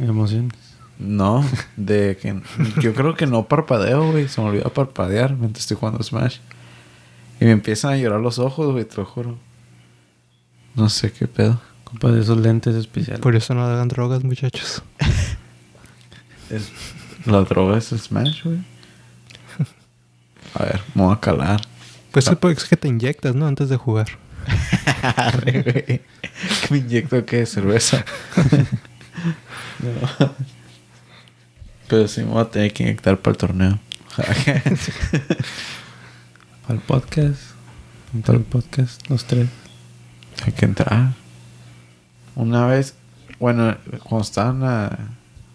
Emociones. 0.00 0.52
No, 0.98 1.44
de 1.76 2.18
que 2.20 2.40
yo 2.80 2.94
creo 2.94 3.14
que 3.14 3.26
no 3.26 3.46
parpadeo, 3.46 4.10
güey. 4.10 4.28
Se 4.28 4.40
me 4.40 4.48
olvida 4.48 4.68
parpadear 4.70 5.36
mientras 5.36 5.64
estoy 5.64 5.76
jugando 5.76 6.02
Smash. 6.02 6.38
Y 7.40 7.44
me 7.44 7.52
empiezan 7.52 7.92
a 7.92 7.96
llorar 7.96 8.20
los 8.20 8.38
ojos, 8.38 8.72
güey, 8.72 8.84
te 8.84 8.96
lo 8.96 9.04
juro. 9.04 9.38
No 10.74 10.88
sé 10.88 11.12
qué 11.12 11.28
pedo. 11.28 11.60
Compa 11.84 12.10
de 12.10 12.20
esos 12.20 12.38
lentes 12.38 12.74
especiales. 12.74 13.20
Por 13.20 13.36
eso 13.36 13.54
no 13.54 13.64
hagan 13.64 13.88
drogas, 13.88 14.24
muchachos. 14.24 14.82
Es, 16.50 16.70
la 17.24 17.40
droga 17.42 17.78
es 17.78 17.88
Smash, 17.88 18.44
güey. 18.44 18.58
A 20.54 20.64
ver, 20.64 20.80
me 20.94 21.02
voy 21.02 21.14
a 21.14 21.20
calar. 21.20 21.60
Pues 22.12 22.26
es 22.26 22.36
porque 22.36 22.58
es 22.58 22.68
que 22.68 22.76
te 22.76 22.88
inyectas, 22.88 23.34
¿no? 23.34 23.46
Antes 23.46 23.68
de 23.68 23.76
jugar. 23.76 24.06
¿Qué 25.44 26.00
me 26.70 26.78
inyecto 26.78 27.24
qué? 27.24 27.46
¿Cerveza? 27.46 28.04
No. 29.80 30.34
Pero 31.88 32.08
sí 32.08 32.22
me 32.22 32.30
voy 32.30 32.42
a 32.42 32.50
tener 32.50 32.72
que 32.72 32.82
inyectar 32.82 33.16
para 33.18 33.32
el 33.32 33.38
torneo. 33.38 33.78
Para 36.66 36.70
el 36.70 36.80
podcast. 36.80 37.40
Para 38.26 38.38
el 38.38 38.44
podcast, 38.44 39.08
los 39.08 39.24
tres. 39.24 39.48
Hay 40.44 40.52
que 40.52 40.64
entrar. 40.64 41.12
Una 42.34 42.66
vez, 42.66 42.94
bueno, 43.38 43.76
cuando 44.02 44.90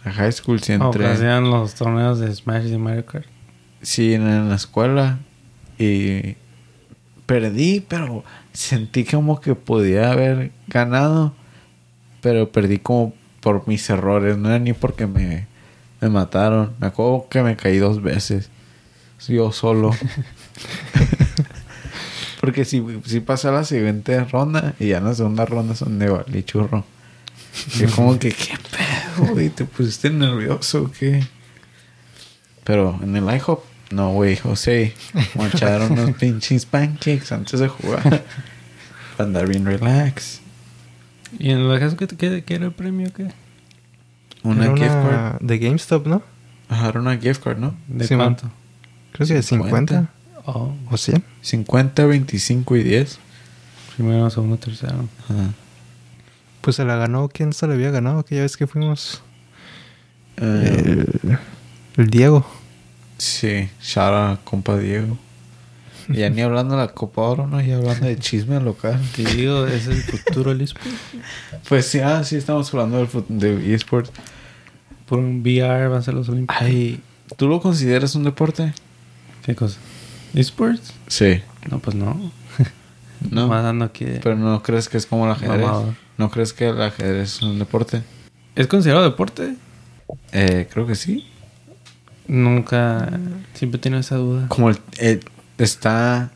la 0.05 0.11
high 0.11 0.31
school, 0.31 0.61
sí 0.61 0.73
entré. 0.73 1.03
que 1.03 1.11
hacían 1.11 1.49
los 1.49 1.75
torneos 1.75 2.19
de 2.19 2.33
Smash 2.33 2.67
y 2.67 2.77
Mario 2.77 3.05
Kart. 3.05 3.25
Sí, 3.81 4.13
en, 4.13 4.49
la 4.49 4.55
escuela. 4.55 5.19
Y 5.77 6.35
perdí, 7.25 7.79
pero 7.81 8.23
sentí 8.51 9.05
como 9.05 9.39
que 9.39 9.55
podía 9.55 10.11
haber 10.11 10.51
ganado. 10.67 11.33
Pero 12.21 12.51
perdí 12.51 12.79
como 12.79 13.13
por 13.41 13.67
mis 13.67 13.89
errores. 13.89 14.37
No 14.37 14.49
era 14.49 14.59
ni 14.59 14.73
porque 14.73 15.07
me, 15.07 15.47
me 16.01 16.09
mataron. 16.09 16.73
Me 16.79 16.87
acuerdo 16.87 17.27
que 17.29 17.41
me 17.41 17.55
caí 17.55 17.77
dos 17.77 18.01
veces. 18.01 18.49
Yo 19.27 19.53
solo. 19.53 19.91
porque 22.41 22.65
si, 22.65 22.83
si 23.05 23.21
pasé 23.21 23.47
a 23.47 23.51
la 23.51 23.63
siguiente 23.63 24.21
ronda. 24.25 24.75
Y 24.79 24.87
ya 24.87 24.97
en 24.97 25.05
la 25.05 25.15
segunda 25.15 25.45
ronda 25.45 25.75
son 25.75 25.97
de 25.97 26.45
churro. 26.45 26.85
Y 27.79 27.85
como 27.85 28.17
que, 28.17 28.31
¿qué 28.31 28.53
güey? 29.31 29.49
¿Te 29.49 29.65
pusiste 29.65 30.09
nervioso 30.09 30.83
o 30.83 30.91
qué? 30.91 31.23
Pero 32.63 32.99
en 33.03 33.15
el 33.15 33.23
IHOP, 33.25 33.63
no, 33.91 34.11
güey, 34.11 34.37
José. 34.37 34.93
Me 35.35 35.47
echaron 35.53 35.91
unos 35.91 36.11
pinches 36.17 36.65
pancakes 36.65 37.31
antes 37.31 37.59
de 37.59 37.67
jugar. 37.67 38.01
Para 39.17 39.27
andar 39.27 39.47
bien 39.47 39.65
relax. 39.65 40.39
¿Y 41.37 41.49
en 41.51 41.67
la 41.69 41.79
casa 41.79 41.95
qué, 41.97 42.07
qué, 42.07 42.43
qué 42.43 42.55
era 42.55 42.65
el 42.65 42.71
premio? 42.71 43.11
¿Qué? 43.13 43.27
Una 44.43 44.65
Era 44.65 44.75
gift 44.75 44.89
card. 44.89 45.41
de 45.41 45.57
GameStop, 45.59 46.07
¿no? 46.07 46.21
Ajá, 46.69 46.89
era 46.89 46.99
una 46.99 47.17
gift 47.17 47.43
card, 47.43 47.57
¿no? 47.57 47.75
¿De 47.87 48.07
Sí, 48.07 48.15
cuánto? 48.15 48.49
Creo 49.11 49.27
que 49.27 49.33
de 49.35 49.43
50. 49.43 49.93
50 49.95 50.13
Oh, 50.45 50.75
o 50.91 50.97
100. 50.97 51.23
50, 51.41 52.05
25 52.05 52.75
y 52.75 52.83
10. 52.83 53.17
primero, 53.95 54.29
segundo, 54.29 54.57
tercero. 54.57 55.07
Ajá. 55.29 55.53
Pues 56.63 56.77
se 56.77 56.85
la 56.85 56.95
ganó. 56.95 57.27
¿Quién 57.27 57.51
se 57.53 57.67
la 57.67 57.73
había 57.73 57.91
ganado 57.91 58.19
aquella 58.19 58.41
vez 58.43 58.55
que 58.57 58.65
fuimos? 58.67 59.21
Eh, 60.37 61.05
El, 61.23 61.37
el 61.97 62.09
Diego. 62.09 62.45
Sí, 63.17 63.69
out, 63.97 64.39
compa 64.43 64.77
Diego. 64.77 65.17
Y 66.09 66.17
ya 66.17 66.29
ni 66.29 66.41
hablando 66.41 66.75
de 66.75 66.81
la 66.85 66.93
Copa 66.93 67.21
Oro, 67.21 67.47
¿no? 67.47 67.61
Ya 67.61 67.75
hablando 67.77 68.07
de 68.07 68.17
chisme 68.17 68.59
local. 68.61 68.99
Te 69.15 69.23
digo, 69.23 69.67
es 69.67 69.87
el 69.87 70.01
futuro 70.01 70.51
del 70.51 70.61
eSport. 70.61 70.85
Pues 71.69 71.85
sí, 71.85 71.99
ah, 71.99 72.23
sí, 72.23 72.37
estamos 72.37 72.73
hablando 72.73 73.05
del 73.05 73.09
de 73.29 73.73
eSports. 73.75 74.11
Por 75.05 75.19
un 75.19 75.41
VR 75.41 75.89
van 75.89 75.99
a 75.99 76.01
ser 76.01 76.13
los 76.13 76.27
Olímpicos. 76.29 76.61
Ay, 76.61 77.01
¿tú 77.37 77.47
lo 77.47 77.61
consideras 77.61 78.15
un 78.15 78.23
deporte? 78.23 78.73
¿Qué 79.45 79.53
cosa? 79.53 79.77
¿eSports? 80.33 80.93
Sí. 81.07 81.41
No, 81.69 81.79
pues 81.79 81.95
no. 81.95 82.31
No. 83.29 83.47
Más 83.47 83.63
dando 83.63 83.85
aquí 83.85 84.03
de- 84.03 84.19
Pero 84.19 84.35
no 84.35 84.61
crees 84.61 84.89
que 84.89 84.97
es 84.97 85.05
como 85.05 85.25
el 85.25 85.31
ajedrez. 85.31 85.65
¿No 86.17 86.29
crees 86.29 86.53
que 86.53 86.67
el 86.69 86.81
ajedrez 86.81 87.35
es 87.37 87.41
un 87.41 87.59
deporte? 87.59 88.01
¿Es 88.55 88.67
considerado 88.67 89.03
deporte? 89.03 89.55
Eh, 90.31 90.67
creo 90.71 90.85
que 90.85 90.95
sí. 90.95 91.25
Nunca... 92.27 93.19
Siempre 93.53 93.77
he 93.77 93.81
tenido 93.81 93.99
esa 93.99 94.15
duda. 94.15 94.47
Como 94.47 94.69
el, 94.69 94.77
el- 94.99 95.21
está... 95.57 96.31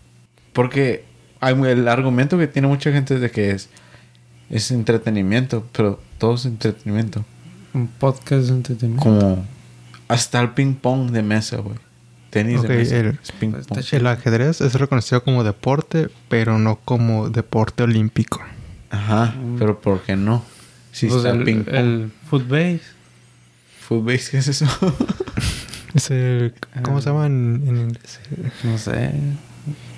Porque 0.53 1.05
hay 1.39 1.53
el 1.53 1.88
argumento 1.88 2.38
que 2.38 2.47
tiene 2.47 2.67
mucha 2.67 2.91
gente 2.91 3.15
es 3.15 3.21
de 3.21 3.30
que 3.32 3.51
es, 3.51 3.69
es 4.49 4.71
entretenimiento, 4.71 5.65
pero 5.71 5.99
todo 6.17 6.34
es 6.36 6.45
entretenimiento. 6.45 7.23
Un 7.73 7.88
podcast 7.88 8.47
de 8.47 8.53
entretenimiento. 8.55 9.03
Como 9.03 9.45
hasta 10.07 10.41
el 10.41 10.51
ping 10.51 10.73
pong 10.73 11.11
de 11.11 11.21
mesa, 11.21 11.57
güey. 11.57 11.78
Tenis 12.32 12.63
de 12.63 12.69
mesa. 12.69 12.97
el- 12.97 13.19
es 13.21 13.32
ping 13.34 13.49
Está 13.55 13.75
pong. 13.75 13.84
chido. 13.84 13.99
El 13.99 14.07
ajedrez 14.07 14.61
es 14.61 14.73
reconocido 14.73 15.23
como 15.23 15.43
deporte, 15.43 16.09
pero 16.28 16.57
no 16.57 16.78
como 16.84 17.30
deporte 17.30 17.84
olímpico. 17.84 18.41
Ajá, 18.90 19.34
Mm. 19.38 19.58
pero 19.60 19.80
¿por 19.82 20.02
qué 20.02 20.16
no? 20.16 20.44
Si 20.92 21.08
Pues 21.08 21.18
está 21.18 21.30
el 21.32 21.40
el, 21.40 21.44
ping 21.46 21.64
pong. 21.64 21.76
el 21.76 22.12
footbase. 22.30 22.82
Footbase, 23.82 24.32
¿qué 24.32 24.38
es 24.38 24.48
eso? 24.48 24.66
Es 25.94 26.12
el, 26.12 26.54
¿Cómo 26.84 26.98
Ah. 26.98 27.02
se 27.02 27.10
llama 27.10 27.26
en, 27.26 27.64
en 27.66 27.78
inglés? 27.78 28.20
No 28.64 28.78
sé. 28.78 29.12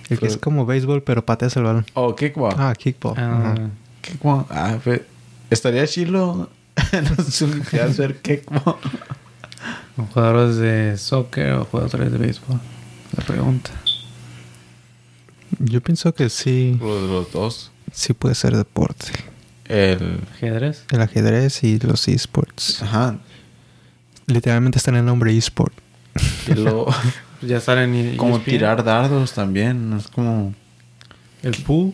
El 0.10 0.20
que 0.20 0.28
es 0.28 0.38
como 0.38 0.66
béisbol, 0.66 1.04
pero 1.04 1.26
pateas 1.26 1.56
el 1.58 1.64
balón. 1.64 1.86
oh, 1.94 2.16
kickball. 2.16 2.54
Ah, 2.58 2.74
kickball. 2.78 3.18
Ajá. 3.20 3.56
Kickball. 4.02 4.46
Ah, 4.50 4.78
pe- 4.84 5.06
estaría 5.50 5.86
chilo 5.88 6.50
Olimpiadas 7.42 7.98
ver 7.98 8.18
kickball. 8.22 8.76
¿Jugadores 10.14 10.56
de 10.58 10.98
soccer 10.98 11.52
o 11.54 11.66
jugadores 11.66 12.12
de 12.12 12.18
béisbol? 12.18 12.60
La 13.18 13.24
pregunta. 13.26 13.72
Yo 15.60 15.82
pienso 15.82 16.14
que 16.14 16.30
sí, 16.30 16.78
Los, 16.80 17.10
los 17.10 17.32
dos. 17.32 17.72
Sí 17.94 18.14
puede 18.14 18.36
ser 18.36 18.56
deporte. 18.56 19.08
El. 19.66 20.22
¿Ajedrez? 20.34 20.86
El 20.92 21.02
ajedrez 21.02 21.64
y 21.64 21.80
los 21.80 22.08
esports. 22.08 22.82
Ajá. 22.82 23.18
Literalmente 24.26 24.78
está 24.78 24.92
en 24.92 24.98
el 24.98 25.06
nombre 25.06 25.36
esport. 25.38 25.74
Ya 27.42 27.62
salen 27.62 27.96
y... 27.96 28.18
como 28.18 28.36
ESPN. 28.36 28.52
tirar 28.52 28.84
dardos 28.84 29.32
también. 29.32 29.94
Es 29.94 30.08
como. 30.10 30.54
El 31.42 31.56
pool 31.64 31.94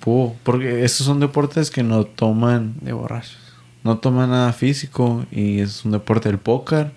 Puh, 0.00 0.34
porque 0.42 0.84
esos 0.84 1.06
son 1.06 1.18
deportes 1.18 1.70
que 1.70 1.82
no 1.82 2.04
toman. 2.04 2.74
de 2.82 2.92
borrachos. 2.92 3.38
No 3.84 3.98
toman 3.98 4.30
nada 4.30 4.52
físico. 4.52 5.24
Y 5.30 5.60
es 5.60 5.84
un 5.84 5.92
deporte 5.92 6.28
del 6.28 6.38
póker. 6.38 6.92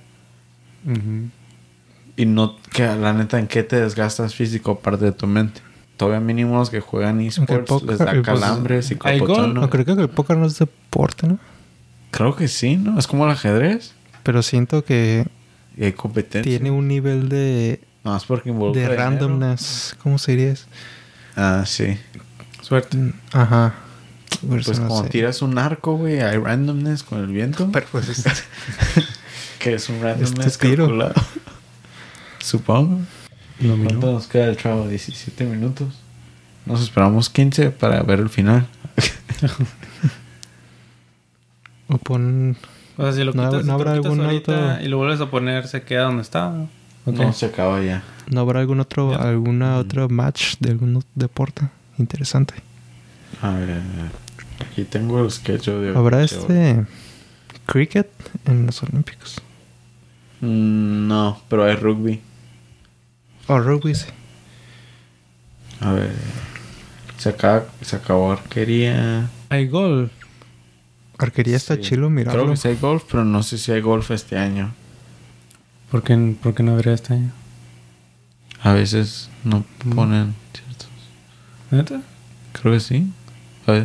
Y 2.17 2.25
no. 2.25 2.57
Que 2.71 2.85
la 2.85 3.13
neta, 3.13 3.39
¿en 3.39 3.47
qué 3.47 3.63
te 3.63 3.79
desgastas 3.79 4.35
físico 4.35 4.71
aparte 4.71 5.05
de 5.05 5.11
tu 5.13 5.25
mente? 5.25 5.61
Todavía 5.97 6.19
mínimo 6.19 6.57
los 6.59 6.69
que 6.69 6.79
juegan 6.79 7.19
esports 7.21 7.81
les 7.83 7.97
da 7.97 8.11
pues, 8.11 8.21
calambres 8.21 8.91
y 8.91 8.95
copotono. 8.95 9.61
No, 9.61 9.69
creo 9.69 9.83
que 9.83 9.93
el 9.93 10.09
póker 10.09 10.37
no 10.37 10.45
es 10.45 10.59
deporte, 10.59 11.27
¿no? 11.27 11.39
Creo 12.11 12.35
que 12.35 12.47
sí, 12.47 12.77
¿no? 12.77 12.97
Es 12.99 13.07
como 13.07 13.25
el 13.25 13.31
ajedrez. 13.31 13.93
Pero 14.23 14.41
siento 14.43 14.85
que 14.85 15.25
Y 15.75 15.85
hay 15.85 15.93
competencia. 15.93 16.49
tiene 16.49 16.69
un 16.71 16.87
nivel 16.87 17.29
de, 17.29 17.81
No, 18.03 18.15
es 18.15 18.23
porque 18.25 18.49
involucra 18.49 18.81
de 18.81 18.87
dinero. 18.89 19.03
randomness. 19.09 19.95
¿Cómo 20.03 20.17
se 20.19 20.35
diría? 20.35 20.53
Ah, 21.35 21.63
sí. 21.65 21.97
Suerte. 22.61 22.95
Mm, 22.97 23.13
Ajá. 23.33 23.73
Por 24.47 24.59
eso 24.59 24.67
Pues 24.71 24.79
no 24.79 24.87
como 24.89 25.03
sé. 25.03 25.09
tiras 25.09 25.41
un 25.41 25.57
arco, 25.57 25.97
güey, 25.97 26.21
hay 26.21 26.37
randomness 26.37 27.01
con 27.01 27.19
el 27.21 27.27
viento. 27.27 27.69
Pero 27.73 27.87
pues 27.91 28.07
es- 28.09 28.23
que 29.59 29.73
es 29.73 29.89
un 29.89 30.01
randomness 30.01 30.45
Este 30.45 30.69
tiro. 30.69 30.85
calculado. 30.85 31.13
Supongo. 32.39 32.99
Lo 33.59 33.75
¿Cuánto 33.75 34.11
nos 34.13 34.27
queda 34.27 34.45
el 34.47 34.57
trabajo? 34.57 34.87
17 34.87 35.45
minutos. 35.45 35.93
Nos 36.65 36.81
esperamos 36.81 37.29
15 37.29 37.71
para 37.71 38.01
ver 38.03 38.19
el 38.19 38.29
final. 38.29 38.67
o 41.87 41.97
pon... 41.97 42.57
O 42.97 43.03
sea, 43.03 43.13
si 43.13 43.23
lo 43.23 43.33
¿No 43.33 43.45
quitas, 43.49 43.65
no 43.65 43.65
si 43.65 43.71
habrá 43.71 43.93
algún 43.93 44.19
otro- 44.21 44.81
y 44.81 44.87
lo 44.87 44.97
vuelves 44.97 45.21
a 45.21 45.29
poner, 45.29 45.67
se 45.67 45.83
queda 45.83 46.03
donde 46.03 46.23
está. 46.23 46.49
¿no? 46.49 46.69
Ok. 47.05 47.15
No, 47.17 47.33
se 47.33 47.45
acaba 47.45 47.81
ya. 47.83 48.03
¿No 48.29 48.41
habrá 48.41 48.59
algún 48.59 48.79
otro, 48.79 49.11
Ya. 49.11 49.17
alguna 49.17 49.75
Mm. 49.75 49.79
otro 49.79 50.09
match 50.09 50.55
de 50.59 50.71
algún 50.71 51.03
deporte 51.15 51.63
interesante? 51.97 52.55
A 53.41 53.51
ver, 53.51 53.81
aquí 54.69 54.83
tengo 54.83 55.23
el 55.23 55.31
schedule 55.31 55.91
de... 55.91 55.97
¿Habrá 55.97 56.17
de- 56.19 56.25
este 56.25 56.85
cricket 57.65 58.09
en 58.45 58.65
los 58.65 58.81
Olímpicos? 58.83 59.41
Mm, 60.41 61.07
no, 61.07 61.41
pero 61.49 61.63
hay 61.65 61.75
rugby. 61.75 62.21
Rugby, 63.47 63.95
sí. 63.95 64.05
A 65.79 65.93
ver. 65.93 66.11
Se, 67.17 67.29
acaba, 67.29 67.65
se 67.81 67.95
acabó 67.95 68.31
arquería. 68.31 69.29
Hay 69.49 69.67
gol. 69.67 70.11
Arquería 71.17 71.55
está 71.57 71.75
Sí. 71.75 71.81
chilo. 71.81 72.09
Creo 72.09 72.47
que 72.49 72.57
sí 72.57 72.67
hay 72.67 72.75
golf, 72.75 73.03
pero 73.09 73.25
no 73.25 73.41
sé 73.43 73.57
si 73.57 73.71
hay 73.71 73.81
golf 73.81 74.11
este 74.11 74.37
año. 74.37 74.73
¿Por 75.89 76.03
qué, 76.03 76.35
por 76.43 76.53
qué 76.53 76.63
no 76.63 76.73
habría 76.73 76.93
este 76.93 77.13
año? 77.13 77.31
A 78.61 78.73
veces 78.73 79.29
no 79.43 79.63
Mm. 79.85 79.95
ponen 79.95 80.35
ciertos. 80.53 80.89
¿Neta? 81.71 82.01
Creo 82.53 82.73
que 82.73 82.79
sí. 82.79 83.07
A 83.65 83.71
ver. 83.71 83.83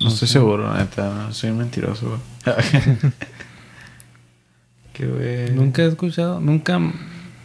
No, 0.00 0.06
No 0.06 0.08
estoy 0.08 0.26
sé. 0.28 0.32
seguro, 0.34 0.74
neta. 0.76 1.14
no, 1.14 1.32
soy 1.32 1.52
mentiroso. 1.52 2.18
Qué. 4.92 5.50
Nunca 5.54 5.82
he 5.82 5.86
escuchado, 5.88 6.40
nunca 6.40 6.78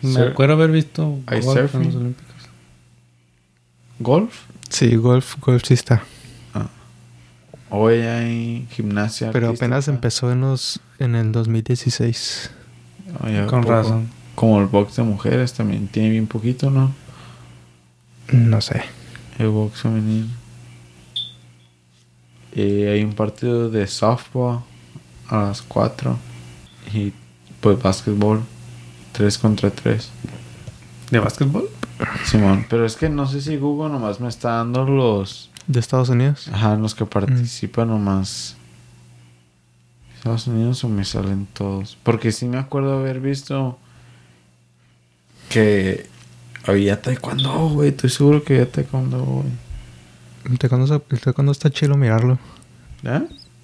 me 0.01 0.13
Sur- 0.13 0.27
acuerdo 0.29 0.53
haber 0.53 0.71
visto 0.71 1.19
¿Hay 1.27 1.41
golf 1.41 1.75
en 1.75 1.83
los 1.85 1.95
Olímpicos. 1.95 2.35
¿Golf? 3.99 4.41
Sí, 4.69 4.95
golf, 4.95 5.35
golf 5.39 5.63
sí 5.65 5.73
está. 5.73 6.03
Hoy 7.71 7.97
hay 7.97 8.67
gimnasia. 8.71 9.31
Pero 9.31 9.47
artística. 9.47 9.65
apenas 9.67 9.87
empezó 9.87 10.31
en 10.31 10.41
los 10.41 10.79
en 10.97 11.13
el 11.15 11.31
2016. 11.31 12.49
Oye, 13.23 13.45
Con 13.45 13.61
poco. 13.61 13.73
razón. 13.73 14.09
Como 14.33 14.59
el 14.59 14.65
box 14.65 14.95
de 14.95 15.03
mujeres 15.03 15.53
también 15.53 15.87
tiene 15.87 16.09
bien 16.09 16.25
poquito, 16.25 16.71
¿no? 16.71 16.91
No 18.31 18.61
sé. 18.61 18.81
El 19.37 19.49
box 19.49 19.81
femenino. 19.81 20.27
Y 22.55 22.83
hay 22.85 23.03
un 23.03 23.13
partido 23.13 23.69
de 23.69 23.85
softball 23.85 24.61
a 25.27 25.43
las 25.43 25.61
4. 25.61 26.17
Y 26.93 27.13
pues 27.61 27.79
básquetbol 27.81 28.41
3 29.13 29.37
contra 29.37 29.69
3. 29.71 30.09
¿De 31.11 31.19
básquetbol? 31.19 31.69
Simón, 32.25 32.65
pero 32.69 32.85
es 32.85 32.95
que 32.95 33.09
no 33.09 33.27
sé 33.27 33.41
si 33.41 33.57
Google 33.57 33.91
nomás 33.91 34.19
me 34.21 34.29
está 34.29 34.51
dando 34.57 34.85
los. 34.85 35.49
¿De 35.67 35.79
Estados 35.79 36.09
Unidos? 36.09 36.47
Ajá, 36.51 36.75
los 36.75 36.95
que 36.95 37.05
participan 37.05 37.89
nomás. 37.89 38.55
Estados 40.15 40.47
Unidos 40.47 40.83
o 40.83 40.89
me 40.89 41.03
salen 41.05 41.47
todos. 41.53 41.97
Porque 42.03 42.31
sí 42.31 42.47
me 42.47 42.57
acuerdo 42.57 42.97
haber 42.99 43.19
visto 43.19 43.77
que 45.49 46.07
había 46.65 47.01
taekwondo, 47.01 47.69
güey. 47.69 47.89
Estoy 47.89 48.09
seguro 48.09 48.43
que 48.43 48.53
había 48.55 48.71
taekwondo, 48.71 49.23
güey. 49.23 49.47
El 50.45 50.57
taekwondo, 50.59 50.85
está- 50.95 51.15
el 51.15 51.21
taekwondo 51.21 51.51
está 51.51 51.69
chido 51.69 51.95
mirarlo. 51.95 52.37
¿Eh? 53.03 53.21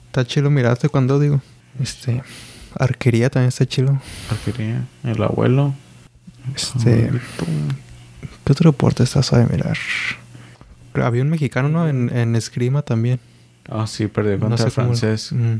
Está 0.08 0.26
chido 0.26 0.50
mirarte 0.50 0.90
cuando 0.90 1.20
digo. 1.20 1.42
Este. 1.80 2.24
Arquería 2.78 3.30
también 3.30 3.50
está 3.50 3.66
chido. 3.66 4.00
Arquería. 4.30 4.84
El 5.04 5.22
abuelo. 5.24 5.74
Este. 6.56 7.12
¿Qué 8.44 8.52
otro 8.52 8.72
deporte 8.72 9.04
está 9.04 9.24
suave 9.24 9.48
mirar? 9.52 9.78
Había 10.94 11.24
un 11.24 11.30
mexicano, 11.30 11.68
¿no? 11.70 11.88
En, 11.90 12.16
en 12.16 12.36
esgrima 12.36 12.82
también. 12.82 13.20
Ah, 13.70 13.88
sí, 13.88 14.08
perdió 14.08 14.40
contra 14.40 14.50
no 14.50 14.56
el 14.56 14.74
cómo- 14.74 14.88
francés. 14.96 15.32
Mm. 15.32 15.56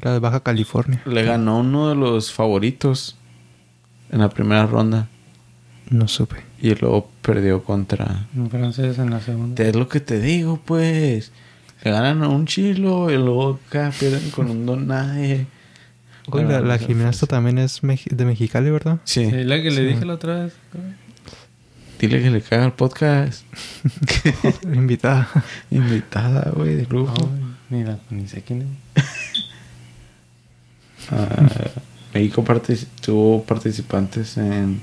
Era 0.00 0.12
de 0.14 0.18
Baja 0.18 0.40
California. 0.40 1.00
Le 1.06 1.22
ganó 1.22 1.60
uno 1.60 1.88
de 1.88 1.94
los 1.94 2.32
favoritos 2.32 3.16
en 4.10 4.18
la 4.20 4.28
primera 4.28 4.66
ronda. 4.66 5.08
No 5.88 6.08
supe. 6.08 6.36
Y 6.60 6.74
luego 6.74 7.10
perdió 7.22 7.62
contra. 7.64 8.26
En 8.36 8.50
francés 8.50 8.98
en 8.98 9.10
la 9.10 9.20
segunda. 9.20 9.62
Es 9.62 9.74
lo 9.74 9.88
que 9.88 10.00
te 10.00 10.20
digo, 10.20 10.60
pues. 10.64 11.32
Le 11.82 11.90
ganan 11.90 12.22
a 12.22 12.28
un 12.28 12.46
chilo 12.46 13.10
y 13.10 13.14
luego 13.16 13.58
acá 13.68 13.90
pierden 13.98 14.30
con 14.30 14.50
un 14.50 14.66
don 14.66 14.86
nadie. 14.86 15.46
Oye, 16.38 16.44
la, 16.44 16.60
la 16.60 16.78
gimnasta 16.78 17.26
también 17.26 17.58
es 17.58 17.80
de 17.82 18.24
Mexicali, 18.24 18.70
¿verdad? 18.70 18.98
Sí. 19.04 19.26
Sí, 19.30 19.44
la 19.44 19.56
que 19.62 19.70
le 19.70 19.76
Sí. 19.76 19.82
dije 19.84 20.04
la 20.04 20.14
otra 20.14 20.44
vez. 20.44 20.52
Dile 21.98 22.20
que 22.22 22.30
le 22.30 22.40
caga 22.42 22.64
el 22.66 22.72
podcast. 22.72 23.44
Invitada. 24.74 25.28
Invitada, 25.70 26.50
güey, 26.54 26.74
de 26.74 26.86
lujo. 26.86 27.14
Ay, 27.16 27.54
ni, 27.70 27.84
la, 27.84 27.98
ni 28.10 28.26
sé 28.28 28.42
quién 28.42 28.62
es. 28.96 29.04
Ah, 31.10 31.48
México 32.14 32.44
tuvo 33.00 33.42
participantes 33.44 34.36
en. 34.36 34.80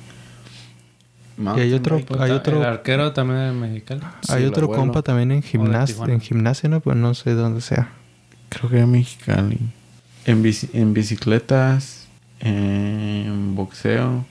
Y 1.38 1.48
hay 1.62 1.74
otro- 1.74 1.96
Mountain 1.96 2.20
bike. 2.20 2.22
Hay 2.30 2.32
otro- 2.38 2.58
El 2.58 2.66
arquero 2.66 3.14
también 3.14 3.40
es 3.40 3.54
mexicano. 3.54 4.02
Sí, 4.22 4.34
Hay 4.34 4.46
otro 4.46 4.68
compa 4.70 5.02
también 5.02 5.32
en, 5.32 5.42
gimnas 5.42 5.86
Tijuana. 5.92 6.14
en 6.14 6.20
gimnasia, 6.20 6.68
¿no? 6.68 6.82
Pues 6.82 6.98
no 6.98 7.14
sé 7.14 7.34
dónde 7.34 7.62
sea. 7.62 7.90
Creo 8.50 8.70
que 8.70 8.78
era 8.78 8.86
Mexicali. 8.88 9.58
En, 10.30 10.44
bici- 10.44 10.70
en 10.74 10.94
bicicletas, 10.94 12.08
en 12.40 13.56
boxeo. 13.56 14.26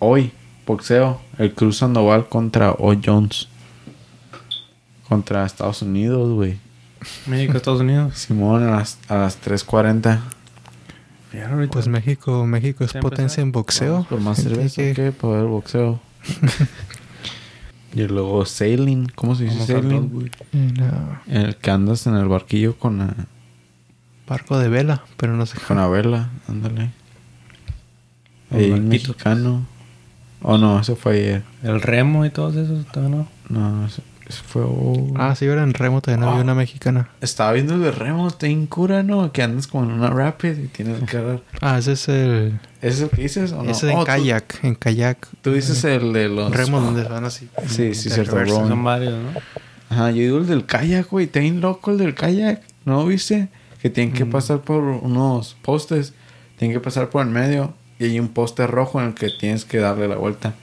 Hoy, 0.00 0.32
boxeo. 0.66 1.20
El 1.38 1.52
Cruz 1.54 1.78
Sandoval 1.78 2.28
contra 2.28 2.72
O. 2.72 2.92
Jones. 3.02 3.48
Contra 5.08 5.44
Estados 5.46 5.82
Unidos, 5.82 6.32
güey. 6.32 6.58
México, 7.26 7.56
Estados 7.56 7.80
Unidos. 7.80 8.14
Simón 8.18 8.64
a 8.64 8.70
las, 8.78 8.98
a 9.08 9.16
las 9.16 9.40
3.40. 9.40 10.20
Fíjate 11.30 11.52
ahorita. 11.52 11.72
Pues 11.72 11.88
México, 11.88 12.44
México 12.46 12.84
es 12.84 12.92
¿Ya 12.92 13.00
potencia 13.00 13.42
en 13.42 13.52
boxeo. 13.52 13.92
Vamos 13.92 14.06
por 14.08 14.20
más 14.20 14.36
¿Qué- 14.38 14.42
cerveza 14.42 14.82
que 14.94 15.12
para 15.12 15.34
ver 15.34 15.44
boxeo. 15.46 16.00
y 17.94 18.02
luego 18.08 18.44
sailing. 18.44 19.06
¿Cómo 19.14 19.34
se 19.36 19.44
dice 19.44 19.66
sailing? 19.66 20.30
Ah, 20.80 21.22
En 21.28 21.42
el 21.42 21.56
que 21.56 21.70
andas 21.70 22.06
en 22.08 22.16
el 22.16 22.26
barquillo 22.28 22.76
con 22.76 22.98
la, 22.98 23.14
barco 24.26 24.58
de 24.58 24.68
vela, 24.68 25.02
pero 25.16 25.34
no 25.36 25.46
sé. 25.46 25.58
con 25.66 25.76
la 25.76 25.86
vela. 25.88 26.30
Ándale. 26.48 26.90
Barquitos. 28.50 28.80
mexicano. 28.80 29.66
Oh, 30.42 30.58
no, 30.58 30.78
eso 30.80 30.94
fue 30.96 31.14
ayer. 31.14 31.42
El 31.62 31.80
remo 31.80 32.24
y 32.26 32.30
todos 32.30 32.54
esos, 32.56 32.86
todavía 32.86 33.16
no. 33.16 33.28
No, 33.48 33.86
eso, 33.86 34.02
eso 34.28 34.42
fue... 34.46 34.62
oh. 34.64 35.14
Ah, 35.16 35.34
sí, 35.34 35.46
era 35.46 35.62
en 35.62 35.72
Remo 35.72 36.00
también 36.02 36.22
había 36.28 36.40
Ah. 36.40 36.42
una 36.44 36.54
mexicana. 36.54 37.08
Estaba 37.22 37.52
viendo 37.52 37.74
el 37.74 37.80
de 37.82 37.90
Remo, 37.90 38.28
está 38.28 38.46
en 38.46 38.66
cura, 38.66 39.02
¿no? 39.02 39.32
Que 39.32 39.42
andas 39.42 39.66
como 39.66 39.84
en 39.84 39.92
una 39.92 40.10
rapid 40.10 40.58
y 40.58 40.68
tienes 40.68 41.02
que 41.08 41.16
agarrar. 41.16 41.40
Ah, 41.62 41.78
ese 41.78 41.92
es 41.92 42.08
el. 42.08 42.60
¿Ese 42.82 42.96
es 42.96 43.00
el 43.00 43.08
que 43.10 43.22
dices 43.22 43.52
o 43.52 43.62
no? 43.62 43.70
Ese 43.70 43.88
es 43.88 43.94
Oh, 43.94 43.98
en 43.98 43.98
tú- 44.00 44.04
kayak. 44.04 44.58
En 44.64 44.74
kayak. 44.74 45.28
Tú, 45.40 45.52
dices 45.52 45.82
el 45.84 46.12
de 46.12 46.28
los... 46.28 46.52
Remo 46.54 46.78
donde 46.80 47.04
van 47.04 47.24
así. 47.24 47.48
Sí, 47.66 47.94
sí, 47.94 48.10
cierto. 48.10 48.46
Son 48.46 48.84
varios, 48.84 49.14
¿no? 49.14 49.40
Ajá, 49.88 50.10
yo 50.10 50.16
digo 50.22 50.38
el 50.38 50.46
del 50.46 50.66
kayak, 50.66 51.08
güey. 51.08 51.24
Está 51.26 51.40
bien 51.40 51.60
loco 51.62 51.90
el 51.90 51.98
del 51.98 52.14
kayak. 52.14 52.60
¿No 52.84 53.06
viste? 53.06 53.48
Que 53.84 53.90
tienen 53.90 54.14
que 54.14 54.24
Mm. 54.24 54.30
pasar 54.30 54.62
por 54.62 54.82
unos 54.82 55.56
postes. 55.60 56.14
Tienen 56.58 56.74
que 56.74 56.80
pasar 56.80 57.10
por 57.10 57.20
el 57.22 57.30
medio. 57.30 57.74
Y 57.98 58.04
hay 58.04 58.18
un 58.18 58.28
poste 58.28 58.66
rojo 58.66 58.98
en 58.98 59.08
el 59.08 59.14
que 59.14 59.28
tienes 59.28 59.66
que 59.66 59.76
darle 59.76 60.08
la 60.08 60.16
vuelta. 60.16 60.54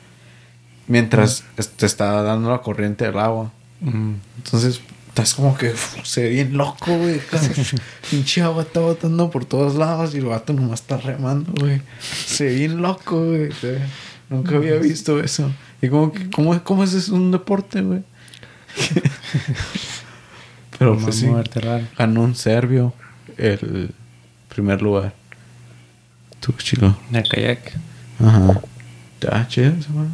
Mientras 0.87 1.43
Mm. 1.55 1.61
te 1.77 1.85
está 1.85 2.23
dando 2.23 2.49
la 2.49 2.61
corriente 2.61 3.05
del 3.05 3.19
agua. 3.19 3.51
Mm. 3.79 4.13
Entonces, 4.37 4.81
estás 5.09 5.35
como 5.35 5.55
que 5.55 5.69
uf, 5.69 5.97
se 6.03 6.23
ve 6.23 6.29
bien 6.29 6.57
loco, 6.57 6.97
güey. 6.97 7.21
Pinche 8.09 8.41
agua 8.41 8.63
está 8.63 8.79
botando 8.79 9.29
por 9.29 9.45
todos 9.45 9.75
lados 9.75 10.15
y 10.15 10.17
el 10.17 10.25
vato 10.25 10.51
nomás 10.53 10.81
está 10.81 10.97
remando, 10.97 11.51
güey. 11.59 11.79
Se 12.25 12.45
ve 12.45 12.55
bien 12.55 12.81
loco, 12.81 13.23
güey. 13.23 13.49
Nunca 14.31 14.55
había 14.55 14.77
visto 14.77 15.19
eso. 15.19 15.51
Y 15.79 15.89
como 15.89 16.11
que, 16.11 16.27
¿cómo, 16.31 16.63
cómo 16.63 16.83
es 16.83 16.93
eso 16.93 17.13
un 17.13 17.29
deporte, 17.31 17.81
güey? 17.81 18.01
Pero 20.79 20.97
pues 20.97 21.15
sí, 21.17 21.27
raro. 21.55 21.85
ganó 21.97 22.21
un 22.23 22.35
serbio 22.35 22.93
el 23.41 23.93
primer 24.49 24.81
lugar. 24.81 25.13
Tú, 26.39 26.53
chico. 26.53 26.95
De 27.09 27.23
kayak. 27.23 27.71
Ajá. 28.19 28.61
Ya, 29.21 29.47
chido, 29.47 29.73
esa 29.77 29.91
madre. 29.91 30.09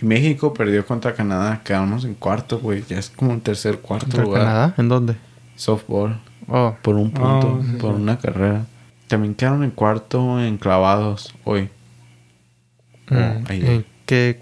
Y 0.00 0.06
México 0.06 0.52
perdió 0.54 0.84
contra 0.86 1.14
Canadá. 1.14 1.60
Quedamos 1.64 2.04
en 2.04 2.14
cuarto, 2.14 2.58
güey. 2.58 2.84
Ya 2.88 2.98
es 2.98 3.10
como 3.10 3.30
un 3.32 3.40
tercer, 3.40 3.78
cuarto 3.80 4.06
¿Contra 4.06 4.22
lugar. 4.24 4.42
Canadá? 4.42 4.74
¿En 4.78 4.88
dónde? 4.88 5.16
Softball. 5.56 6.20
Oh, 6.48 6.76
Por 6.82 6.96
un 6.96 7.10
punto. 7.10 7.58
Oh, 7.58 7.62
sí, 7.62 7.72
por 7.78 7.94
sí. 7.96 8.02
una 8.02 8.18
carrera. 8.18 8.66
También 9.08 9.34
quedaron 9.34 9.62
en 9.64 9.70
cuarto 9.70 10.40
en 10.40 10.56
clavados 10.58 11.34
hoy. 11.44 11.68
mm, 13.10 13.44
ayer. 13.48 13.70
¿en 13.70 13.86
qué? 14.06 14.40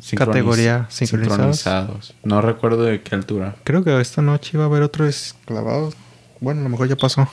Sincroniz- 0.00 0.16
Categoría, 0.26 0.86
sincronizados. 0.88 1.58
sincronizados. 1.58 2.14
No 2.24 2.40
recuerdo 2.40 2.84
de 2.84 3.02
qué 3.02 3.14
altura. 3.14 3.56
Creo 3.64 3.84
que 3.84 4.00
esta 4.00 4.22
noche 4.22 4.52
iba 4.54 4.64
a 4.64 4.66
haber 4.66 4.82
otro 4.82 5.06
clavado. 5.44 5.92
Bueno, 6.40 6.60
a 6.60 6.64
lo 6.64 6.68
mejor 6.70 6.88
ya 6.88 6.96
pasó. 6.96 7.28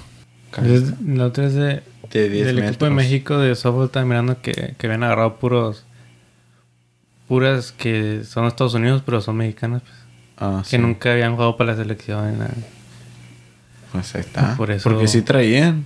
La 1.05 1.25
otra 1.25 1.45
es 1.45 1.53
de, 1.53 1.83
De 2.11 2.29
10 2.29 2.45
del 2.47 2.59
equipo 2.59 2.85
de. 2.85 2.91
México 2.91 3.37
de 3.37 3.53
softball. 3.55 3.85
Estaba 3.85 4.05
mirando 4.05 4.41
que, 4.41 4.75
que 4.77 4.87
habían 4.87 5.03
agarrado 5.03 5.37
puros. 5.37 5.83
Puras 7.27 7.71
que 7.73 8.23
son 8.23 8.45
Estados 8.45 8.73
Unidos, 8.73 9.01
pero 9.05 9.21
son 9.21 9.37
mexicanas. 9.37 9.81
pues, 9.83 9.93
Ah, 10.39 10.61
que 10.63 10.69
sí. 10.69 10.77
nunca 10.77 11.11
habían 11.13 11.33
jugado 11.33 11.57
para 11.57 11.71
la 11.71 11.77
selección. 11.77 12.37
nada. 12.37 12.53
Pues 13.91 14.13
ahí 14.15 14.21
está. 14.21 14.55
Por 14.55 14.71
eso- 14.71 14.89
Porque 14.89 15.07
sí 15.07 15.21
traían. 15.21 15.85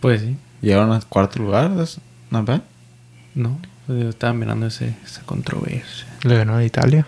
Pues 0.00 0.22
sí. 0.22 0.36
Llegaron 0.62 0.92
al 0.92 1.04
cuarto 1.06 1.38
lugar. 1.40 1.70
Not 2.30 2.46
bad. 2.46 2.62
No. 3.34 3.58
pues 3.86 4.02
yo 4.02 4.08
estaba 4.08 4.32
mirando 4.32 4.66
ese, 4.66 4.94
esa 5.04 5.22
controversia. 5.22 6.06
Le 6.22 6.36
ganó 6.36 6.56
a 6.56 6.64
Italia. 6.64 7.06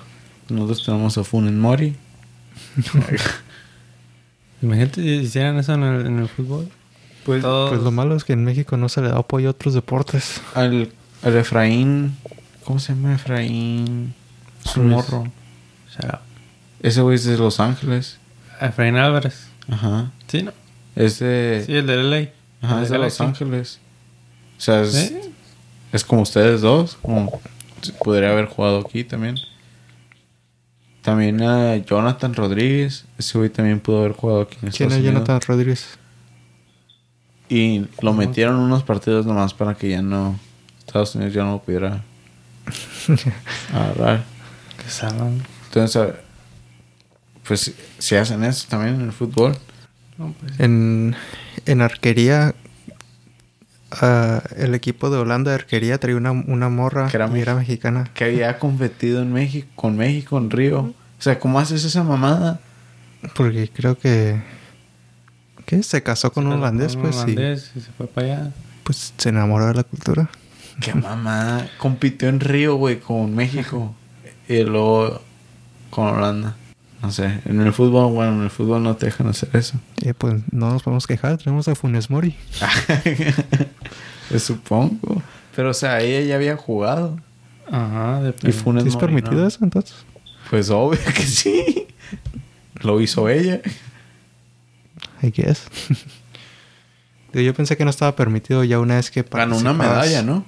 Nosotros 0.48 0.84
tenemos 0.84 1.16
a 1.18 1.24
Funen 1.24 1.58
Mori. 1.58 1.96
Imagínate 4.62 5.02
si 5.02 5.08
hicieran 5.08 5.58
eso 5.58 5.74
en 5.74 5.82
el, 5.82 6.06
en 6.06 6.18
el 6.18 6.28
fútbol. 6.28 6.68
Pues, 7.24 7.42
Todos- 7.42 7.70
Pues 7.70 7.82
lo 7.82 7.90
malo 7.90 8.16
es 8.16 8.24
que 8.24 8.32
en 8.32 8.44
México 8.44 8.76
no 8.76 8.88
se 8.88 9.00
le 9.02 9.08
da 9.08 9.18
apoyo 9.18 9.48
a 9.48 9.50
otros 9.52 9.74
deportes. 9.74 10.40
al, 10.54 10.90
al 11.22 11.36
Efraín. 11.36 12.16
¿Cómo 12.64 12.78
se 12.78 12.94
llama 12.94 13.14
Efraín? 13.14 14.14
Ruiz. 14.74 14.88
morro. 14.90 15.24
Shut 15.90 16.04
up. 16.12 16.18
Ese 16.82 17.00
güey 17.00 17.16
es 17.16 17.24
de 17.24 17.36
Los 17.38 17.60
Ángeles. 17.60 18.18
Efraín 18.60 18.96
Álvarez. 18.96 19.48
Ajá. 19.70 20.10
Sí, 20.26 20.42
¿no? 20.42 20.52
Es 20.96 21.18
de. 21.18 21.62
Sí, 21.66 21.74
el 21.76 21.86
de 21.86 22.02
LA. 22.02 22.28
Ajá, 22.62 22.78
El 22.78 22.84
es 22.84 22.90
de 22.90 22.98
Los. 22.98 23.20
Ángeles. 23.20 23.78
O 24.58 24.60
sea, 24.60 24.82
es, 24.82 25.12
es 25.92 26.04
como 26.04 26.22
ustedes 26.22 26.60
dos. 26.60 26.98
Como 27.00 27.40
podría 28.04 28.30
haber 28.32 28.46
jugado 28.46 28.80
aquí 28.80 29.04
también. 29.04 29.36
También 31.08 31.42
a 31.42 31.76
Jonathan 31.76 32.34
Rodríguez. 32.34 33.06
Ese 33.16 33.38
güey 33.38 33.48
también 33.48 33.80
pudo 33.80 34.00
haber 34.00 34.12
jugado 34.12 34.42
aquí 34.42 34.56
en 34.56 34.60
¿Quién 34.60 34.72
Estados 34.72 34.92
es 34.92 34.98
Unidos. 34.98 35.14
Jonathan 35.14 35.40
Rodríguez? 35.48 35.98
Y 37.48 37.86
lo 38.02 38.12
metieron 38.12 38.56
unos 38.56 38.82
partidos 38.82 39.24
nomás 39.24 39.54
para 39.54 39.74
que 39.74 39.88
ya 39.88 40.02
no. 40.02 40.38
Estados 40.80 41.14
Unidos 41.14 41.32
ya 41.32 41.44
no 41.44 41.52
lo 41.52 41.58
pudiera 41.62 42.04
agarrar. 43.72 44.22
Que 44.84 44.90
salgan. 44.90 45.42
Entonces, 45.68 46.08
pues 47.46 47.72
si 47.98 48.14
hacen 48.16 48.44
eso 48.44 48.66
también 48.68 48.96
en 48.96 49.00
el 49.06 49.12
fútbol. 49.12 49.56
No, 50.18 50.34
pues, 50.38 50.60
En, 50.60 51.16
en 51.64 51.80
arquería, 51.80 52.54
ah, 53.92 54.42
el 54.58 54.74
equipo 54.74 55.08
de 55.08 55.16
Holanda 55.16 55.52
de 55.52 55.54
arquería 55.54 55.96
traía 55.96 56.18
una, 56.18 56.32
una 56.32 56.68
morra 56.68 57.08
Que 57.08 57.16
era 57.16 57.30
y 57.34 57.40
era 57.40 57.54
mexicana. 57.54 58.10
Que 58.12 58.24
había 58.24 58.58
competido 58.58 59.22
en 59.22 59.32
México, 59.32 59.68
con 59.74 59.96
México 59.96 60.36
en 60.36 60.50
Río. 60.50 60.92
O 61.18 61.22
sea, 61.22 61.38
¿cómo 61.38 61.58
haces 61.58 61.84
esa 61.84 62.02
mamada? 62.02 62.60
Porque 63.34 63.68
creo 63.68 63.98
que... 63.98 64.40
¿Qué? 65.66 65.82
Se 65.82 66.02
casó 66.02 66.32
con 66.32 66.46
un 66.46 66.52
se 66.54 66.58
holandés, 66.58 66.92
con 66.94 67.02
pues, 67.02 67.16
un 67.16 67.22
holandés 67.22 67.72
y 67.76 67.80
se 67.80 67.90
fue 67.92 68.06
para 68.06 68.26
allá. 68.26 68.46
y 68.48 68.82
pues 68.84 69.12
se 69.16 69.28
enamoró 69.28 69.66
de 69.66 69.74
la 69.74 69.82
cultura. 69.84 70.30
Qué 70.80 70.94
mamá. 70.94 71.66
Compitió 71.78 72.28
en 72.28 72.40
Río, 72.40 72.76
güey, 72.76 73.00
con 73.00 73.34
México. 73.34 73.94
y 74.48 74.62
luego 74.62 75.20
con 75.90 76.06
Holanda. 76.06 76.56
No 77.02 77.10
sé. 77.12 77.40
En 77.44 77.60
el 77.60 77.72
fútbol, 77.72 78.12
bueno, 78.12 78.32
en 78.36 78.42
el 78.44 78.50
fútbol 78.50 78.82
no 78.82 78.96
te 78.96 79.06
dejan 79.06 79.26
hacer 79.28 79.50
eso. 79.54 79.76
Eh, 80.02 80.14
pues 80.14 80.34
no 80.50 80.70
nos 80.70 80.82
podemos 80.82 81.06
quejar, 81.06 81.36
tenemos 81.38 81.68
a 81.68 81.74
Funes 81.74 82.10
Mori. 82.10 82.34
Pues 84.28 84.42
supongo. 84.42 85.22
Pero, 85.56 85.70
o 85.70 85.74
sea, 85.74 86.00
ella 86.00 86.20
ya 86.20 86.34
había 86.34 86.54
jugado. 86.56 87.18
Ajá, 87.70 88.20
Y 88.20 88.24
depende. 88.24 88.52
Funes 88.56 88.82
¿Sí 88.82 88.88
es 88.90 88.94
Mori, 88.94 89.06
permitido 89.06 89.40
¿no? 89.42 89.48
eso 89.48 89.58
entonces? 89.62 89.96
Pues 90.50 90.70
obvio 90.70 91.00
que 91.14 91.22
sí. 91.22 91.86
Lo 92.80 93.00
hizo 93.00 93.28
ella. 93.28 93.60
I 95.22 95.30
guess. 95.30 95.66
Yo 97.32 97.54
pensé 97.54 97.76
que 97.76 97.84
no 97.84 97.90
estaba 97.90 98.16
permitido 98.16 98.64
ya 98.64 98.78
una 98.80 98.96
vez 98.96 99.10
que 99.10 99.22
Ganó 99.22 99.58
una 99.58 99.72
medalla, 99.72 100.22
¿no? 100.22 100.46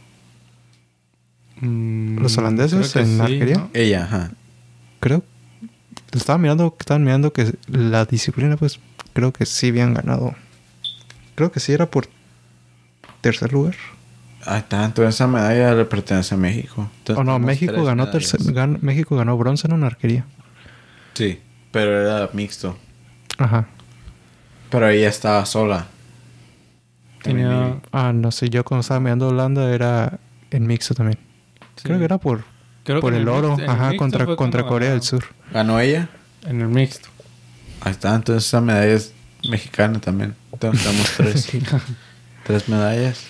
Mm, 1.61 2.19
¿Los 2.19 2.39
holandeses 2.39 2.97
en 2.97 3.17
sí, 3.17 3.21
arquería? 3.21 3.57
¿no? 3.57 3.71
Ella, 3.75 4.05
ajá. 4.05 4.33
Creo. 5.01 5.23
Estaba 6.13 6.39
mirando, 6.39 6.75
estaban 6.79 7.05
mirando 7.05 7.33
que 7.33 7.55
la 7.69 8.05
disciplina, 8.05 8.57
pues 8.57 8.81
creo 9.13 9.33
que 9.33 9.47
sí 9.47 9.69
habían 9.69 9.95
ganado. 9.95 10.35
Creo 11.35 11.53
que 11.53 11.61
sí 11.61 11.73
era 11.73 11.91
por 11.91 12.09
tercer 13.21 13.53
lugar. 13.53 13.77
Ahí 14.47 14.59
está, 14.59 14.85
entonces 14.85 15.15
esa 15.15 15.27
medalla 15.27 15.75
le 15.75 15.85
pertenece 15.85 16.35
a 16.35 16.39
México. 16.39 16.89
Entonces 16.99 17.21
Oh, 17.21 17.25
no, 17.25 17.39
México 17.39 17.85
ganó, 17.85 18.11
tercer, 18.11 18.41
México 18.81 19.17
ganó 19.17 19.37
bronce 19.37 19.67
en 19.67 19.75
una 19.75 19.87
arquería. 19.89 20.25
Sí, 21.15 21.41
pero 21.73 22.01
era 22.01 22.31
mixto. 22.33 22.77
Ajá. 23.39 23.67
Pero 24.71 24.89
ella 24.89 25.09
estaba 25.09 25.45
sola. 25.45 25.87
Tenía... 27.23 27.81
Ah, 27.93 28.13
no 28.15 28.31
sé, 28.31 28.49
yo 28.49 28.65
cuando 28.65 28.81
estaba 28.81 29.01
mirando 29.01 29.29
Holanda 29.29 29.71
era 29.75 30.19
en 30.51 30.67
mixto 30.67 30.95
también. 30.95 31.19
sí. 31.77 31.83
Creo 31.85 31.99
que 31.99 32.05
era 32.05 32.19
por, 32.19 32.45
Creo 32.85 33.01
por 33.01 33.13
el 33.15 33.29
oro, 33.29 33.57
mixto- 33.57 33.59
en 33.65 33.65
el 33.65 33.71
ajá, 33.71 33.97
contra, 33.97 34.37
contra 34.37 34.65
Corea 34.65 34.91
del. 34.93 35.03
Sur. 35.03 35.25
¿Ganó 35.53 35.79
ella? 35.81 36.09
En 36.47 36.63
el 36.63 36.69
mixto. 36.69 37.09
Ahí 37.83 37.93
está, 37.93 38.15
entonces 38.15 38.47
esa 38.47 38.61
medalla 38.63 38.93
es 38.95 39.13
mexicana 39.49 40.01
también. 40.01 40.35
Entonces 40.53 40.83
tenemos 40.83 41.11
tres. 41.17 41.49
tres 42.45 42.69
medallas. 42.69 43.25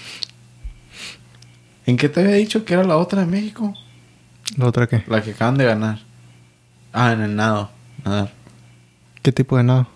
¿En 1.86 1.96
qué 1.96 2.08
te 2.08 2.20
había 2.20 2.34
dicho 2.36 2.64
que 2.64 2.74
era 2.74 2.84
la 2.84 2.96
otra 2.96 3.20
de 3.20 3.26
México? 3.26 3.74
¿La 4.56 4.66
otra 4.66 4.86
qué? 4.86 5.02
La 5.06 5.22
que 5.22 5.32
acaban 5.32 5.56
de 5.56 5.64
ganar. 5.64 5.98
Ah, 6.92 7.12
en 7.12 7.20
el 7.22 7.36
nado. 7.36 7.70
Nadar. 8.04 8.32
¿Qué 9.22 9.32
tipo 9.32 9.56
de 9.56 9.64
nado? 9.64 9.86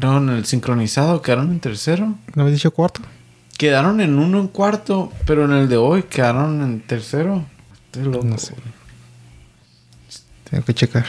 No, 0.00 0.18
en 0.18 0.28
el 0.30 0.44
sincronizado 0.46 1.20
quedaron 1.20 1.50
en 1.50 1.60
tercero. 1.60 2.14
¿No 2.34 2.42
habéis 2.42 2.56
dicho 2.58 2.70
cuarto? 2.70 3.02
Quedaron 3.58 4.00
en 4.00 4.18
uno 4.18 4.40
en 4.40 4.48
cuarto, 4.48 5.12
pero 5.26 5.44
en 5.44 5.52
el 5.52 5.68
de 5.68 5.76
hoy 5.76 6.04
quedaron 6.04 6.62
en 6.62 6.80
tercero. 6.80 7.44
Estoy 7.86 8.04
loco. 8.04 8.24
No 8.24 8.38
sé. 8.38 8.54
Tengo 10.48 10.64
que 10.64 10.74
checar. 10.74 11.04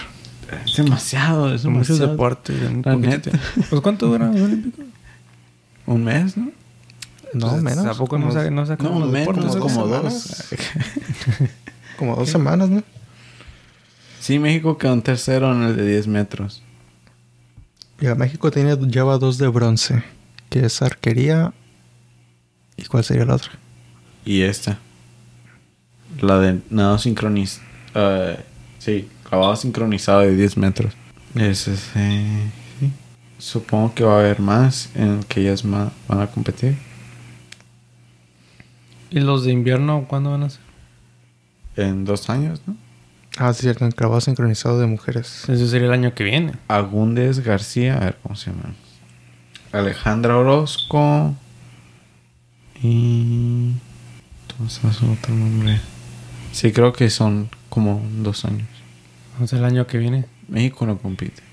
Es 0.66 0.76
demasiado, 0.78 1.54
es 1.54 1.62
Son 1.62 1.74
muchos 1.74 2.00
demasiado. 2.00 2.12
deportes. 2.12 2.58
Pues 3.70 3.82
¿cuánto 3.82 4.08
duran 4.08 4.34
los 4.34 4.42
olímpicos? 4.42 4.86
Un 5.86 6.04
mes, 6.04 6.36
¿no? 6.36 6.52
No, 7.34 7.50
Pues, 7.52 7.62
menos. 7.64 7.86
¿A 7.86 7.92
poco 7.94 8.08
como, 8.18 8.28
no, 8.28 8.32
sa- 8.32 8.50
no 8.50 8.66
sacan 8.66 8.88
No, 8.88 9.00
menos, 9.06 9.12
deportes? 9.14 9.56
como 9.56 9.88
dos 9.88 10.54
como 11.98 12.16
dos 12.16 12.30
semanas, 12.30 12.70
¿no? 12.70 12.82
Sí, 14.20 14.40
México 14.40 14.78
quedó 14.78 14.94
en 14.94 15.02
tercero 15.02 15.52
en 15.54 15.64
el 15.64 15.76
de 15.78 15.86
10 15.88 16.08
metros. 16.08 16.62
Ya, 18.00 18.16
México 18.16 18.50
tiene, 18.52 18.76
lleva 18.78 19.18
dos 19.18 19.38
de 19.38 19.48
bronce. 19.48 20.04
Que 20.50 20.66
es 20.66 20.82
arquería. 20.82 21.54
¿Y 22.78 22.86
cuál 22.86 23.04
sería 23.04 23.26
la 23.26 23.36
otra? 23.36 23.52
Y 24.26 24.42
esta. 24.42 24.80
La 26.22 26.40
de 26.40 26.60
nado 26.70 26.98
sincronizado. 26.98 27.66
sí, 28.80 29.08
clavado 29.28 29.56
sincronizado 29.56 30.22
de 30.22 30.36
10 30.36 30.58
metros. 30.58 30.94
Ese 31.36 31.76
sí. 31.78 32.26
Supongo 33.38 33.94
que 33.94 34.04
va 34.04 34.16
a 34.18 34.20
haber 34.20 34.40
más 34.42 34.90
en 34.96 35.24
que 35.24 35.42
ellas 35.42 35.64
van 35.64 35.92
a 36.10 36.28
competir. 36.28 36.78
¿Y 39.10 39.20
los 39.20 39.44
de 39.44 39.52
invierno 39.52 40.06
cuándo 40.08 40.32
van 40.32 40.44
a 40.44 40.50
ser? 40.50 40.62
En 41.76 42.06
dos 42.06 42.30
años, 42.30 42.62
¿no? 42.66 42.76
Ah, 43.38 43.54
sí, 43.54 43.62
cierto, 43.62 43.86
el 43.86 43.96
clavado 43.96 44.20
sincronizado 44.22 44.80
de 44.80 44.88
mujeres. 44.88 45.48
Eso 45.48 45.68
sería 45.68 45.88
el 45.88 45.94
año 45.94 46.14
que 46.14 46.24
viene. 46.24 46.54
Agúndez 46.68 47.40
García, 47.40 47.96
a 47.98 48.00
ver 48.02 48.18
cómo 48.22 48.36
se 48.36 48.52
llama. 48.52 48.74
Alejandra 49.72 50.38
Orozco. 50.38 51.36
Y. 52.82 53.72
Entonces, 54.50 55.02
otro 55.04 55.34
nombre. 55.34 55.80
Sí, 56.52 56.72
creo 56.72 56.92
que 56.92 57.10
son 57.10 57.50
como 57.70 58.02
dos 58.18 58.46
años. 58.46 58.68
O 59.42 59.48
sea, 59.48 59.60
el 59.60 59.66
año 59.66 59.88
que 59.88 59.98
viene. 59.98 60.26
México 60.48 60.86
no 60.86 60.98
compite. 60.98 61.44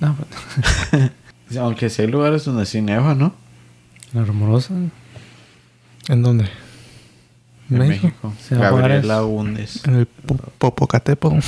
No, 0.00 0.16
pues, 0.16 1.10
Aunque 1.58 1.90
sí 1.90 2.02
hay 2.02 2.08
lugares 2.08 2.44
donde 2.44 2.66
sí 2.66 2.80
neva, 2.82 3.14
¿no? 3.14 3.34
la 4.12 4.24
rumorosa. 4.24 4.74
¿En 6.08 6.22
dónde? 6.22 6.48
En 7.72 7.88
México. 7.88 8.32
México. 8.32 8.60
Gabriela. 8.60 9.22
En 9.84 9.94
el 9.94 10.06
Po- 10.06 10.36
Popocatépetl. 10.58 11.36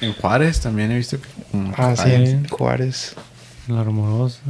En 0.00 0.12
Juárez 0.14 0.60
también 0.60 0.90
he 0.90 0.96
visto 0.96 1.16
Ah, 1.76 1.94
sí, 1.96 2.02
Juárez. 2.02 2.28
en 2.30 2.48
Juárez. 2.48 3.14
La 3.68 3.82
rumorosa. 3.84 4.40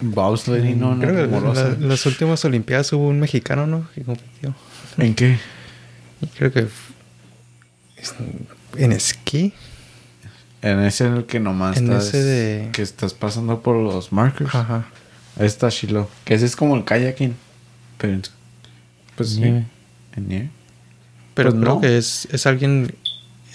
Bobsledding, 0.00 0.78
no, 0.80 0.94
no, 0.94 1.00
Creo 1.02 1.30
que 1.30 1.54
la- 1.54 1.76
las 1.88 2.06
últimas 2.06 2.44
Olimpiadas 2.44 2.92
hubo 2.92 3.08
un 3.08 3.20
mexicano, 3.20 3.66
¿no? 3.66 3.86
Que 3.94 4.02
compitió. 4.02 4.54
¿En 4.98 5.14
qué? 5.14 5.38
Creo 6.36 6.52
que 6.52 6.66
en 8.76 8.92
esquí. 8.92 9.52
En 10.62 10.80
ese 10.80 11.06
en 11.06 11.14
el 11.16 11.24
que 11.26 11.40
nomás 11.40 11.76
En 11.78 11.84
estás. 11.84 12.08
ese 12.08 12.22
de- 12.22 12.70
Que 12.72 12.82
estás 12.82 13.14
pasando 13.14 13.60
por 13.62 13.76
los 13.76 14.12
markers. 14.12 14.54
Ajá. 14.54 14.86
Ahí 15.38 15.46
está 15.46 15.68
Shiloh. 15.70 16.08
Que 16.24 16.34
ese 16.34 16.46
es 16.46 16.56
como 16.56 16.76
el 16.76 16.84
kayaking. 16.84 17.34
Pero. 17.98 18.20
En- 19.20 19.26
Pues 19.26 19.30
sí. 19.30 19.40
Nieve. 19.40 19.64
En 20.16 20.28
nieve. 20.28 20.50
Pero 21.34 21.50
Pues 21.50 21.60
creo 21.62 21.74
no. 21.76 21.80
que 21.80 21.98
es, 21.98 22.28
es 22.32 22.46
alguien. 22.46 22.94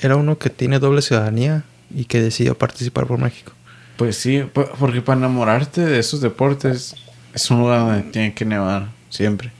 Era 0.01 0.16
uno 0.16 0.38
que 0.38 0.49
tiene 0.49 0.80
doble 0.80 1.01
ciudadanía 1.01 1.63
y 1.93 2.05
que 2.05 2.22
decidió 2.22 2.57
participar 2.57 3.05
por 3.07 3.20
México. 3.20 3.51
Pues 3.97 4.18
sí, 4.18 4.43
po- 4.53 4.70
porque 4.80 5.01
para 5.01 5.20
enamorarte 5.20 5.82
de 5.82 5.99
esos 5.99 6.20
deportes 6.22 6.95
es 7.34 7.49
un 7.51 7.59
lugar 7.59 7.80
donde 7.80 8.01
tiene 8.11 8.34
que 8.34 8.43
nevar 8.45 8.88
siempre. 9.09 9.51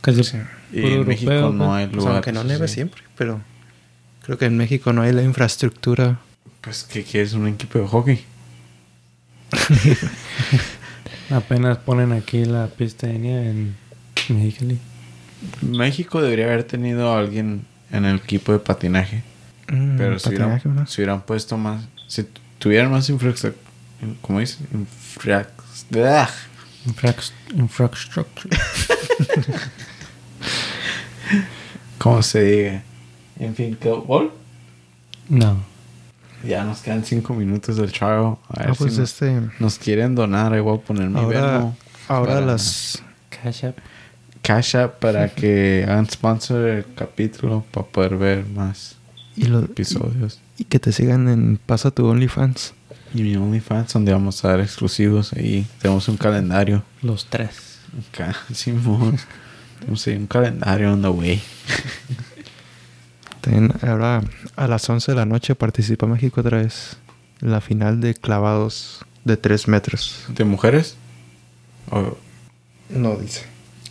Casi 0.00 0.22
Sí. 0.24 0.36
Y 0.72 0.82
puro 0.82 0.94
en 1.02 1.08
México 1.08 1.32
europeo, 1.32 1.52
no 1.52 1.66
pues. 1.66 1.76
hay 1.78 1.84
O 1.84 1.88
sea, 1.88 1.96
lugar. 1.98 2.12
aunque 2.14 2.32
no 2.32 2.44
neve 2.44 2.68
siempre, 2.68 3.02
pero 3.16 3.40
creo 4.22 4.38
que 4.38 4.44
en 4.46 4.56
México 4.56 4.92
no 4.92 5.02
hay 5.02 5.12
la 5.12 5.22
infraestructura. 5.22 6.20
Pues 6.60 6.84
que 6.84 7.02
quieres 7.02 7.32
un 7.32 7.48
equipo 7.48 7.78
de 7.80 7.86
hockey. 7.88 8.24
Apenas 11.30 11.78
ponen 11.78 12.12
aquí 12.12 12.44
la 12.44 12.66
pista 12.68 13.06
de 13.06 13.18
nieve 13.18 13.50
en 13.50 13.76
Mexicali. 14.32 14.78
México 15.62 16.20
debería 16.20 16.46
haber 16.46 16.64
tenido 16.64 17.12
a 17.12 17.18
alguien 17.18 17.64
en 17.90 18.04
el 18.04 18.16
equipo 18.16 18.52
de 18.52 18.58
patinaje. 18.58 19.22
Mm, 19.68 19.96
Pero 19.96 20.18
si 20.18 20.28
hubieran, 20.28 20.50
patinaje, 20.52 20.68
¿no? 20.80 20.86
si 20.86 21.00
hubieran 21.00 21.22
puesto 21.22 21.56
más. 21.56 21.84
Si 22.08 22.26
tuvieran 22.58 22.90
más 22.90 23.08
infraestructura. 23.08 23.64
¿Cómo 24.22 24.40
dice? 24.40 24.58
Infra- 24.72 25.48
¡Ugh! 25.94 26.28
Infrax- 26.92 27.32
Infrastructure. 27.54 28.48
¿Cómo 31.98 32.22
se 32.22 32.42
diga? 32.42 32.82
En 33.38 33.54
fin, 33.54 33.76
¿qué 33.80 33.90
gol? 33.90 34.32
No. 35.28 35.62
Ya 36.42 36.64
nos 36.64 36.80
quedan 36.80 37.04
cinco 37.04 37.34
minutos 37.34 37.76
del. 37.76 37.92
A 38.00 38.08
ver 38.58 38.70
Ah, 38.70 38.72
pues 38.76 38.94
si 38.96 39.02
este. 39.02 39.40
nos 39.58 39.78
quieren 39.78 40.14
donar. 40.14 40.52
Ahí 40.54 40.60
voy 40.60 40.78
a 40.78 40.80
poner 40.80 41.08
mi 41.10 41.20
Ahora, 41.20 41.40
Venmo 41.58 41.76
ahora 42.08 42.34
para 42.34 42.46
las. 42.46 43.02
Cash 43.28 43.66
App. 43.66 43.78
Cash 44.42 44.76
App 44.76 44.98
para 45.00 45.28
que 45.34 45.84
hagan 45.88 46.08
sponsor 46.08 46.68
el 46.68 46.84
capítulo 46.94 47.64
para 47.70 47.86
poder 47.86 48.16
ver 48.16 48.46
más 48.46 48.96
Y, 49.36 49.44
lo- 49.46 49.60
episodios. 49.60 50.40
y 50.58 50.64
que 50.64 50.78
te 50.78 50.92
sigan 50.92 51.28
en 51.28 51.58
Pasa 51.64 51.90
tu 51.90 52.06
OnlyFans. 52.06 52.74
Y 53.14 53.22
mi 53.22 53.36
OnlyFans, 53.36 53.92
donde 53.92 54.12
vamos 54.12 54.44
a 54.44 54.48
dar 54.48 54.60
exclusivos. 54.60 55.32
Ahí 55.32 55.66
tenemos 55.80 56.08
un 56.08 56.16
calendario. 56.16 56.82
Los 57.02 57.26
tres. 57.26 57.78
Acá, 58.12 58.34
Simón. 58.54 59.18
Tenemos 59.80 60.06
ahí 60.06 60.16
un 60.16 60.26
calendario 60.26 60.92
on 60.92 61.02
the 61.02 61.08
way. 61.08 61.42
También 63.40 63.72
ahora 63.82 64.22
a 64.56 64.66
las 64.68 64.88
11 64.88 65.12
de 65.12 65.16
la 65.16 65.24
noche 65.26 65.54
participa 65.54 66.06
México 66.06 66.40
otra 66.42 66.58
vez 66.58 66.98
la 67.40 67.60
final 67.60 68.00
de 68.00 68.14
clavados 68.14 69.04
de 69.24 69.36
3 69.36 69.66
metros. 69.68 70.24
¿De 70.28 70.44
mujeres? 70.44 70.96
O 71.90 72.16
No 72.90 73.16
dice. 73.16 73.44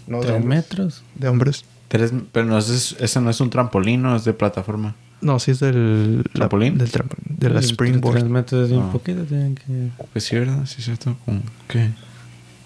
No, 0.10 0.18
de 0.20 0.26
¿Tres 0.28 0.36
hombres. 0.42 0.58
metros? 0.58 1.04
De 1.16 1.28
hombres. 1.30 1.66
tres, 1.88 2.12
pero 2.32 2.46
no 2.46 2.58
es, 2.58 2.96
ese 3.00 3.22
no 3.22 3.30
es 3.30 3.40
un 3.42 3.50
trampolín, 3.50 4.02
no 4.02 4.16
es 4.16 4.24
de 4.26 4.34
plataforma. 4.34 4.96
No, 5.22 5.38
sí 5.40 5.52
es 5.52 5.60
del... 5.60 6.18
la- 6.20 6.24
¿Trampolín? 6.34 6.78
del 6.78 6.92
trampolín. 6.92 7.26
De 7.38 7.50
la 7.50 7.60
springboard. 7.62 8.20
Tres 8.20 8.30
metros 8.30 8.70
de 8.70 8.78
un 8.78 8.84
Ah. 8.90 8.92
poquito 8.92 9.24
tienen 9.24 9.56
que... 9.56 9.90
Pues 10.14 10.24
sí, 10.26 10.36
¿verdad? 10.38 10.66
Sí, 10.66 10.76
es 10.80 10.86
cierto. 10.86 11.16
¿Con 11.26 11.44
qué? 11.68 11.90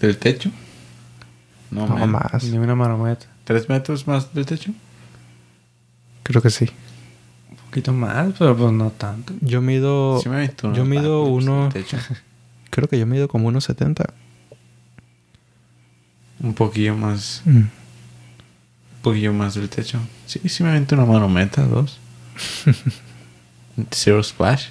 ¿Del 0.00 0.16
techo? 0.18 0.50
No, 1.70 1.86
No, 1.88 1.96
man. 1.96 2.10
más. 2.10 2.44
Ni 2.44 2.56
una 2.58 2.74
marometa. 2.76 3.26
¿Tres 3.44 3.68
metros 3.68 4.06
más 4.06 4.32
del 4.34 4.46
techo? 4.46 4.72
Creo 6.22 6.40
que 6.40 6.50
sí. 6.50 6.70
Un 7.50 7.56
poquito 7.56 7.92
más, 7.92 8.34
pero 8.38 8.56
pues 8.56 8.72
no 8.72 8.90
tanto. 8.90 9.34
Yo 9.40 9.60
mido... 9.60 10.20
Sí 10.22 10.28
me 10.28 10.36
aventó 10.36 10.72
yo 10.72 10.82
unos 10.82 10.88
mido 10.88 11.24
uno- 11.24 11.68
techo. 11.72 11.96
Creo 12.70 12.88
que 12.88 12.98
yo 12.98 13.06
mido 13.06 13.28
como 13.28 13.48
unos 13.48 13.64
70. 13.64 14.04
Un 16.42 16.54
poquillo 16.54 16.94
más. 16.96 17.42
Mm. 17.44 17.56
Un 17.56 17.70
poquillo 19.02 19.32
más 19.32 19.54
del 19.54 19.68
techo. 19.68 19.98
Sí, 20.26 20.40
sí 20.48 20.62
me 20.62 20.70
aventó 20.70 20.94
una 20.94 21.04
marometa, 21.04 21.62
dos. 21.62 21.98
Zero 23.90 24.22
splash. 24.22 24.66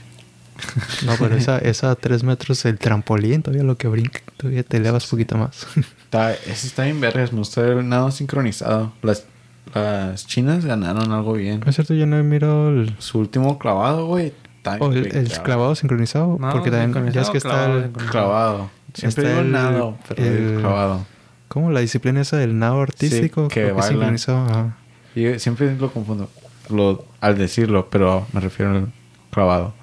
No, 1.05 1.13
pero 1.19 1.35
esa, 1.35 1.57
esa 1.57 1.91
a 1.91 1.95
3 1.95 2.23
metros, 2.23 2.63
el 2.65 2.77
trampolín, 2.77 3.41
todavía 3.41 3.63
lo 3.63 3.75
que 3.77 3.87
brinca, 3.87 4.21
todavía 4.37 4.63
te 4.63 4.77
elevas 4.77 5.03
un 5.05 5.09
poquito 5.11 5.37
más. 5.37 5.65
Está, 6.05 6.33
ese 6.33 6.67
está 6.67 6.83
bien 6.83 7.01
vergas. 7.01 7.33
Me 7.33 7.39
gusta 7.39 7.61
el 7.67 7.89
nado 7.89 8.11
sincronizado. 8.11 8.93
Las, 9.01 9.25
las 9.73 10.25
chinas 10.27 10.63
ganaron 10.63 11.11
algo 11.11 11.33
bien. 11.33 11.59
¿No 11.61 11.69
es 11.69 11.75
cierto? 11.75 11.93
Yo 11.95 12.05
no 12.05 12.17
he 12.17 12.23
mirado 12.23 12.69
el, 12.69 12.95
Su 12.99 13.19
último 13.19 13.57
clavado, 13.57 14.05
güey. 14.05 14.31
está 14.57 14.77
oh, 14.79 14.91
el, 14.93 15.07
el 15.15 15.31
clavado 15.41 15.75
sincronizado. 15.75 16.37
No, 16.39 16.49
porque 16.51 16.71
también 16.71 17.11
ya 17.11 17.21
es 17.21 17.29
que 17.29 17.39
está 17.39 17.65
el, 17.65 17.89
clavado, 17.91 18.11
Clavado. 18.11 18.71
Siempre 18.93 19.23
Está 19.23 19.29
digo 19.29 19.41
el- 19.41 19.51
nado, 19.51 19.97
pero 20.07 20.23
el 20.23 20.33
el- 20.53 20.59
clavado. 20.61 21.05
¿Cómo? 21.53 21.69
La 21.71 21.81
disciplina 21.81 22.19
esa 22.21 22.37
del 22.37 22.57
nado 22.57 22.81
artístico. 22.81 23.47
que 23.47 23.53
creo 23.61 23.67
que 23.67 23.73
bailan. 23.73 23.89
sincronizado. 24.17 24.45
ajá. 24.49 24.77
Yo 25.15 25.37
siempre 25.37 25.75
lo 25.75 25.91
confundo 25.93 26.27
lo, 26.69 27.05
al 27.21 27.37
decirlo, 27.37 27.89
pero 27.91 28.25
me 28.33 28.39
refiero 28.39 28.71
al 28.71 28.91
clavado. 29.29 29.73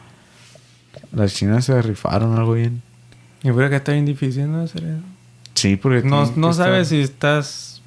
Las 1.12 1.34
chinas 1.34 1.64
se 1.64 1.80
rifaron 1.82 2.36
algo 2.36 2.54
bien. 2.54 2.82
Y 3.42 3.50
creo 3.50 3.70
que 3.70 3.76
está 3.76 3.92
bien 3.92 4.06
difícil, 4.06 4.50
¿no? 4.50 4.62
Hacer 4.62 4.82
eso. 4.84 5.02
Sí, 5.54 5.76
porque... 5.76 6.02
No, 6.08 6.30
no 6.36 6.52
sabes 6.52 6.88
estar- 6.88 6.96
si 6.96 7.00
estás 7.00 7.82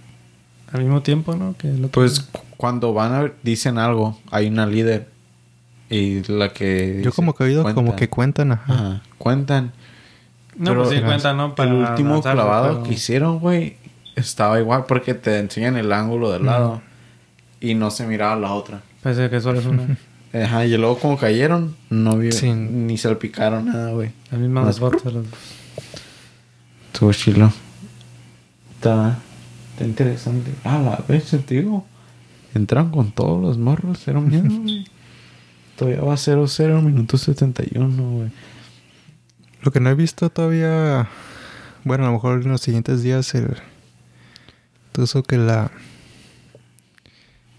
al 0.72 0.82
mismo 0.84 1.02
tiempo, 1.02 1.36
¿no? 1.36 1.56
Que 1.58 1.70
el 1.70 1.80
otro. 1.86 1.90
Pues 1.92 2.20
cu- 2.22 2.40
cuando 2.58 2.94
van 2.94 3.14
a... 3.14 3.32
Dicen 3.44 3.78
algo, 3.78 4.18
hay 4.32 4.48
una 4.48 4.66
líder. 4.66 5.10
Y 5.90 6.24
la 6.32 6.54
que... 6.54 6.92
Yo 6.98 6.98
dice, 6.98 7.12
como 7.12 7.34
que 7.36 7.44
he 7.44 7.48
oído 7.48 7.64
como 7.74 7.96
que 7.96 8.10
cuentan. 8.10 8.52
Ajá. 8.54 8.74
Ajá, 8.74 9.02
cuentan. 9.18 9.74
No, 10.58 10.66
pero 10.72 10.76
pues 10.84 10.90
sí 10.90 10.96
el- 10.98 11.04
cuenta, 11.04 11.34
¿no? 11.34 11.54
el 11.58 11.74
último 11.74 12.14
lanzarse, 12.16 12.36
clavado 12.36 12.68
pero- 12.74 12.84
que 12.84 12.94
hicieron, 12.94 13.40
güey, 13.40 13.78
estaba 14.16 14.60
igual 14.60 14.86
porque 14.88 15.14
te 15.14 15.40
enseñan 15.40 15.76
el 15.78 15.92
ángulo 15.92 16.32
del 16.32 16.46
lado. 16.46 16.82
Y 17.60 17.76
no 17.76 17.92
se 17.92 18.06
miraba 18.06 18.36
la 18.36 18.54
otra. 18.54 18.82
Pensé 19.02 19.30
que 19.30 19.40
solo 19.42 19.60
es 19.60 19.66
una. 19.66 19.98
Ajá, 20.34 20.66
y 20.66 20.76
luego 20.78 20.98
como 20.98 21.18
cayeron, 21.18 21.76
no 21.90 22.18
vi... 22.18 22.32
Sí. 22.32 22.52
Ni 22.52 22.98
salpicaron 22.98 23.66
nada, 23.68 23.92
güey. 23.92 24.12
La 24.32 24.38
misma 24.40 24.64
las 24.64 24.80
fotos. 24.80 25.04
de 25.04 25.12
los- 25.14 25.26
Estuvo 26.92 27.14
chilo. 27.14 27.52
Está, 28.76 29.18
está 29.74 29.86
interesante. 29.86 30.52
Ah, 30.64 30.80
la 30.80 31.04
vez, 31.08 31.26
te 31.46 31.56
digo. 31.56 31.86
Entraron 32.54 32.92
con 32.92 33.12
todos 33.12 33.42
los 33.42 33.58
morros. 33.58 34.08
Era 34.08 34.20
un 34.20 34.28
miedo, 34.30 34.44
güey. 34.62 34.86
Todavía 35.78 36.02
va 36.02 36.14
0-0, 36.16 36.82
minuto 36.82 37.18
71, 37.18 38.12
güey. 38.12 38.30
Lo 39.64 39.72
que 39.72 39.80
no 39.80 39.90
he 39.90 39.96
visto 39.96 40.30
todavía. 40.30 41.08
Bueno, 41.84 42.04
a 42.04 42.08
lo 42.08 42.14
mejor 42.14 42.42
en 42.44 42.50
los 42.50 42.62
siguientes 42.62 43.02
días 43.02 43.34
el. 43.36 43.58
Eso 44.98 45.24
que 45.24 45.38
la. 45.38 45.72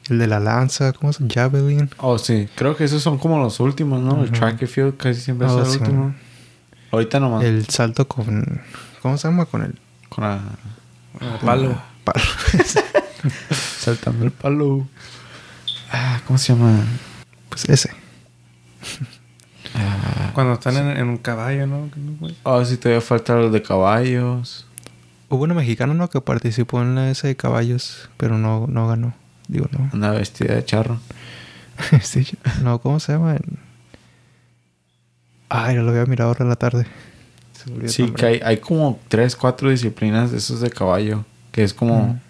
El 0.09 0.18
de 0.18 0.26
la 0.26 0.38
lanza, 0.38 0.92
¿cómo 0.92 1.12
llama? 1.12 1.32
Javelin. 1.32 1.88
Oh, 1.96 2.18
sí. 2.18 2.46
Creo 2.57 2.76
que 2.76 2.84
esos 2.84 3.02
son 3.02 3.18
como 3.18 3.38
los 3.38 3.59
últimos, 3.61 4.00
¿no? 4.02 4.22
El 4.22 4.30
track 4.30 4.61
and 4.61 4.66
field 4.68 4.96
casi 4.98 5.20
siempre 5.20 5.46
Oh, 5.48 5.62
es 5.62 5.66
el 5.68 5.72
sí. 5.72 5.78
último. 5.78 6.14
Ahorita 6.90 7.18
nomás. 7.20 7.42
El 7.42 7.66
salto 7.68 8.07
con. 8.07 8.61
¿Cómo 9.00 9.16
se 9.18 9.28
llama? 9.28 9.46
Con 9.46 9.62
el 9.62 9.78
Con 10.11 10.24
la... 10.24 10.40
el 11.20 11.38
palo. 11.44 11.82
palo. 12.05 12.22
Saltando 13.78 14.24
el 14.26 14.30
palo. 14.30 14.86
Ah, 15.90 16.20
¿cómo 16.26 16.38
se 16.38 16.52
llama? 16.55 16.84
pues 17.48 17.68
ese. 17.68 17.90
Ah, 19.74 20.24
Cuando 20.35 20.53
están 20.55 20.76
en, 20.76 20.97
en 20.97 21.09
un 21.09 21.16
caballo, 21.18 21.66
¿no? 21.66 21.89
Güey. 22.20 22.37
oh, 22.43 22.64
sí, 22.64 22.76
todavía 22.76 23.01
falta 23.01 23.35
los 23.37 23.53
de 23.53 23.62
caballos. 23.62 24.66
Hubo 25.28 25.45
una 25.45 25.55
mexicana, 25.55 25.95
¿no? 25.95 26.11
Que 26.11 26.20
participó 26.20 26.82
en 26.82 26.95
la 26.95 27.11
ese 27.11 27.28
de 27.28 27.37
caballos, 27.37 28.09
pero 28.16 28.37
no, 28.39 28.66
no 28.68 28.87
ganó. 28.87 29.14
Digo, 29.49 29.66
no. 29.72 29.91
Una 29.93 30.11
vestida 30.11 30.55
de 30.55 30.64
charro. 30.64 30.99
Sí, 32.03 32.24
no, 32.62 32.80
¿cómo 32.80 33.01
se 33.01 33.12
llama? 33.12 33.37
Ay, 35.49 35.76
lo 35.76 35.91
había 35.91 36.07
mirado 36.07 36.28
ahora 36.30 36.45
en 36.45 36.49
la 36.49 36.57
tarde. 36.57 36.87
Sí, 37.87 38.11
que 38.11 38.26
hay, 38.26 38.41
hay 38.45 38.59
como 38.59 39.01
tres, 39.09 39.35
cuatro 39.37 39.70
disciplinas 39.70 40.30
de 40.30 40.39
esos 40.39 40.61
de 40.61 40.70
caballo. 40.70 41.24
Que 41.51 41.62
es 41.64 41.72
como 41.74 42.20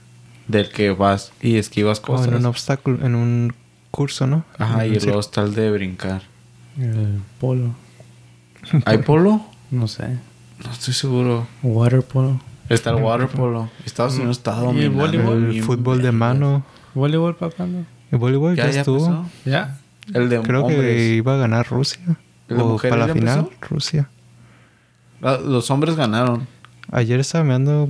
del 0.49 0.71
que 0.71 0.91
vas 0.91 1.33
y 1.41 1.57
esquivas 1.57 2.01
Como 2.01 2.19
cosas. 2.19 2.33
en 2.33 2.39
un 2.39 2.47
obstáculo, 2.47 3.05
en 3.05 3.15
un 3.15 3.55
curso, 3.91 4.27
¿no? 4.27 4.45
Ajá, 4.59 4.85
En 4.85 4.95
y 4.95 5.01
luego 5.01 5.21
está 5.21 5.43
el 5.43 5.55
de 5.55 5.71
brincar. 5.71 6.23
El 6.79 7.21
polo. 7.41 7.75
¿Hay 8.85 8.99
polo? 8.99 9.45
No 9.71 9.89
sé. 9.89 10.19
No 10.65 10.71
estoy 10.73 10.95
seguro. 10.95 11.47
Water 11.63 12.03
polo. 12.03 12.41
Está 12.69 12.91
el 12.91 12.97
water 13.03 13.29
polo. 13.29 13.69
Estados 13.85 14.15
Unidos 14.17 14.39
está 14.39 14.53
¿Y 14.53 14.59
el 14.59 14.65
dominando. 14.65 14.99
voleibol? 14.99 15.45
El 15.57 15.63
fútbol 15.63 16.03
de 16.03 16.13
mano. 16.13 16.65
¿Voleibol, 16.95 17.37
papá? 17.37 17.67
No? 17.67 17.85
El 18.11 18.19
voleibol 18.19 18.57
ya, 18.57 18.67
Ya, 18.67 18.71
ya 18.73 18.81
estuvo. 18.81 19.27
¿Ya? 19.45 19.79
El 20.13 20.29
de 20.29 20.41
Creo 20.41 20.67
que 20.67 21.15
iba 21.15 21.35
a 21.35 21.37
ganar 21.37 21.67
Rusia. 21.69 22.01
¿El 22.49 22.57
de 22.59 22.63
o 22.63 22.77
para 22.77 23.07
la 23.07 23.13
final, 23.15 23.39
empezó? 23.41 23.59
Rusia. 23.69 24.09
Ah, 25.23 25.39
Los 25.45 25.71
hombres 25.71 25.97
ganaron. 25.97 26.47
Ayer 26.93 27.19
estaba 27.21 27.45
mirando. 27.45 27.89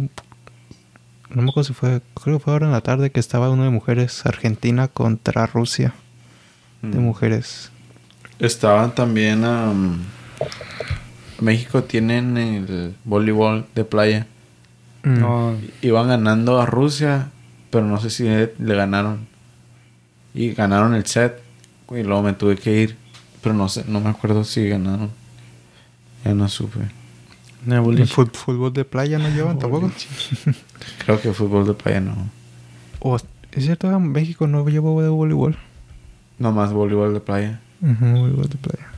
No 1.31 1.43
me 1.43 1.51
acuerdo 1.51 1.65
si 1.69 1.75
fue. 1.75 2.01
Creo 2.23 2.39
que 2.39 2.45
fue 2.45 2.53
ahora 2.53 2.67
en 2.67 2.73
la 2.73 2.81
tarde 2.81 3.11
que 3.11 3.21
estaba 3.21 3.51
uno 3.51 3.65
de 3.65 3.71
mujeres. 3.71 4.25
Argentina 4.25 4.89
contra 4.89 5.47
Rusia. 5.47 5.93
De 6.83 6.99
Mm. 6.99 7.03
mujeres. 7.03 7.71
Estaban 8.39 8.95
también... 8.95 9.45
am, 9.45 10.01
México 11.41 11.85
tienen 11.85 12.37
el 12.37 12.95
voleibol 13.05 13.67
de 13.75 13.85
playa. 13.85 14.27
Mm. 15.03 15.19
No. 15.21 15.55
Iban 15.83 16.09
ganando 16.09 16.61
a 16.61 16.67
Rusia, 16.67 17.31
pero 17.71 17.85
no 17.87 18.01
sé 18.01 18.11
si 18.11 18.25
le, 18.25 18.55
le 18.59 18.75
ganaron. 18.75 19.27
Y 20.35 20.53
ganaron 20.53 20.95
el 20.95 21.07
set. 21.07 21.41
Y 21.91 22.03
luego 22.03 22.23
me 22.23 22.33
tuve 22.33 22.57
que 22.57 22.81
ir. 22.83 22.97
Pero 23.43 23.55
no 23.55 23.69
sé, 23.69 23.85
no 23.87 24.01
me 24.01 24.09
acuerdo 24.11 24.45
si 24.45 24.69
ganaron. 24.69 25.11
Ya 26.25 26.35
no 26.35 26.49
supe. 26.49 26.81
No, 27.67 27.83
fut- 27.85 28.35
fútbol 28.35 28.73
de 28.73 28.85
playa 28.85 29.19
no 29.19 29.29
llevan 29.29 29.59
tampoco. 29.59 29.91
Creo 31.05 31.21
que 31.21 31.33
fútbol 31.33 31.67
de 31.67 31.75
playa 31.75 32.01
no. 32.01 32.15
Es 33.53 33.65
cierto, 33.65 33.89
que 33.91 33.97
México 33.99 34.47
no 34.47 34.67
llevó 34.69 35.01
de 35.03 35.09
voleibol. 35.09 35.57
Nomás 36.39 36.73
voleibol 36.73 37.15
de 37.15 37.21
playa. 37.21 37.61
Ujú, 37.81 38.05
voleibol 38.05 38.49
de 38.49 38.57
playa. 38.57 38.89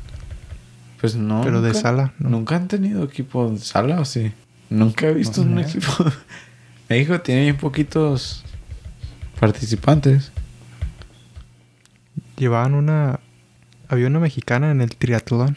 Pues 1.07 1.15
no. 1.15 1.41
Pero 1.45 1.63
de 1.63 1.73
sala, 1.73 2.13
no. 2.19 2.31
¿Nunca 2.31 2.57
han 2.57 2.67
tenido 2.67 3.05
equipo 3.05 3.49
de 3.49 3.59
sala 3.59 4.01
o 4.01 4.05
sí? 4.05 4.33
Nunca 4.71 5.07
he 5.07 5.15
visto 5.15 5.45
No 5.45 5.53
un 5.61 5.65
sé. 5.65 5.79
equipo. 5.79 5.93
México 6.89 7.21
tiene 7.21 7.43
bien 7.43 7.57
poquitos 7.57 8.43
participantes. 9.39 10.33
Llevaban 12.37 12.75
una. 12.75 13.21
Había 13.89 14.09
una 14.09 14.19
mexicana 14.19 14.73
en 14.73 14.81
el 14.81 14.97
triatlón. 14.97 15.57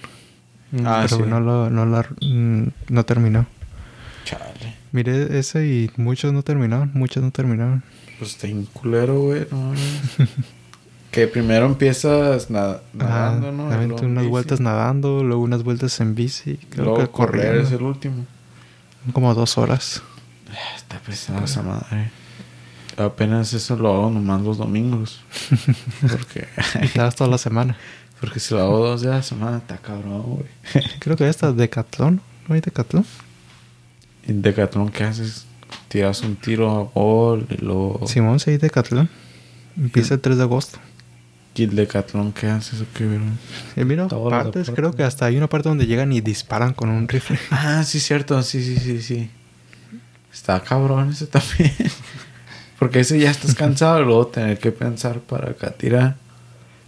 Ah, 0.86 1.08
pero 1.10 1.24
sí. 1.24 1.28
no, 1.28 1.40
lo, 1.40 1.72
no, 1.72 1.88
la, 1.88 2.06
mm, 2.22 2.68
no 2.90 3.06
terminó. 3.06 3.48
Chale. 4.26 4.76
Miré 4.92 5.40
ese 5.40 5.66
y 5.66 5.90
muchos 5.98 6.32
no 6.32 6.44
terminaron. 6.44 6.92
Muchos 6.94 7.24
no 7.24 7.32
terminaron. 7.32 7.84
Pues 8.20 8.36
está 8.36 8.48
culero, 8.74 9.20
güey. 9.20 9.48
No. 9.50 9.74
que 11.12 11.28
primero 11.28 11.66
empiezas 11.66 12.50
na- 12.52 12.78
nadando, 12.94 13.48
Ajá, 13.48 13.56
¿no? 13.78 13.84
Y 13.84 13.88
luego 13.88 14.06
unas 14.06 14.24
bici. 14.24 14.30
vueltas 14.30 14.60
nadando, 14.60 15.24
luego 15.24 15.42
unas 15.44 15.64
vueltas 15.64 16.00
en 16.02 16.14
bici. 16.16 16.58
Creo 16.70 16.86
Luego 16.86 17.00
que 17.00 17.08
correr 17.10 17.42
corriendo. 17.48 17.68
es 17.68 17.72
el 17.74 17.82
último. 17.82 18.26
Como 19.14 19.34
dos 19.34 19.58
horas. 19.58 20.02
Está 20.76 21.00
pesada 21.00 21.46
esa 21.46 21.62
madre. 21.64 22.12
Apenas 22.98 23.54
eso 23.54 23.76
lo 23.78 23.94
hago 23.94 24.10
nomás 24.12 24.42
los 24.42 24.58
domingos. 24.58 25.22
Porque, 26.02 26.48
Y 26.84 26.98
das 26.98 27.16
toda 27.16 27.30
la 27.30 27.38
semana. 27.38 27.78
porque 28.20 28.40
si 28.42 28.54
lo 28.54 28.62
hago 28.62 28.80
dos 28.80 29.02
días 29.02 29.14
a 29.14 29.18
la 29.18 29.24
semana, 29.24 29.58
está 29.58 29.78
cabrón, 29.78 30.22
güey. 30.24 30.46
Creo 31.00 31.16
que 31.16 31.28
esta 31.30 31.52
Decathlon. 31.54 32.22
¿No 32.48 32.56
hay 32.56 32.62
Decathlon? 32.62 33.06
En 34.28 34.42
Decathlon, 34.42 34.90
¿qué 34.90 35.06
haces? 35.06 35.46
Tiras 35.88 36.22
un 36.22 36.36
tiro 36.36 36.70
a 36.70 36.84
gol 37.00 37.48
y 37.50 37.58
luego... 37.64 38.02
Simón, 38.06 38.40
sí 38.40 38.52
hay 38.52 38.58
Decathlon. 38.58 39.08
Empieza 39.78 40.16
el 40.16 40.20
3 40.20 40.36
de 40.38 40.44
agosto. 40.44 40.78
¿Y 41.56 41.64
el 41.64 41.76
Decathlon 41.76 42.32
qué 42.32 42.48
haces 42.48 42.82
o 42.82 42.86
qué, 42.94 43.06
güey? 43.06 43.20
Y 43.76 43.84
mira, 43.84 44.08
Todos 44.08 44.32
partes, 44.32 44.72
creo 44.72 44.94
que 44.94 45.04
hasta 45.04 45.26
hay 45.26 45.38
una 45.38 45.50
parte 45.50 45.68
donde 45.68 45.88
llegan 45.88 46.12
y 46.14 46.22
disparan 46.22 46.74
con 46.74 46.90
un 46.90 47.08
rifle. 47.08 47.38
Ah, 47.52 47.84
sí, 47.84 48.00
cierto. 48.00 48.42
Sí, 48.44 48.64
sí, 48.64 48.78
sí, 48.78 49.02
sí. 49.02 49.30
Está 50.32 50.62
cabrón 50.62 51.10
ese 51.10 51.28
también. 51.28 51.74
Porque 52.80 53.02
ese 53.02 53.20
ya 53.20 53.30
estás 53.30 53.56
cansado 53.56 54.02
y 54.02 54.06
luego 54.06 54.28
tener 54.28 54.58
que 54.58 54.72
pensar 54.72 55.20
para 55.20 55.52
acá 55.52 55.72
tirar. 55.72 56.16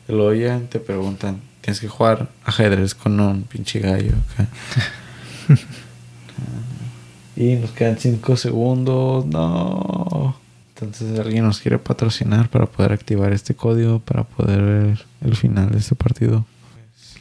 Y 0.07 0.13
luego 0.13 0.33
ya 0.33 0.59
te 0.69 0.79
preguntan, 0.79 1.41
tienes 1.59 1.81
que 1.81 1.89
jugar 1.89 2.29
ajedrez 2.45 2.95
con 2.95 3.19
un 3.19 3.43
pinche 3.43 3.79
gallo 3.79 4.13
acá. 4.33 4.47
Y 7.35 7.55
nos 7.55 7.71
quedan 7.71 7.97
5 7.97 8.37
segundos. 8.37 9.25
No. 9.25 10.35
Entonces 10.81 11.19
alguien 11.19 11.45
nos 11.45 11.59
quiere 11.59 11.77
patrocinar 11.77 12.49
para 12.49 12.65
poder 12.65 12.91
activar 12.93 13.31
este 13.33 13.53
código 13.53 13.99
para 13.99 14.23
poder 14.23 14.61
ver 14.61 15.05
el 15.21 15.35
final 15.35 15.69
de 15.69 15.77
este 15.77 15.95
partido. 15.95 16.45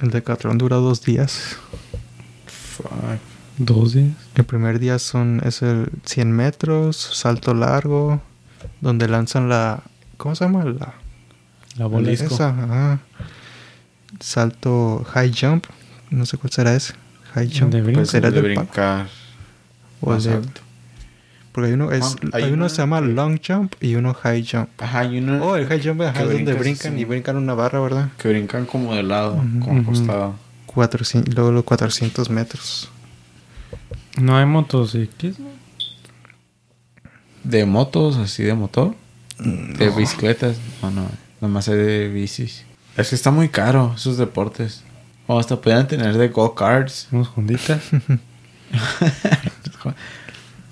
El 0.01 0.11
Decathlon 0.11 0.57
dura 0.57 0.77
dos 0.77 1.03
días. 1.03 1.57
Fuck. 2.47 2.91
¿Dos 3.59 3.93
días? 3.93 4.15
El 4.35 4.45
primer 4.45 4.79
día 4.79 4.99
son, 4.99 5.43
es 5.45 5.61
el 5.61 5.91
100 6.07 6.33
metros, 6.33 6.97
salto 6.97 7.53
largo, 7.53 8.23
donde 8.81 9.07
lanzan 9.09 9.51
la... 9.51 9.83
¿Cómo 10.17 10.35
se 10.35 10.45
llama? 10.45 10.65
La, 10.65 10.95
La 11.77 12.11
esa, 12.11 12.49
ajá. 12.49 13.01
Salto 14.21 15.05
high 15.13 15.33
jump. 15.39 15.67
No 16.11 16.25
sé 16.27 16.39
cuál 16.39 16.51
será 16.53 16.75
ese. 16.75 16.95
High 17.35 17.51
jump. 17.59 17.73
de 17.73 17.83
brinco. 17.83 17.99
Pues 18.01 18.11
¿Será 18.11 18.31
de 18.31 18.41
brincar. 18.41 19.07
o 20.01 20.17
de- 20.17 20.33
alto. 20.33 20.61
Porque 21.53 21.69
hay 21.69 21.73
uno, 21.75 21.91
es, 21.91 22.17
hay 22.33 22.45
hay 22.45 22.53
uno 22.53 22.63
una 22.65 22.69
se 22.69 22.77
llama 22.77 23.01
long 23.01 23.41
jump 23.45 23.75
y 23.81 23.97
uno 23.97 24.15
high 24.15 24.47
jump. 24.49 24.69
Ajá, 24.81 25.05
y 25.05 25.19
uno 25.19 25.45
Oh, 25.45 25.57
el 25.57 25.67
high 25.67 25.83
jump 25.83 26.01
es 26.03 26.15
donde 26.15 26.55
brincan 26.55 26.93
así. 26.95 27.03
y 27.03 27.05
brincan 27.05 27.37
una 27.37 27.55
barra, 27.55 27.81
¿verdad? 27.81 28.09
que 28.19 28.29
brincan 28.29 28.67
como 28.67 28.95
de 28.95 29.03
lado, 29.03 29.35
Ujú. 29.35 29.61
como 29.61 29.81
Ujú. 29.81 29.91
acostado. 29.91 30.35
400, 30.67 31.35
luego 31.35 31.51
los 31.51 31.65
400 31.65 32.31
metros. 32.31 32.89
No 34.21 34.37
hay 34.37 34.47
motociclismo. 34.47 35.51
De 37.43 37.65
motos, 37.67 38.17
así 38.19 38.43
de 38.45 38.55
motor. 38.55 38.95
Mm, 39.39 39.73
De 39.75 39.91
bicicletas. 39.91 40.59
No, 40.83 40.91
no. 40.91 41.09
Nomás 41.41 41.69
hay 41.69 41.77
de 41.79 42.09
bicis. 42.09 42.65
Es 42.97 43.09
que 43.09 43.15
está 43.17 43.31
muy 43.31 43.49
caro 43.49 43.95
esos 43.97 44.19
deportes. 44.19 44.85
O 45.27 45.39
hasta 45.41 45.57
podrían 45.61 45.89
tener 45.89 46.17
de 46.19 46.29
go-karts. 46.29 47.09
Unos 47.11 47.29
junditas. 47.29 47.81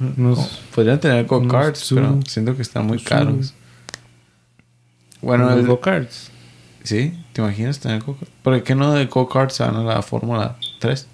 unos... 0.01 0.61
Podrían 0.74 1.01
tener 1.01 1.26
go-karts, 1.26 1.92
pero 1.94 2.20
siento 2.26 2.57
que 2.57 2.62
están 2.62 2.86
muy 2.86 3.01
caros. 3.01 3.55
Bueno, 5.20 5.51
el, 5.53 5.66
go-karts. 5.66 6.30
¿sí? 6.84 7.12
¿Te 7.32 7.42
imaginas 7.42 7.80
tener 7.80 8.03
go-karts? 8.03 8.32
¿Por 8.42 8.62
qué 8.62 8.74
no 8.74 8.92
de 8.92 9.07
go-karts 9.07 9.57
se 9.57 9.64
van 9.64 9.76
a 9.76 9.82
la 9.82 10.03
Fórmula 10.03 10.57
3? 10.78 11.07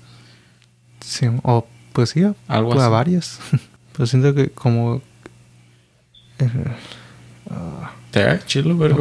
Sí, 1.00 1.26
o 1.42 1.66
pues 1.92 2.10
sí, 2.10 2.24
Algo 2.48 2.72
a 2.74 2.82
así. 2.82 2.90
varias. 2.92 3.38
Pero 3.92 4.06
siento 4.06 4.34
que 4.34 4.50
como... 4.50 5.00
Ah, 7.50 7.92
¿Te 8.10 8.40
chilo 8.46 8.76
ver 8.76 8.94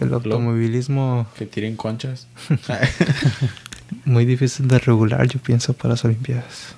el 0.00 0.14
automovilismo 0.14 1.26
Que 1.36 1.46
tiren 1.46 1.76
conchas. 1.76 2.26
muy 4.04 4.24
difícil 4.24 4.68
de 4.68 4.78
regular, 4.78 5.26
yo 5.28 5.38
pienso, 5.40 5.72
para 5.74 5.90
las 5.90 6.04
Olimpiadas. 6.04 6.74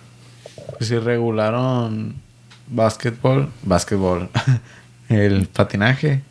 Pues 0.79 0.89
si 0.89 0.99
regularon 0.99 2.15
básquetbol, 2.69 3.51
básquetbol, 3.63 4.29
el 5.09 5.47
patinaje, 5.49 6.23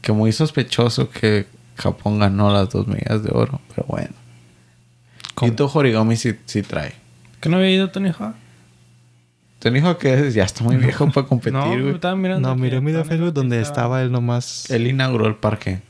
que 0.00 0.12
muy 0.12 0.32
sospechoso 0.32 1.10
que 1.10 1.46
Japón 1.76 2.18
ganó 2.18 2.50
las 2.52 2.70
dos 2.70 2.86
medallas 2.86 3.22
de 3.22 3.30
oro, 3.32 3.60
pero 3.74 3.86
bueno. 3.88 4.14
Yuto 5.40 5.70
Horigami 5.72 6.16
sí, 6.16 6.34
sí 6.46 6.62
trae. 6.62 6.92
¿Que 7.40 7.48
no 7.48 7.56
había 7.56 7.70
ido 7.70 7.90
Tony 7.90 8.10
Hawk? 8.10 8.34
Te 9.58 9.70
dijo 9.70 9.96
que 9.98 10.30
ya 10.30 10.44
está 10.44 10.64
muy 10.64 10.76
viejo 10.78 11.10
para 11.10 11.26
competir, 11.26 11.52
No, 11.54 11.66
güey. 11.68 11.90
estaba 11.94 12.14
mirando. 12.16 12.48
No, 12.48 12.56
miré 12.56 12.78
un 12.78 12.84
video 12.84 12.98
de 12.98 13.04
Tony 13.04 13.10
Facebook 13.10 13.28
Hawk 13.28 13.34
donde 13.34 13.60
estaba- 13.60 13.72
estaba 13.82 14.02
él 14.02 14.12
nomás... 14.12 14.70
Él 14.70 14.86
inauguró 14.86 15.26
el 15.26 15.34
parque. 15.36 15.80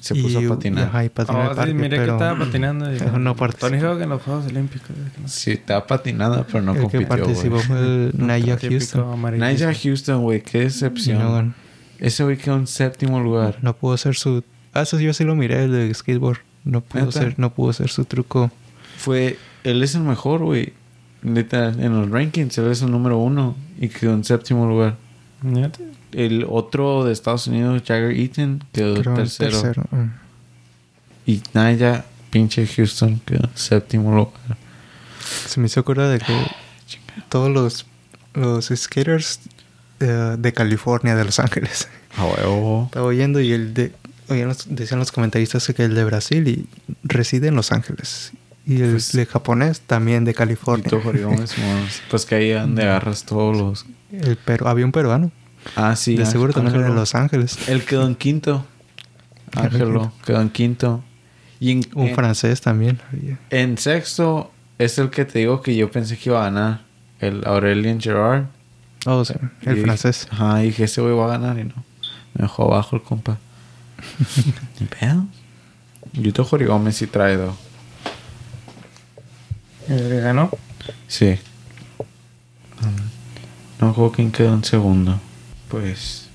Se 0.00 0.14
puso 0.16 0.38
a 0.40 0.48
patinar. 0.56 0.88
Ajá, 0.88 1.04
y 1.04 1.08
patinó 1.10 1.40
en 1.52 1.58
Oh, 1.58 1.62
el 1.62 1.68
sí, 1.68 1.74
miré 1.74 1.88
pero 1.96 2.04
que 2.04 2.10
estaba 2.12 2.38
patinando. 2.44 2.92
y- 2.94 2.98
pero 2.98 3.18
no 3.18 3.36
participó. 3.36 3.68
Tony 3.68 3.80
Hawk 3.82 4.00
en 4.00 4.08
los 4.08 4.22
Juegos 4.22 4.46
Olímpicos. 4.46 4.88
que 4.88 5.20
no. 5.22 5.28
Sí, 5.28 5.50
estaba 5.52 5.86
patinada, 5.86 6.44
pero 6.46 6.62
no 6.62 6.72
el 6.72 6.76
que 6.78 6.82
compitió, 6.82 7.08
participó 7.08 7.54
güey. 7.56 7.66
fue 7.66 7.78
el 7.78 8.12
Naya 8.18 8.58
Houston. 8.60 9.38
Nigel 9.38 9.74
Houston, 9.76 10.22
güey, 10.22 10.42
qué 10.42 10.58
Y 10.58 10.62
decepción. 10.62 11.18
no, 11.20 11.32
ganó. 11.32 11.54
Ese 11.98 12.24
güey 12.24 12.36
quedó 12.36 12.56
en 12.56 12.66
séptimo 12.66 13.20
lugar. 13.20 13.58
no 13.62 13.76
pudo 13.76 13.92
hacer 13.94 14.14
su... 14.16 14.42
Ah, 14.72 14.82
eso 14.82 14.98
yo 14.98 15.12
sí 15.12 15.24
lo 15.24 15.34
miré, 15.36 15.64
el 15.64 15.72
de 15.72 15.92
skateboard. 15.94 16.38
No 16.64 16.80
pudo, 16.80 17.04
¿Neta? 17.06 17.18
hacer, 17.18 17.34
no 17.38 17.52
pudo 17.54 17.70
hacer 17.70 17.88
su 17.90 18.04
truco. 18.04 18.50
Fue... 18.96 19.38
Él 19.64 19.82
es 19.82 19.94
el 19.94 20.02
mejor, 20.02 20.42
güey. 20.42 20.72
Literal, 21.22 21.78
en 21.80 21.92
los 22.00 22.08
rankings 22.10 22.56
él 22.56 22.70
es 22.70 22.80
el 22.80 22.90
número 22.90 23.18
uno 23.18 23.54
y 23.78 23.88
quedó 23.88 24.14
en 24.14 24.24
séptimo 24.24 24.66
lugar. 24.66 24.96
Fíjate. 25.42 25.84
El 26.12 26.46
otro 26.48 27.04
de 27.04 27.12
Estados 27.12 27.46
Unidos, 27.46 27.82
Jagger 27.86 28.10
Eaton, 28.12 28.64
quedó 28.72 28.94
Creo 29.00 29.14
tercero. 29.14 29.50
tercero. 29.62 29.84
mm. 29.90 30.10
Y 31.26 31.42
Naya, 31.52 32.04
pinche 32.30 32.66
Houston, 32.66 33.20
quedó 33.24 33.48
séptimo 33.54 34.10
lugar. 34.14 34.56
Se 35.46 35.60
me 35.60 35.66
hizo 35.66 35.80
acuerdo 35.80 36.08
de 36.08 36.18
que 36.18 36.34
todos 37.28 37.50
los, 37.50 37.86
los 38.34 38.66
skaters 38.74 39.40
eh, 40.00 40.36
de 40.38 40.52
California, 40.52 41.14
de 41.14 41.24
Los 41.24 41.38
Ángeles, 41.38 41.88
huevo. 42.24 42.84
estaba 42.86 43.06
oyendo 43.06 43.40
y 43.40 43.52
el 43.52 43.74
de... 43.74 43.92
los- 44.28 44.66
decían 44.74 44.98
los 44.98 45.12
comentaristas 45.12 45.70
que 45.74 45.84
el 45.84 45.94
de 45.94 46.04
Brasil 46.04 46.48
y 46.48 46.66
reside 47.04 47.48
en 47.48 47.54
Los 47.56 47.70
Ángeles. 47.72 48.32
Y 48.66 48.80
el 48.82 48.92
Pues- 48.92 49.12
de 49.12 49.26
japonés 49.26 49.80
también 49.82 50.24
de 50.24 50.34
California. 50.34 50.88
Pues 52.10 52.26
que 52.26 52.34
ahí 52.36 52.50
donde 52.50 52.82
agarras 52.82 53.24
todos 53.24 53.56
los... 53.56 53.86
El 54.12 54.36
había 54.64 54.84
un 54.84 54.92
peruano. 54.92 55.30
Ah, 55.76 55.94
sí. 55.96 56.16
de 56.16 56.26
seguro 56.26 56.52
también 56.52 56.74
era 56.74 56.84
de 56.84 56.86
Ángelo. 56.88 57.00
Los 57.00 57.14
Ángeles. 57.14 57.68
Él 57.68 57.84
quedó 57.84 58.06
en 58.06 58.14
quinto. 58.14 58.64
Ángelo 59.56 60.12
quedó 60.24 60.40
en 60.40 60.50
quinto. 60.50 61.02
Y 61.58 61.72
en, 61.72 61.80
Un 61.94 62.08
en- 62.08 62.14
francés 62.14 62.60
también. 62.60 62.98
en 63.50 63.76
sexto 63.78 64.50
es 64.78 64.98
el 64.98 65.10
que 65.10 65.24
te 65.26 65.40
digo 65.40 65.60
que 65.60 65.76
yo 65.76 65.90
pensé 65.90 66.16
que 66.16 66.30
iba 66.30 66.40
a 66.40 66.44
ganar. 66.44 66.80
El 67.20 67.46
Aurelien 67.46 68.00
Gerard. 68.00 68.44
Oh, 69.06 69.24
sí, 69.24 69.34
el 69.62 69.78
Y- 69.78 69.82
francés. 69.82 70.26
Ajá, 70.30 70.62
y 70.62 70.68
dije, 70.68 70.84
ese 70.84 71.00
güey 71.02 71.14
va 71.14 71.26
a 71.26 71.38
ganar 71.38 71.58
y 71.58 71.64
no. 71.64 71.74
Me 72.34 72.42
dejó 72.42 72.64
abajo 72.72 72.96
el 72.96 73.02
compa. 73.02 73.36
Ni 74.80 74.86
pedo. 74.86 75.26
Yuto 76.14 76.48
Horigome 76.50 76.92
sí 76.92 77.06
trae 77.06 77.36
dos. 77.36 77.54
El 79.88 79.98
que 80.08 80.20
ganó. 80.20 80.50
Sí. 81.08 81.36
No 83.78 83.86
me 83.86 83.92
acuerdo 83.92 84.12
quién 84.12 84.30
quedó 84.32 84.54
en 84.54 84.64
segundo. 84.64 85.20
Pues. 85.70 86.28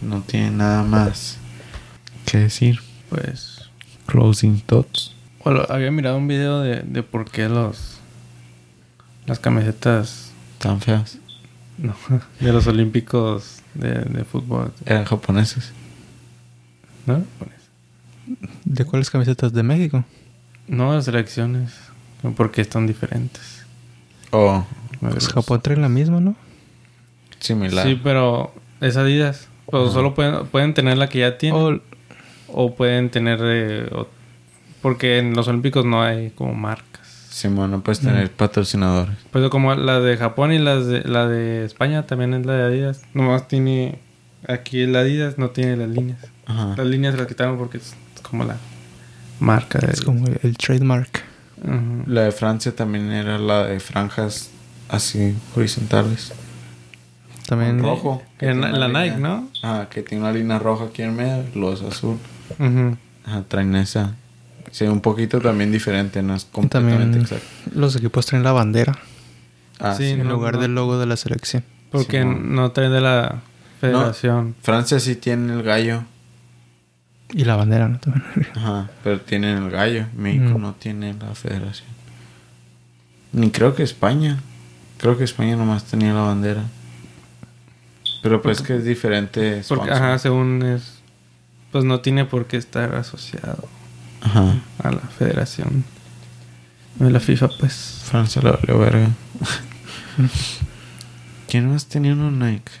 No 0.00 0.22
tiene 0.22 0.50
nada 0.52 0.82
más 0.84 1.36
que 2.24 2.38
decir. 2.38 2.80
Pues. 3.10 3.68
Closing 4.06 4.60
thoughts. 4.60 5.14
Bueno, 5.44 5.62
había 5.68 5.90
mirado 5.90 6.16
un 6.16 6.28
video 6.28 6.60
de, 6.60 6.82
de 6.82 7.02
por 7.02 7.30
qué 7.30 7.48
los. 7.48 7.98
Las 9.26 9.38
camisetas. 9.38 10.30
Tan 10.58 10.80
feas. 10.80 11.18
No, 11.76 11.94
de 12.40 12.52
los 12.52 12.66
olímpicos 12.66 13.62
de, 13.74 13.94
de 13.94 14.24
fútbol. 14.24 14.72
Eran 14.86 15.04
japoneses. 15.04 15.72
¿No? 17.06 17.24
¿De 18.64 18.84
cuáles 18.84 19.10
camisetas? 19.10 19.52
¿De 19.52 19.62
México? 19.62 20.04
No, 20.66 20.94
las 20.94 21.06
selecciones. 21.06 21.72
Porque 22.36 22.60
están 22.60 22.86
diferentes. 22.86 23.64
O 24.30 24.66
Pues 25.00 25.28
Japón 25.28 25.60
trae 25.62 25.76
la 25.76 25.88
misma, 25.88 26.20
¿no? 26.20 26.36
Similar. 27.40 27.86
Sí, 27.86 28.00
pero 28.02 28.52
es 28.80 28.96
Adidas. 28.96 29.48
Pero 29.70 29.90
solo 29.90 30.14
pueden, 30.14 30.46
pueden 30.46 30.72
tener 30.74 30.96
la 30.98 31.08
que 31.08 31.18
ya 31.20 31.36
tienen. 31.38 31.60
O 31.60 31.80
O 32.64 32.74
pueden 32.74 33.10
tener... 33.10 33.38
eh, 33.42 33.88
o- 33.92 34.08
porque 34.80 35.18
en 35.18 35.34
los 35.34 35.48
olímpicos 35.48 35.84
no 35.84 36.02
hay 36.02 36.30
como 36.30 36.54
marcas. 36.54 36.86
Simón, 37.30 37.70
no 37.72 37.82
puedes 37.82 38.00
tener 38.00 38.30
patrocinadores. 38.30 39.16
Pues 39.30 39.48
como 39.50 39.74
la 39.74 40.00
de 40.00 40.16
Japón 40.16 40.52
y 40.52 40.58
las 40.58 40.86
de, 40.86 41.02
la 41.02 41.26
de 41.28 41.64
España 41.64 42.06
también 42.06 42.32
es 42.34 42.46
la 42.46 42.54
de 42.54 42.62
Adidas. 42.64 43.02
Nomás 43.14 43.46
tiene... 43.48 43.98
Aquí 44.46 44.80
el 44.82 44.94
Adidas 44.96 45.36
no 45.36 45.50
tiene 45.50 45.76
las 45.76 45.88
líneas. 45.88 46.18
Ajá. 46.46 46.74
Las 46.76 46.86
líneas 46.86 47.16
las 47.18 47.26
quitaron 47.26 47.58
porque 47.58 47.78
es 47.78 47.94
como 48.22 48.44
la 48.44 48.56
marca 49.40 49.78
de 49.80 49.92
es 49.92 50.00
como 50.00 50.26
el, 50.26 50.38
el 50.42 50.56
trademark. 50.56 51.22
La 52.06 52.22
de 52.22 52.32
Francia 52.32 52.74
también 52.74 53.10
era 53.10 53.36
la 53.38 53.64
de 53.66 53.80
franjas 53.80 54.50
así 54.88 55.34
horizontales. 55.56 56.32
También. 57.48 57.82
rojo. 57.82 58.22
que 58.38 58.48
En 58.48 58.60
la 58.60 58.88
Nike, 58.88 59.16
¿no? 59.18 59.48
Ah, 59.62 59.86
que 59.90 60.02
tiene 60.02 60.22
una 60.24 60.32
línea 60.32 60.58
roja 60.58 60.84
aquí 60.86 61.02
en 61.02 61.16
medio, 61.16 61.44
los 61.54 61.82
azul. 61.82 62.18
Ujú. 62.58 62.96
Ajá, 63.24 63.42
traen 63.48 63.74
esa. 63.76 64.14
Sí, 64.70 64.84
un 64.84 65.00
poquito 65.00 65.40
también 65.40 65.72
diferente, 65.72 66.22
no 66.22 66.34
es 66.34 66.44
completamente 66.44 67.02
También 67.04 67.22
exacto. 67.22 67.46
los 67.74 67.96
equipos 67.96 68.26
traen 68.26 68.44
la 68.44 68.52
bandera 68.52 68.98
Ah, 69.80 69.94
Sí, 69.94 70.04
sí. 70.04 70.10
en 70.10 70.24
no, 70.24 70.30
lugar 70.34 70.54
no. 70.56 70.60
del 70.60 70.74
logo 70.74 70.98
de 70.98 71.06
la 71.06 71.16
selección. 71.16 71.64
Porque 71.90 72.20
Simón. 72.20 72.54
no 72.54 72.70
trae 72.72 72.90
de 72.90 73.00
la 73.00 73.40
federación. 73.80 74.54
Francia 74.60 75.00
sí 75.00 75.16
tiene 75.16 75.52
el 75.54 75.62
gallo. 75.62 76.02
Y 77.32 77.44
la 77.44 77.56
bandera, 77.56 77.88
¿no? 77.88 77.98
También. 77.98 78.24
Ajá, 78.56 78.90
pero 79.04 79.20
tienen 79.20 79.56
el 79.56 79.70
gallo. 79.70 80.06
México 80.16 80.58
Mm. 80.58 80.62
no 80.62 80.74
tiene 80.74 81.14
la 81.14 81.34
federación. 81.34 81.88
Ni 83.32 83.50
creo 83.50 83.74
que 83.74 83.82
España. 83.84 84.38
Creo 84.98 85.16
que 85.16 85.24
España 85.24 85.54
nomás 85.56 85.84
tenía 85.84 86.12
la 86.12 86.22
bandera. 86.22 86.64
Pero 88.22 88.42
pues 88.42 88.62
que 88.62 88.76
es 88.76 88.84
diferente. 88.84 89.62
Porque, 89.68 89.84
sponsor. 89.86 89.92
ajá, 89.92 90.18
según 90.18 90.62
es... 90.62 90.98
Pues 91.72 91.84
no 91.84 92.00
tiene 92.00 92.24
por 92.24 92.46
qué 92.46 92.56
estar 92.56 92.94
asociado 92.94 93.68
Ajá. 94.22 94.60
a 94.82 94.90
la 94.90 95.00
federación. 95.00 95.84
De 96.96 97.10
la 97.10 97.20
FIFA, 97.20 97.48
pues. 97.60 98.00
Francia 98.04 98.40
le 98.42 98.50
valió 98.50 98.78
verga. 98.78 99.10
¿Quién 101.48 101.70
más 101.70 101.86
tenía 101.86 102.12
uno 102.12 102.30
Nike? 102.30 102.72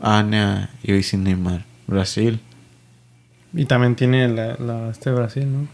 Nah, 0.00 0.66
y 0.82 0.92
hoy 0.92 1.02
sin 1.02 1.24
Neymar. 1.24 1.64
Brasil. 1.86 2.40
Y 3.52 3.64
también 3.66 3.96
tiene 3.96 4.28
la, 4.28 4.54
la 4.56 4.90
este 4.90 5.10
Brasil, 5.10 5.46
¿no? 5.50 5.68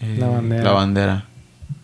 Eh, 0.00 0.16
La 0.18 0.28
bandera. 0.28 0.62
La 0.64 0.72
bandera. 0.72 1.24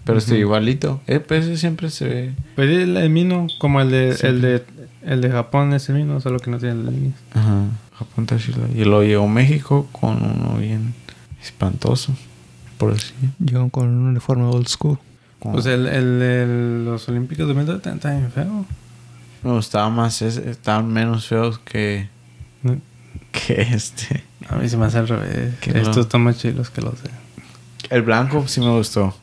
Pero 0.04 0.18
está 0.18 0.32
Ujú. 0.32 0.40
igualito. 0.40 1.00
Eh, 1.06 1.20
pues 1.20 1.44
ese 1.44 1.56
siempre 1.56 1.90
se 1.90 2.08
ve. 2.08 2.34
Pues 2.56 2.68
es 2.70 2.88
el 2.88 3.10
mismo, 3.10 3.46
como 3.58 3.80
el 3.80 3.90
de, 3.90 4.16
el 4.22 4.40
de 4.40 4.64
el 5.04 5.20
de 5.20 5.30
Japón 5.30 5.72
es 5.74 5.88
el 5.88 5.96
mismo, 5.96 6.20
solo 6.20 6.38
que 6.38 6.50
no 6.50 6.58
tiene 6.58 6.82
las 6.82 6.92
líneas. 6.92 7.14
Ajá. 7.34 7.64
Japón 7.98 8.24
está 8.24 8.38
chido. 8.38 8.66
Y 8.74 8.84
lo 8.84 9.02
llegó 9.02 9.28
México 9.28 9.88
con 9.92 10.22
uno 10.22 10.58
bien 10.58 10.94
espantoso. 11.42 12.14
Por 12.78 12.94
decir. 12.94 13.14
Yo 13.38 13.68
con 13.68 13.88
un 13.88 14.06
uniforme 14.08 14.44
old 14.44 14.66
school. 14.68 14.98
Pues 15.40 15.66
el, 15.66 15.86
el 15.86 16.18
de 16.20 16.82
los 16.84 17.08
Olímpicos 17.08 17.48
de 17.48 17.54
México 17.54 17.74
está, 17.74 17.92
está 17.92 18.10
bien 18.10 18.30
feo. 18.30 18.64
Me 19.42 19.50
gustaba 19.52 19.88
más. 19.90 20.22
ese, 20.22 20.50
estaban 20.50 20.92
menos 20.92 21.26
feos 21.26 21.58
que. 21.58 22.08
Que 23.32 23.62
este. 23.62 24.22
A 24.48 24.56
mí 24.56 24.68
se 24.68 24.76
me 24.76 24.86
hace 24.86 24.98
al 24.98 25.08
revés. 25.08 25.54
Que 25.60 25.72
no. 25.72 25.80
Estos 25.80 25.98
están 26.06 26.22
más 26.22 26.38
chilos 26.38 26.70
que 26.70 26.80
los 26.80 27.02
de. 27.02 27.10
El 27.90 28.02
blanco 28.02 28.46
sí 28.46 28.60
me 28.60 28.70
gustó. 28.70 29.14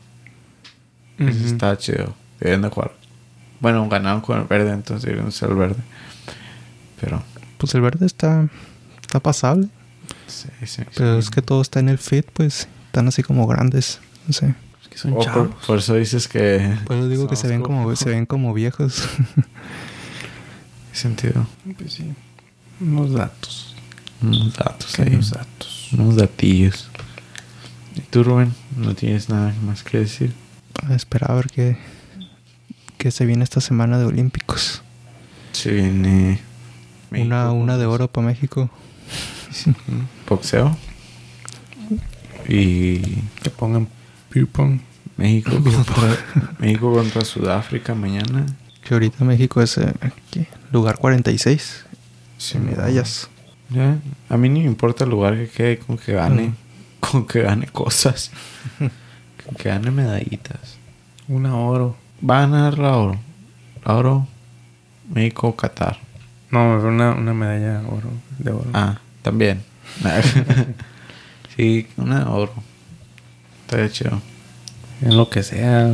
Ujú. 1.20 1.46
está 1.46 1.76
chido. 1.76 2.14
Deben 2.40 2.62
de 2.62 2.68
jugar. 2.68 2.92
Bueno, 3.60 3.88
ganaron 3.88 4.20
con 4.22 4.38
el 4.40 4.44
verde, 4.46 4.72
entonces 4.72 5.04
deberían 5.04 5.30
ser 5.32 5.50
el 5.50 5.56
verde. 5.56 5.82
Pero. 7.00 7.22
Pues 7.58 7.74
el 7.74 7.82
verde 7.82 8.06
está, 8.06 8.48
está 9.02 9.20
pasable. 9.20 9.68
Sí, 10.26 10.48
sí, 10.66 10.82
Pero 10.96 11.14
sí. 11.14 11.18
es 11.20 11.30
que 11.30 11.42
todo 11.42 11.60
está 11.60 11.80
en 11.80 11.88
el 11.90 11.98
fit, 11.98 12.26
pues. 12.32 12.68
Están 12.86 13.06
así 13.08 13.22
como 13.22 13.46
grandes. 13.46 14.00
No 14.26 14.32
sé. 14.32 14.54
Es 14.82 14.88
que 14.88 14.96
son 14.98 15.12
Oh, 15.12 15.16
por, 15.16 15.24
chavos. 15.24 15.54
por 15.66 15.78
eso 15.78 15.94
dices 15.94 16.26
que. 16.26 16.74
Por 16.86 16.96
eso 16.96 17.08
digo 17.08 17.28
que 17.28 17.36
se 17.36 17.48
ven 17.48 17.60
como, 17.62 17.82
Somos 17.82 17.98
se 17.98 18.08
ven 18.10 18.24
como 18.26 18.54
viejos. 18.54 19.02
¿Qué 20.92 20.98
sentido? 20.98 21.46
Pues 21.78 21.92
sí. 21.94 22.12
Unos 22.80 23.12
datos. 23.12 23.76
Unos 24.22 24.54
datos 24.56 24.98
ahí. 24.98 25.04
Pequeños 25.04 25.30
datos. 25.30 25.88
Unos 25.92 26.16
datillos. 26.16 26.88
¿Y 27.94 28.00
tú, 28.02 28.22
Rubén? 28.24 28.54
¿No 28.76 28.94
tienes 28.94 29.28
nada 29.28 29.54
más 29.66 29.82
que 29.82 29.98
decir? 29.98 30.32
A 30.88 30.94
esperar 30.94 31.32
a 31.32 31.34
ver 31.34 31.46
qué, 31.48 31.76
qué 32.98 33.10
se 33.10 33.26
viene 33.26 33.44
esta 33.44 33.60
semana 33.60 33.98
de 33.98 34.04
Olímpicos. 34.04 34.82
Se 35.52 35.72
viene. 35.72 36.40
México 37.10 37.26
una, 37.26 37.48
con 37.48 37.56
una 37.58 37.76
de 37.76 37.86
oro 37.86 38.08
para 38.08 38.26
México. 38.26 38.70
Boxeo. 40.28 40.76
Y 42.48 42.98
Que 43.42 43.50
pongan 43.50 43.88
pong. 44.52 44.80
México 45.16 45.50
contra, 45.62 46.16
México 46.58 46.92
contra 46.92 47.24
Sudáfrica 47.24 47.94
mañana. 47.94 48.46
Que 48.82 48.94
ahorita 48.94 49.24
México 49.24 49.60
es 49.60 49.76
eh, 49.78 49.92
¿qué? 50.30 50.46
lugar 50.72 50.98
46 50.98 51.84
Sí, 52.38 52.56
en 52.56 52.66
medallas. 52.66 53.28
Ya, 53.68 53.98
A 54.30 54.36
mí 54.38 54.48
ni 54.48 54.60
me 54.60 54.66
importa 54.66 55.04
el 55.04 55.10
lugar 55.10 55.36
que 55.36 55.48
quede 55.48 55.78
con 55.78 55.98
que 55.98 56.14
gane. 56.14 56.42
Mm. 56.48 56.54
Con 57.00 57.26
que 57.26 57.42
gane 57.42 57.66
cosas. 57.66 58.30
que 59.56 59.68
gane 59.68 59.90
medallitas. 59.90 60.78
Una 61.28 61.56
oro. 61.56 61.96
Va 62.28 62.38
a 62.38 62.40
ganar 62.46 62.78
la 62.78 62.96
oro. 62.96 63.18
La 63.84 63.94
oro. 63.94 64.26
México, 65.08 65.54
Qatar. 65.56 65.98
No, 66.50 66.78
una, 66.78 67.12
una 67.12 67.32
medalla 67.32 67.82
oro, 67.88 68.10
de 68.38 68.50
oro. 68.50 68.70
Ah, 68.74 68.98
también. 69.22 69.62
sí, 71.56 71.86
una 71.96 72.30
oro. 72.30 72.52
Estaría 73.62 73.88
chido. 73.90 74.20
En 75.02 75.16
lo 75.16 75.30
que 75.30 75.42
sea. 75.42 75.90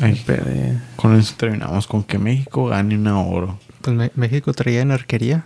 Ay, 0.00 0.22
Perde. 0.26 0.78
con 0.96 1.18
eso 1.18 1.34
terminamos 1.36 1.86
con 1.86 2.02
que 2.04 2.18
México 2.18 2.66
gane 2.66 2.96
una 2.96 3.20
oro. 3.20 3.58
Pues 3.80 4.10
México 4.16 4.52
traía 4.52 4.82
en 4.82 4.90
arquería. 4.90 5.44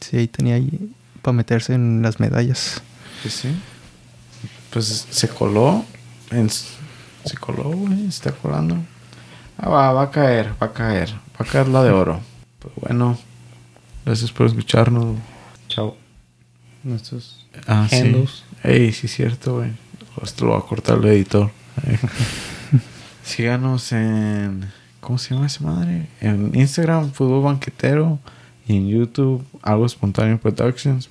Sí, 0.00 0.16
ahí 0.16 0.28
tenía 0.28 0.54
ahí 0.54 0.92
para 1.22 1.34
meterse 1.34 1.74
en 1.74 2.02
las 2.02 2.20
medallas. 2.20 2.82
Pues 3.22 3.34
sí. 3.34 3.48
Pues 4.72 5.06
se 5.10 5.28
coló. 5.28 5.84
en- 6.30 6.48
se 6.50 7.36
coló, 7.38 7.64
güey. 7.64 8.06
Está 8.06 8.32
colando. 8.32 8.76
Ah, 9.58 9.68
va, 9.68 9.92
va 9.92 10.02
a 10.04 10.10
caer, 10.10 10.52
va 10.62 10.68
a 10.68 10.72
caer. 10.72 11.10
Va 11.12 11.44
a 11.44 11.44
caer 11.44 11.68
la 11.68 11.82
de 11.82 11.90
oro. 11.90 12.20
Pues 12.60 12.74
bueno. 12.76 13.18
Gracias 14.06 14.30
por 14.32 14.46
escucharnos. 14.46 15.16
Chao. 15.68 15.96
Nuestros 16.82 17.46
Ah, 17.66 17.86
handles. 17.92 18.30
sí. 18.30 18.68
Ey, 18.68 18.92
sí 18.92 19.06
es 19.06 19.12
cierto, 19.14 19.56
güey. 19.56 19.70
Esto 20.22 20.46
lo 20.46 20.52
va 20.52 20.58
a 20.58 20.62
cortar 20.62 20.98
el 20.98 21.06
editor. 21.06 21.50
Síganos 23.24 23.92
en... 23.92 24.70
¿Cómo 25.00 25.18
se 25.18 25.34
llama 25.34 25.46
esa 25.46 25.64
madre? 25.64 26.08
En 26.20 26.54
Instagram, 26.54 27.10
Fútbol 27.12 27.42
Banquetero. 27.42 28.18
Y 28.66 28.76
en 28.76 28.88
YouTube, 28.88 29.44
Algo 29.62 29.86
Espontáneo 29.86 30.38
Productions. 30.38 31.08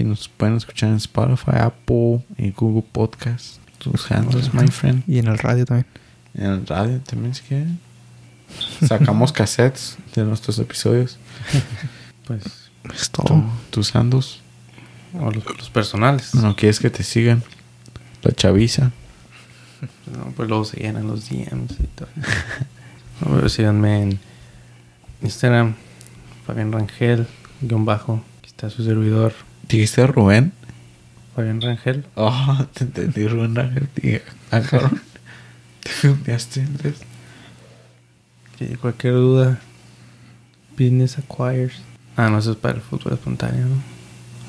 Y 0.00 0.04
nos 0.04 0.28
pueden 0.28 0.56
escuchar 0.56 0.88
en 0.88 0.96
Spotify, 0.96 1.56
Apple 1.60 2.24
y 2.38 2.50
Google 2.52 2.84
Podcast. 2.90 3.56
Tus 3.78 4.10
handles, 4.10 4.54
my 4.54 4.66
friend. 4.68 5.02
Y 5.06 5.18
en 5.18 5.26
el 5.28 5.38
radio 5.38 5.64
también. 5.66 5.86
En 6.34 6.46
el 6.46 6.66
radio 6.66 7.00
también, 7.00 7.34
si 7.34 7.42
quieren. 7.42 7.78
Sacamos 8.86 9.32
cassettes 9.34 9.98
de 10.14 10.24
nuestros 10.24 10.58
episodios. 10.58 11.18
Pues. 12.26 12.44
Es 12.94 13.10
Tu- 13.10 13.22
todo. 13.24 13.42
tus 13.70 13.94
handles. 13.96 14.38
O 15.18 15.30
los, 15.32 15.44
los 15.44 15.68
personales. 15.70 16.32
No 16.34 16.54
quieres 16.54 16.78
que 16.78 16.88
te 16.88 17.02
sigan. 17.02 17.42
La 18.22 18.32
chaviza. 18.32 18.90
No, 20.06 20.32
pues 20.36 20.48
luego 20.48 20.64
se 20.64 20.76
llenan 20.78 21.06
los 21.06 21.28
DMs 21.30 21.72
y 21.80 21.86
todo. 21.94 22.08
No, 23.20 23.34
pero 23.36 23.48
síganme 23.48 24.02
en 24.02 24.20
Instagram, 25.22 25.74
Fabián 26.46 26.70
Rangel, 26.72 27.26
guion 27.62 27.84
bajo. 27.84 28.22
Aquí 28.38 28.48
está 28.48 28.68
su 28.70 28.84
servidor, 28.84 29.32
¿Dijiste 29.70 30.04
Rubén? 30.08 30.52
Fabián 31.36 31.60
Rangel. 31.60 32.04
Oh, 32.16 32.66
te 32.74 32.84
entendí, 32.84 33.28
Rubén 33.28 33.56
Ángel. 33.56 33.88
Dije, 33.94 34.22
Ah, 34.50 34.60
cabrón. 34.60 35.00
Te. 36.24 36.94
Que 38.58 38.76
cualquier 38.76 39.14
duda, 39.14 39.60
Business 40.72 41.18
Acquires. 41.18 41.74
Ah, 42.16 42.28
no, 42.28 42.38
eso 42.38 42.50
es 42.50 42.56
para 42.56 42.74
el 42.74 42.80
fútbol 42.80 43.12
espontáneo, 43.12 43.66
¿no? 43.66 43.82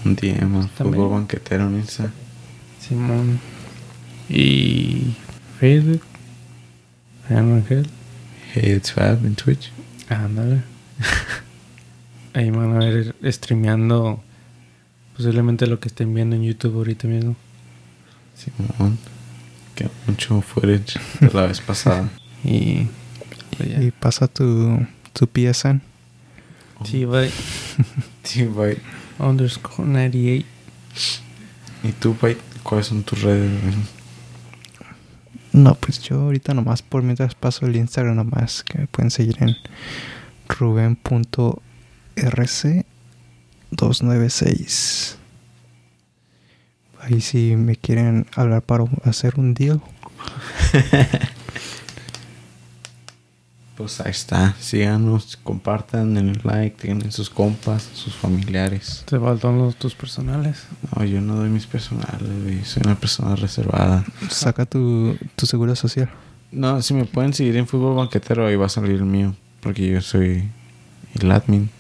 Un 0.06 0.16
día 0.16 0.34
más. 0.46 0.70
También. 0.72 0.96
Fútbol 0.96 1.20
banquetero 1.20 1.68
en 1.68 1.76
Insta. 1.78 2.12
Simón. 2.80 3.40
Y 4.28 5.16
Facebook, 5.60 6.02
Fabián 7.28 7.52
Rangel. 7.52 7.88
Hey, 8.54 8.74
it's 8.76 8.92
Fab 8.92 9.24
en 9.24 9.36
Twitch. 9.36 9.72
Ándale. 10.10 10.64
Ahí 12.34 12.50
van 12.50 12.76
a 12.76 12.80
ver 12.80 13.16
streameando 13.32 14.22
posiblemente 15.22 15.68
lo 15.68 15.80
que 15.80 15.88
estén 15.88 16.16
viendo 16.16 16.36
en 16.36 16.42
YouTube 16.42 16.78
ahorita 16.78 17.08
mismo. 17.08 17.36
Simón. 18.36 18.98
Que 19.76 19.88
mucho 20.08 20.42
footage 20.42 21.00
de 21.20 21.32
la 21.32 21.46
vez 21.46 21.62
pasada. 21.62 22.10
Y. 22.44 22.88
pues. 23.56 23.70
Y 23.80 23.92
pasa 23.92 24.28
tu, 24.28 24.80
tu 25.14 25.28
PSN. 25.28 25.80
Sí, 26.84 27.06
bye. 27.06 27.30
Sí, 28.24 28.46
bye. 28.46 28.80
Underscore 29.20 29.88
98. 29.88 30.48
¿Y 31.84 31.92
tú, 31.92 32.18
bye? 32.20 32.36
¿Cuáles 32.64 32.88
son 32.88 33.04
tus 33.04 33.22
redes? 33.22 33.52
No, 35.52 35.76
pues 35.76 36.02
yo 36.02 36.20
ahorita 36.20 36.56
nomás 36.56 36.82
por 36.82 37.04
mientras 37.04 37.36
paso 37.36 37.68
el 37.68 37.76
Instagram 37.76 38.16
nomás, 38.16 38.64
que 38.64 38.80
me 38.80 38.88
pueden 38.88 39.12
seguir 39.12 39.38
en 39.40 39.56
ruben.rc296. 43.72 45.16
Ahí 47.00 47.22
si 47.22 47.56
me 47.56 47.76
quieren 47.76 48.28
hablar 48.36 48.62
para 48.62 48.86
hacer 49.04 49.40
un 49.40 49.54
deal. 49.54 49.82
Pues 53.82 54.00
ahí 54.00 54.12
está. 54.12 54.54
Síganos, 54.60 55.38
compartan, 55.38 56.14
denle 56.14 56.40
like, 56.44 56.78
tienen 56.80 57.12
sus 57.12 57.32
compas, 57.32 57.90
sus 57.96 58.14
familiares. 58.14 59.04
Te 59.08 59.20
faltan 59.20 59.58
los 59.58 59.76
tus 59.76 59.96
personales. 59.96 60.68
No, 60.96 61.04
yo 61.04 61.20
no 61.20 61.38
doy 61.38 61.50
mis 61.50 61.66
personales. 61.66 62.68
Soy 62.68 62.84
una 62.86 62.94
persona 62.94 63.36
reservada. 63.36 64.06
Saca 64.30 64.68
tu, 64.68 65.18
tu 65.36 65.48
seguro 65.48 65.76
social. 65.76 66.12
No, 66.52 66.80
si 66.84 66.94
me 66.94 67.06
pueden 67.06 67.34
seguir 67.34 67.58
en 67.58 67.66
Fútbol 67.66 67.96
Banquetero, 67.96 68.46
ahí 68.46 68.56
va 68.56 68.68
a 68.68 68.70
salir 68.70 68.92
el 68.92 69.06
mío. 69.06 69.34
Porque 69.62 69.88
yo 69.88 70.00
soy 70.02 70.48
el 71.20 71.32
admin. 71.32 71.72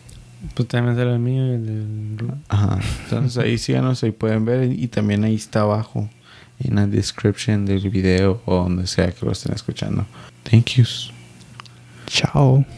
Pues 0.56 0.68
también 0.68 0.96
será 0.96 1.14
el 1.14 1.20
mío 1.20 1.48
y 1.48 1.50
el 1.52 1.66
del. 1.66 2.32
Ajá. 2.50 2.80
Entonces 3.04 3.38
ahí 3.38 3.58
síganos, 3.58 4.04
ahí 4.04 4.12
pueden 4.12 4.46
ver. 4.46 4.72
Y 4.72 4.88
también 4.88 5.24
ahí 5.24 5.36
está 5.36 5.62
abajo, 5.62 6.10
en 6.60 6.76
la 6.76 6.88
description 6.88 7.66
del 7.66 7.90
video 7.90 8.42
o 8.46 8.56
donde 8.58 8.88
sea 8.88 9.12
que 9.12 9.26
lo 9.26 9.32
estén 9.32 9.54
escuchando. 9.54 10.06
Thank 10.44 10.78
yous. 10.78 11.12
Chao. 12.08 12.66